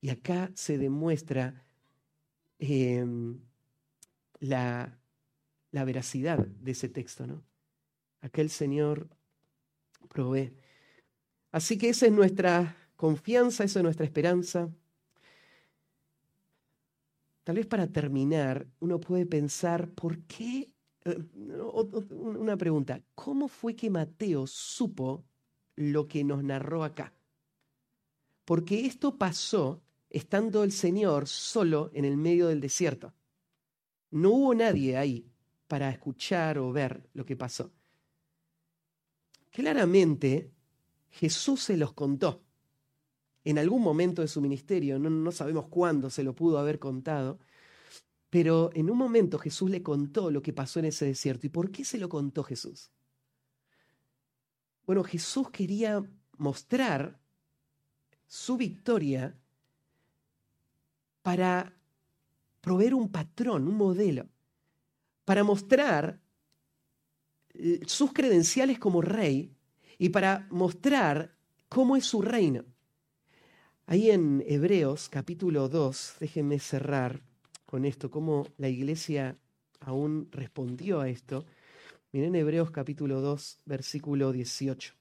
Y 0.00 0.08
acá 0.08 0.50
se 0.54 0.78
demuestra 0.78 1.64
em, 2.58 3.40
la, 4.38 4.99
la 5.72 5.84
veracidad 5.84 6.38
de 6.38 6.72
ese 6.72 6.88
texto, 6.88 7.26
¿no? 7.26 7.42
Acá 8.20 8.42
el 8.42 8.50
Señor 8.50 9.08
provee. 10.08 10.52
Así 11.52 11.78
que 11.78 11.88
esa 11.88 12.06
es 12.06 12.12
nuestra 12.12 12.76
confianza, 12.96 13.64
esa 13.64 13.80
es 13.80 13.82
nuestra 13.82 14.04
esperanza. 14.04 14.68
Tal 17.44 17.56
vez 17.56 17.66
para 17.66 17.86
terminar, 17.86 18.66
uno 18.80 19.00
puede 19.00 19.26
pensar, 19.26 19.90
¿por 19.90 20.18
qué 20.24 20.72
eh, 21.04 21.18
una 22.10 22.56
pregunta, 22.56 23.00
¿cómo 23.14 23.48
fue 23.48 23.74
que 23.74 23.90
Mateo 23.90 24.46
supo 24.46 25.24
lo 25.76 26.06
que 26.06 26.22
nos 26.24 26.44
narró 26.44 26.84
acá? 26.84 27.12
Porque 28.44 28.86
esto 28.86 29.16
pasó 29.16 29.82
estando 30.10 30.62
el 30.62 30.72
Señor 30.72 31.26
solo 31.26 31.90
en 31.94 32.04
el 32.04 32.16
medio 32.16 32.48
del 32.48 32.60
desierto. 32.60 33.14
No 34.10 34.30
hubo 34.30 34.54
nadie 34.54 34.96
ahí 34.96 35.29
para 35.70 35.88
escuchar 35.88 36.58
o 36.58 36.72
ver 36.72 37.08
lo 37.14 37.24
que 37.24 37.36
pasó. 37.36 37.70
Claramente 39.52 40.50
Jesús 41.10 41.62
se 41.62 41.76
los 41.76 41.92
contó. 41.92 42.42
En 43.44 43.56
algún 43.56 43.80
momento 43.80 44.20
de 44.20 44.26
su 44.26 44.40
ministerio, 44.40 44.98
no, 44.98 45.08
no 45.08 45.30
sabemos 45.30 45.68
cuándo 45.68 46.10
se 46.10 46.24
lo 46.24 46.34
pudo 46.34 46.58
haber 46.58 46.80
contado, 46.80 47.38
pero 48.30 48.70
en 48.74 48.90
un 48.90 48.98
momento 48.98 49.38
Jesús 49.38 49.70
le 49.70 49.80
contó 49.80 50.32
lo 50.32 50.42
que 50.42 50.52
pasó 50.52 50.80
en 50.80 50.86
ese 50.86 51.06
desierto. 51.06 51.46
¿Y 51.46 51.50
por 51.50 51.70
qué 51.70 51.84
se 51.84 51.98
lo 51.98 52.08
contó 52.08 52.42
Jesús? 52.42 52.90
Bueno, 54.84 55.04
Jesús 55.04 55.50
quería 55.50 56.02
mostrar 56.36 57.20
su 58.26 58.56
victoria 58.56 59.38
para 61.22 61.72
proveer 62.60 62.94
un 62.94 63.08
patrón, 63.08 63.68
un 63.68 63.76
modelo, 63.76 64.26
para 65.30 65.44
mostrar 65.44 66.20
eh, 67.54 67.82
sus 67.86 68.12
credenciales 68.12 68.80
como 68.80 69.00
rey 69.00 69.54
y 69.96 70.08
para 70.08 70.48
mostrar 70.50 71.36
cómo 71.68 71.96
es 71.96 72.04
su 72.04 72.20
reino. 72.20 72.64
Ahí 73.86 74.10
en 74.10 74.42
Hebreos 74.44 75.08
capítulo 75.08 75.68
2, 75.68 76.16
déjenme 76.18 76.58
cerrar 76.58 77.22
con 77.64 77.84
esto, 77.84 78.10
cómo 78.10 78.48
la 78.56 78.68
iglesia 78.68 79.38
aún 79.78 80.26
respondió 80.32 81.00
a 81.00 81.08
esto. 81.08 81.46
Miren 82.10 82.34
Hebreos 82.34 82.72
capítulo 82.72 83.20
2, 83.20 83.60
versículo 83.66 84.32
18. 84.32 84.94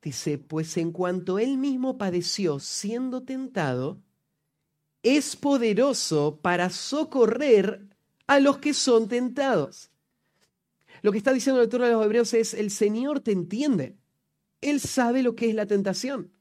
Dice, 0.00 0.38
pues 0.38 0.78
en 0.78 0.92
cuanto 0.92 1.38
él 1.38 1.58
mismo 1.58 1.98
padeció 1.98 2.58
siendo 2.58 3.22
tentado, 3.22 4.00
es 5.02 5.36
poderoso 5.36 6.38
para 6.42 6.70
socorrer 6.70 7.86
a 8.26 8.38
los 8.38 8.58
que 8.58 8.74
son 8.74 9.08
tentados. 9.08 9.90
Lo 11.02 11.12
que 11.12 11.18
está 11.18 11.32
diciendo 11.32 11.60
el 11.60 11.64
autor 11.64 11.82
de 11.82 11.92
los 11.92 12.04
Hebreos 12.04 12.34
es, 12.34 12.54
el 12.54 12.70
Señor 12.70 13.20
te 13.20 13.32
entiende. 13.32 13.96
Él 14.60 14.80
sabe 14.80 15.22
lo 15.22 15.34
que 15.34 15.48
es 15.48 15.54
la 15.54 15.66
tentación. 15.66 16.32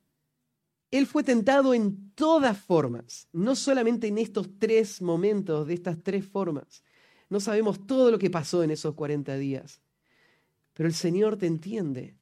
Él 0.92 1.06
fue 1.06 1.24
tentado 1.24 1.74
en 1.74 2.12
todas 2.16 2.58
formas, 2.58 3.28
no 3.32 3.56
solamente 3.56 4.08
en 4.08 4.18
estos 4.18 4.50
tres 4.58 5.02
momentos, 5.02 5.68
de 5.68 5.76
estas 5.76 6.02
tres 6.04 6.26
formas. 6.26 6.84
No 7.30 7.40
sabemos 7.40 7.86
todo 7.86 8.10
lo 8.10 8.18
que 8.18 8.32
pasó 8.32 8.64
en 8.64 8.72
esos 8.72 8.96
40 8.96 9.38
días, 9.38 9.82
pero 10.74 10.88
el 10.88 10.96
Señor 10.96 11.38
te 11.38 11.46
entiende 11.46 12.16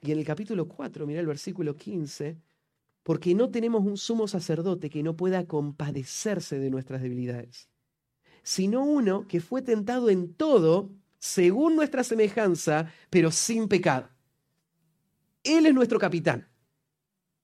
Y 0.00 0.10
en 0.10 0.18
el 0.18 0.24
capítulo 0.24 0.66
4, 0.66 1.06
mira 1.06 1.20
el 1.20 1.26
versículo 1.26 1.76
15, 1.76 2.36
porque 3.02 3.34
no 3.34 3.50
tenemos 3.50 3.84
un 3.84 3.96
sumo 3.96 4.28
sacerdote 4.28 4.90
que 4.90 5.02
no 5.02 5.16
pueda 5.16 5.46
compadecerse 5.46 6.58
de 6.58 6.70
nuestras 6.70 7.02
debilidades, 7.02 7.68
sino 8.42 8.84
uno 8.84 9.26
que 9.26 9.40
fue 9.40 9.62
tentado 9.62 10.10
en 10.10 10.34
todo 10.34 10.90
según 11.18 11.76
nuestra 11.76 12.04
semejanza, 12.04 12.92
pero 13.10 13.30
sin 13.30 13.68
pecado. 13.68 14.08
Él 15.44 15.66
es 15.66 15.74
nuestro 15.74 15.98
capitán, 15.98 16.48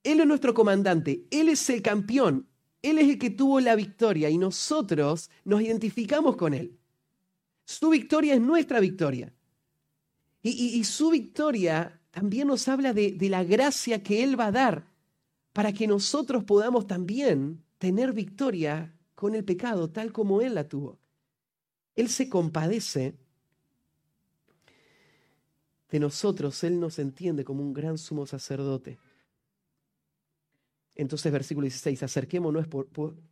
Él 0.02 0.20
es 0.20 0.26
nuestro 0.26 0.54
comandante, 0.54 1.26
Él 1.30 1.48
es 1.48 1.68
el 1.70 1.82
campeón, 1.82 2.48
Él 2.82 2.98
es 2.98 3.08
el 3.08 3.18
que 3.18 3.30
tuvo 3.30 3.60
la 3.60 3.74
victoria 3.74 4.30
y 4.30 4.38
nosotros 4.38 5.30
nos 5.44 5.62
identificamos 5.62 6.36
con 6.36 6.54
Él. 6.54 6.78
Su 7.64 7.90
victoria 7.90 8.34
es 8.34 8.40
nuestra 8.40 8.80
victoria. 8.80 9.34
Y, 10.40 10.82
su 10.84 11.10
victoria 11.10 12.00
también 12.10 12.48
nos 12.48 12.66
habla 12.68 12.94
de, 12.94 13.16
la 13.28 13.44
gracia 13.44 14.02
que 14.02 14.22
Él 14.22 14.38
va 14.38 14.46
a 14.46 14.52
dar 14.52 14.86
para 15.58 15.72
que 15.72 15.88
nosotros 15.88 16.44
podamos 16.44 16.86
también 16.86 17.64
tener 17.78 18.12
victoria 18.12 18.94
con 19.16 19.34
el 19.34 19.44
pecado 19.44 19.90
tal 19.90 20.12
como 20.12 20.40
Él 20.40 20.54
la 20.54 20.68
tuvo. 20.68 21.00
Él 21.96 22.08
se 22.10 22.28
compadece 22.28 23.18
de 25.90 25.98
nosotros, 25.98 26.62
Él 26.62 26.78
nos 26.78 27.00
entiende 27.00 27.44
como 27.44 27.64
un 27.64 27.72
gran 27.72 27.98
sumo 27.98 28.24
sacerdote. 28.24 29.00
Entonces, 30.94 31.32
versículo 31.32 31.64
16, 31.64 32.04
acerquémonos 32.04 32.68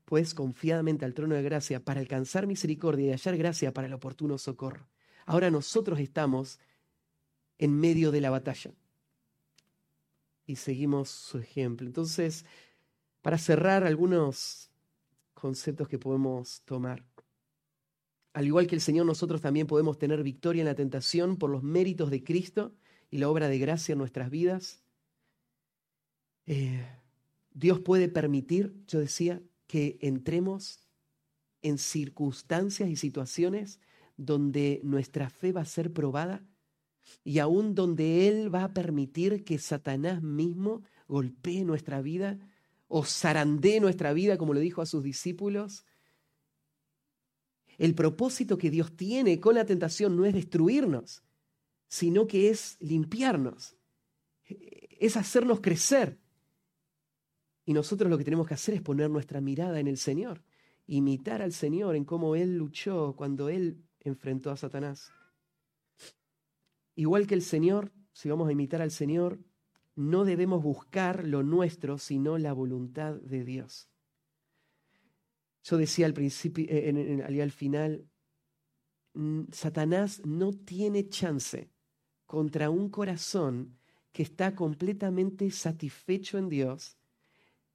pues 0.04 0.34
confiadamente 0.34 1.04
al 1.04 1.14
trono 1.14 1.36
de 1.36 1.44
gracia 1.44 1.84
para 1.84 2.00
alcanzar 2.00 2.48
misericordia 2.48 3.06
y 3.06 3.10
hallar 3.12 3.36
gracia 3.36 3.72
para 3.72 3.86
el 3.86 3.94
oportuno 3.94 4.36
socorro. 4.36 4.88
Ahora 5.26 5.48
nosotros 5.52 6.00
estamos 6.00 6.58
en 7.58 7.78
medio 7.78 8.10
de 8.10 8.20
la 8.20 8.30
batalla 8.30 8.72
y 10.46 10.56
seguimos 10.56 11.10
su 11.10 11.38
ejemplo. 11.38 11.86
Entonces, 11.86 12.44
para 13.22 13.38
cerrar 13.38 13.84
algunos 13.84 14.70
conceptos 15.34 15.88
que 15.88 15.98
podemos 15.98 16.62
tomar. 16.62 17.04
Al 18.32 18.46
igual 18.46 18.66
que 18.66 18.74
el 18.74 18.80
Señor, 18.80 19.06
nosotros 19.06 19.40
también 19.40 19.66
podemos 19.66 19.98
tener 19.98 20.22
victoria 20.22 20.60
en 20.60 20.66
la 20.66 20.74
tentación 20.74 21.36
por 21.36 21.50
los 21.50 21.62
méritos 21.62 22.10
de 22.10 22.22
Cristo 22.22 22.74
y 23.10 23.18
la 23.18 23.28
obra 23.28 23.48
de 23.48 23.58
gracia 23.58 23.92
en 23.92 23.98
nuestras 23.98 24.30
vidas. 24.30 24.82
Eh, 26.46 26.86
Dios 27.52 27.80
puede 27.80 28.08
permitir, 28.08 28.74
yo 28.86 29.00
decía, 29.00 29.42
que 29.66 29.98
entremos 30.00 30.86
en 31.62 31.78
circunstancias 31.78 32.88
y 32.88 32.96
situaciones 32.96 33.80
donde 34.16 34.80
nuestra 34.84 35.30
fe 35.30 35.52
va 35.52 35.62
a 35.62 35.66
ser 35.66 35.92
probada 35.92 36.46
y 37.24 37.38
aún 37.38 37.74
donde 37.74 38.28
Él 38.28 38.54
va 38.54 38.64
a 38.64 38.72
permitir 38.72 39.44
que 39.44 39.58
Satanás 39.58 40.22
mismo 40.22 40.82
golpee 41.08 41.64
nuestra 41.64 42.00
vida 42.02 42.38
o 42.88 43.04
zarandee 43.04 43.80
nuestra 43.80 44.12
vida, 44.12 44.38
como 44.38 44.54
lo 44.54 44.60
dijo 44.60 44.82
a 44.82 44.86
sus 44.86 45.02
discípulos. 45.02 45.84
El 47.78 47.94
propósito 47.94 48.58
que 48.58 48.70
Dios 48.70 48.96
tiene 48.96 49.40
con 49.40 49.54
la 49.54 49.66
tentación 49.66 50.16
no 50.16 50.24
es 50.24 50.34
destruirnos, 50.34 51.22
sino 51.88 52.26
que 52.26 52.50
es 52.50 52.76
limpiarnos, 52.80 53.76
es 54.44 55.16
hacernos 55.16 55.60
crecer. 55.60 56.18
Y 57.64 57.72
nosotros 57.72 58.08
lo 58.08 58.16
que 58.16 58.24
tenemos 58.24 58.46
que 58.46 58.54
hacer 58.54 58.74
es 58.74 58.82
poner 58.82 59.10
nuestra 59.10 59.40
mirada 59.40 59.80
en 59.80 59.88
el 59.88 59.98
Señor, 59.98 60.42
imitar 60.86 61.42
al 61.42 61.52
Señor 61.52 61.96
en 61.96 62.04
cómo 62.04 62.36
Él 62.36 62.56
luchó 62.56 63.14
cuando 63.16 63.48
Él 63.48 63.82
enfrentó 64.00 64.50
a 64.50 64.56
Satanás. 64.56 65.10
Igual 66.96 67.26
que 67.26 67.34
el 67.34 67.42
Señor, 67.42 67.92
si 68.12 68.28
vamos 68.28 68.48
a 68.48 68.52
imitar 68.52 68.82
al 68.82 68.90
Señor, 68.90 69.38
no 69.94 70.24
debemos 70.24 70.62
buscar 70.62 71.26
lo 71.26 71.42
nuestro, 71.42 71.98
sino 71.98 72.38
la 72.38 72.52
voluntad 72.52 73.14
de 73.14 73.44
Dios. 73.44 73.88
Yo 75.62 75.76
decía 75.76 76.06
al 76.06 76.14
principio, 76.14 76.66
eh, 76.68 77.40
al 77.42 77.50
final, 77.52 78.08
Satanás 79.52 80.22
no 80.24 80.52
tiene 80.52 81.08
chance 81.08 81.70
contra 82.26 82.70
un 82.70 82.88
corazón 82.88 83.78
que 84.12 84.22
está 84.22 84.54
completamente 84.54 85.50
satisfecho 85.50 86.38
en 86.38 86.48
Dios, 86.48 86.96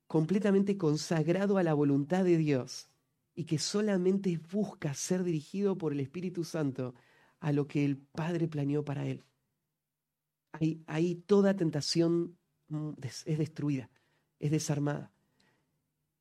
completamente 0.08 0.78
consagrado 0.78 1.58
a 1.58 1.64
la 1.64 1.74
voluntad 1.74 2.24
de 2.24 2.38
Dios 2.38 2.90
y 3.36 3.46
que 3.46 3.60
solamente 3.60 4.40
busca 4.52 4.94
ser 4.94 5.24
dirigido 5.24 5.78
por 5.78 5.94
el 5.94 6.00
Espíritu 6.00 6.44
Santo 6.44 6.96
a 7.42 7.52
lo 7.52 7.68
que 7.68 7.84
el 7.84 7.98
Padre 7.98 8.48
planeó 8.48 8.86
para 8.86 9.06
él. 9.06 9.24
Ahí, 10.86 11.16
toda 11.26 11.56
tentación 11.56 12.38
mm, 12.70 12.92
es 13.02 13.38
destruida, 13.38 13.90
es 14.40 14.52
desarmada. 14.52 15.12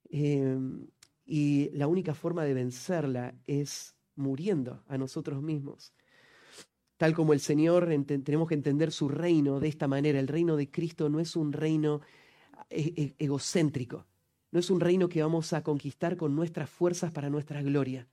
Em, 0.09 0.89
y 1.25 1.71
la 1.71 1.87
única 1.87 2.15
forma 2.15 2.45
de 2.45 2.55
vencerla 2.55 3.35
es 3.47 3.95
muriendo 4.17 4.83
a 4.89 4.99
nosotros 4.99 5.43
mismos. 5.43 5.93
Tal 6.97 7.15
como 7.15 7.33
el 7.33 7.41
Señor, 7.41 7.89
tenemos 8.07 8.49
que 8.49 8.55
entender 8.55 8.91
su 8.91 9.09
reino 9.09 9.61
de 9.61 9.69
esta 9.69 9.89
manera. 9.89 10.19
El 10.19 10.29
reino 10.29 10.57
de 10.57 10.71
Cristo 10.71 11.09
no 11.09 11.21
es 11.21 11.37
un 11.37 11.53
reino 11.53 12.01
e, 12.69 12.93
e, 12.97 13.25
egocéntrico, 13.25 14.07
no 14.53 14.61
es 14.61 14.71
un 14.71 14.81
reino 14.81 15.09
que 15.09 15.23
vamos 15.23 15.53
a 15.53 15.63
conquistar 15.63 16.17
con 16.17 16.35
nuestras 16.35 16.69
fuerzas 16.69 17.13
para 17.13 17.31
nuestra 17.31 17.63
gloria. 17.63 18.09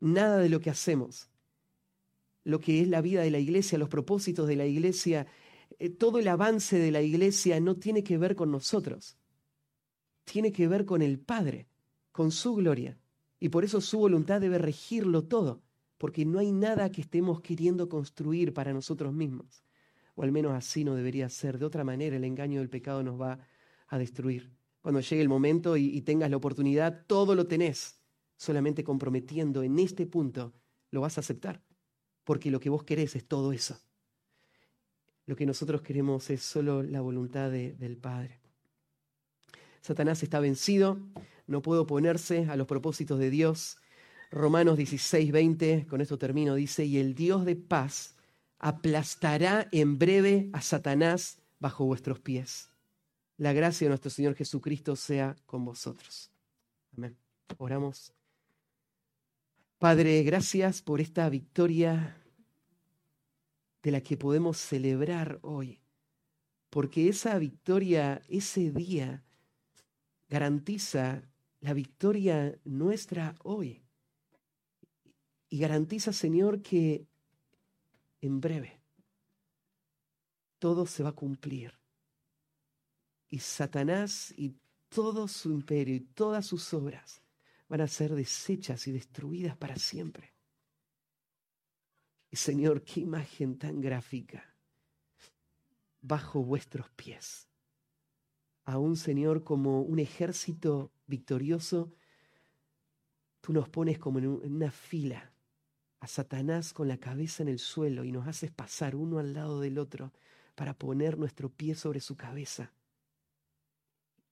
Nada 0.00 0.38
de 0.38 0.48
lo 0.48 0.60
que 0.60 0.70
hacemos 0.70 1.30
lo 2.44 2.60
que 2.60 2.82
es 2.82 2.88
la 2.88 3.00
vida 3.00 3.22
de 3.22 3.30
la 3.30 3.38
iglesia, 3.38 3.78
los 3.78 3.88
propósitos 3.88 4.46
de 4.46 4.56
la 4.56 4.66
iglesia, 4.66 5.26
eh, 5.78 5.88
todo 5.88 6.18
el 6.18 6.28
avance 6.28 6.78
de 6.78 6.90
la 6.90 7.02
iglesia 7.02 7.58
no 7.58 7.76
tiene 7.76 8.04
que 8.04 8.18
ver 8.18 8.36
con 8.36 8.50
nosotros, 8.50 9.16
tiene 10.24 10.52
que 10.52 10.68
ver 10.68 10.84
con 10.84 11.02
el 11.02 11.18
Padre, 11.18 11.66
con 12.12 12.30
su 12.30 12.54
gloria. 12.54 12.98
Y 13.40 13.48
por 13.48 13.64
eso 13.64 13.80
su 13.80 13.98
voluntad 13.98 14.40
debe 14.40 14.58
regirlo 14.58 15.24
todo, 15.24 15.62
porque 15.98 16.24
no 16.24 16.38
hay 16.38 16.52
nada 16.52 16.92
que 16.92 17.00
estemos 17.00 17.40
queriendo 17.40 17.88
construir 17.88 18.52
para 18.52 18.72
nosotros 18.72 19.12
mismos. 19.12 19.64
O 20.14 20.22
al 20.22 20.30
menos 20.30 20.52
así 20.52 20.84
no 20.84 20.94
debería 20.94 21.28
ser. 21.28 21.58
De 21.58 21.64
otra 21.64 21.82
manera, 21.82 22.16
el 22.16 22.24
engaño 22.24 22.60
del 22.60 22.70
pecado 22.70 23.02
nos 23.02 23.20
va 23.20 23.40
a 23.88 23.98
destruir. 23.98 24.52
Cuando 24.80 25.00
llegue 25.00 25.22
el 25.22 25.28
momento 25.28 25.76
y, 25.76 25.86
y 25.86 26.02
tengas 26.02 26.30
la 26.30 26.36
oportunidad, 26.36 27.04
todo 27.06 27.34
lo 27.34 27.46
tenés. 27.46 28.00
Solamente 28.36 28.84
comprometiendo 28.84 29.62
en 29.62 29.78
este 29.78 30.06
punto, 30.06 30.54
lo 30.90 31.00
vas 31.00 31.18
a 31.18 31.20
aceptar 31.20 31.62
porque 32.24 32.50
lo 32.50 32.60
que 32.60 32.70
vos 32.70 32.84
querés 32.84 33.14
es 33.16 33.24
todo 33.24 33.52
eso. 33.52 33.78
Lo 35.26 35.36
que 35.36 35.46
nosotros 35.46 35.82
queremos 35.82 36.28
es 36.30 36.42
solo 36.42 36.82
la 36.82 37.00
voluntad 37.00 37.50
del 37.50 37.96
Padre. 37.96 38.40
Satanás 39.80 40.22
está 40.22 40.40
vencido, 40.40 40.98
no 41.46 41.62
puede 41.62 41.80
oponerse 41.80 42.46
a 42.48 42.56
los 42.56 42.66
propósitos 42.66 43.18
de 43.18 43.30
Dios. 43.30 43.78
Romanos 44.30 44.76
16, 44.76 45.30
20, 45.30 45.86
con 45.86 46.00
esto 46.00 46.18
termino, 46.18 46.54
dice, 46.54 46.84
y 46.84 46.98
el 46.98 47.14
Dios 47.14 47.44
de 47.44 47.56
paz 47.56 48.14
aplastará 48.58 49.68
en 49.72 49.98
breve 49.98 50.48
a 50.52 50.62
Satanás 50.62 51.38
bajo 51.58 51.84
vuestros 51.84 52.18
pies. 52.18 52.70
La 53.36 53.52
gracia 53.52 53.86
de 53.86 53.90
nuestro 53.90 54.10
Señor 54.10 54.34
Jesucristo 54.34 54.96
sea 54.96 55.36
con 55.46 55.64
vosotros. 55.64 56.30
Amén. 56.96 57.16
Oramos. 57.58 58.12
Padre, 59.78 60.22
gracias 60.22 60.82
por 60.82 61.00
esta 61.00 61.28
victoria 61.28 62.16
de 63.82 63.90
la 63.90 64.00
que 64.00 64.16
podemos 64.16 64.56
celebrar 64.56 65.40
hoy, 65.42 65.80
porque 66.70 67.08
esa 67.08 67.38
victoria, 67.38 68.22
ese 68.28 68.70
día, 68.70 69.24
garantiza 70.28 71.22
la 71.60 71.74
victoria 71.74 72.58
nuestra 72.64 73.34
hoy. 73.42 73.82
Y 75.50 75.58
garantiza, 75.58 76.12
Señor, 76.12 76.62
que 76.62 77.06
en 78.20 78.40
breve 78.40 78.80
todo 80.58 80.86
se 80.86 81.02
va 81.02 81.10
a 81.10 81.12
cumplir. 81.12 81.74
Y 83.28 83.40
Satanás 83.40 84.32
y 84.36 84.54
todo 84.88 85.28
su 85.28 85.50
imperio 85.50 85.96
y 85.96 86.00
todas 86.00 86.46
sus 86.46 86.72
obras 86.72 87.23
van 87.74 87.80
a 87.80 87.88
ser 87.88 88.14
deshechas 88.14 88.86
y 88.86 88.92
destruidas 88.92 89.56
para 89.56 89.74
siempre. 89.74 90.32
Y 92.30 92.36
Señor, 92.36 92.84
qué 92.84 93.00
imagen 93.00 93.58
tan 93.58 93.80
gráfica. 93.80 94.54
Bajo 96.00 96.44
vuestros 96.44 96.88
pies. 96.90 97.48
A 98.64 98.78
un 98.78 98.96
Señor 98.96 99.42
como 99.42 99.80
un 99.82 99.98
ejército 99.98 100.92
victorioso, 101.08 101.92
tú 103.40 103.52
nos 103.52 103.68
pones 103.68 103.98
como 103.98 104.20
en 104.20 104.28
una 104.28 104.70
fila 104.70 105.32
a 105.98 106.06
Satanás 106.06 106.72
con 106.72 106.86
la 106.86 106.98
cabeza 106.98 107.42
en 107.42 107.48
el 107.48 107.58
suelo 107.58 108.04
y 108.04 108.12
nos 108.12 108.28
haces 108.28 108.52
pasar 108.52 108.94
uno 108.94 109.18
al 109.18 109.34
lado 109.34 109.60
del 109.60 109.80
otro 109.80 110.12
para 110.54 110.78
poner 110.78 111.18
nuestro 111.18 111.50
pie 111.50 111.74
sobre 111.74 111.98
su 111.98 112.14
cabeza 112.14 112.72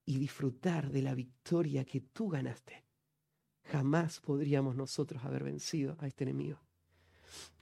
y 0.05 0.21
disfrutar 0.21 0.93
de 0.93 1.03
la 1.03 1.17
victoria 1.17 1.85
que 1.85 2.03
tú 2.03 2.29
ganaste. 2.29 2.85
Jamás 3.65 4.21
podríamos 4.21 4.77
nosotros 4.77 5.25
haber 5.25 5.45
vencido 5.45 5.97
a 6.01 6.07
este 6.07 6.25
enemigo. 6.25 6.59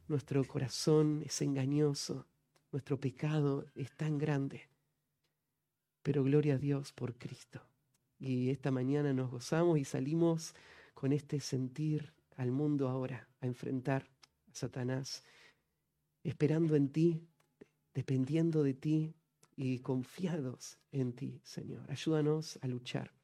Nuestro 0.08 0.44
corazón 0.44 1.22
es 1.24 1.40
engañoso, 1.42 2.26
Nuestro 2.72 3.00
pecado 3.00 3.66
es 3.74 3.90
tan 3.96 4.16
grande. 4.18 4.68
Pero 6.02 6.22
gloria 6.22 6.54
a 6.54 6.58
Dios 6.58 6.92
por 6.92 7.16
Cristo. 7.18 7.60
Y 8.18 8.50
esta 8.50 8.70
mañana 8.70 9.12
nos 9.12 9.30
gozamos 9.30 9.78
y 9.78 9.84
salimos 9.84 10.54
con 10.94 11.12
este 11.12 11.40
sentir 11.40 12.12
al 12.36 12.52
mundo 12.52 12.88
ahora, 12.88 13.28
a 13.40 13.46
enfrentar 13.46 14.08
a 14.50 14.54
Satanás, 14.54 15.24
esperando 16.22 16.76
en 16.76 16.90
ti, 16.90 17.26
dependiendo 17.92 18.62
de 18.62 18.74
ti 18.74 19.14
y 19.56 19.80
confiados 19.80 20.78
en 20.92 21.12
ti, 21.12 21.40
Señor. 21.42 21.90
Ayúdanos 21.90 22.58
a 22.62 22.68
luchar. 22.68 23.19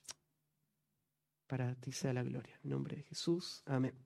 Para 1.47 1.74
ti 1.77 1.93
sea 1.93 2.12
la 2.12 2.23
gloria. 2.23 2.59
En 2.62 2.70
nombre 2.70 2.97
de 2.97 3.02
Jesús. 3.05 3.62
Amén. 3.66 4.05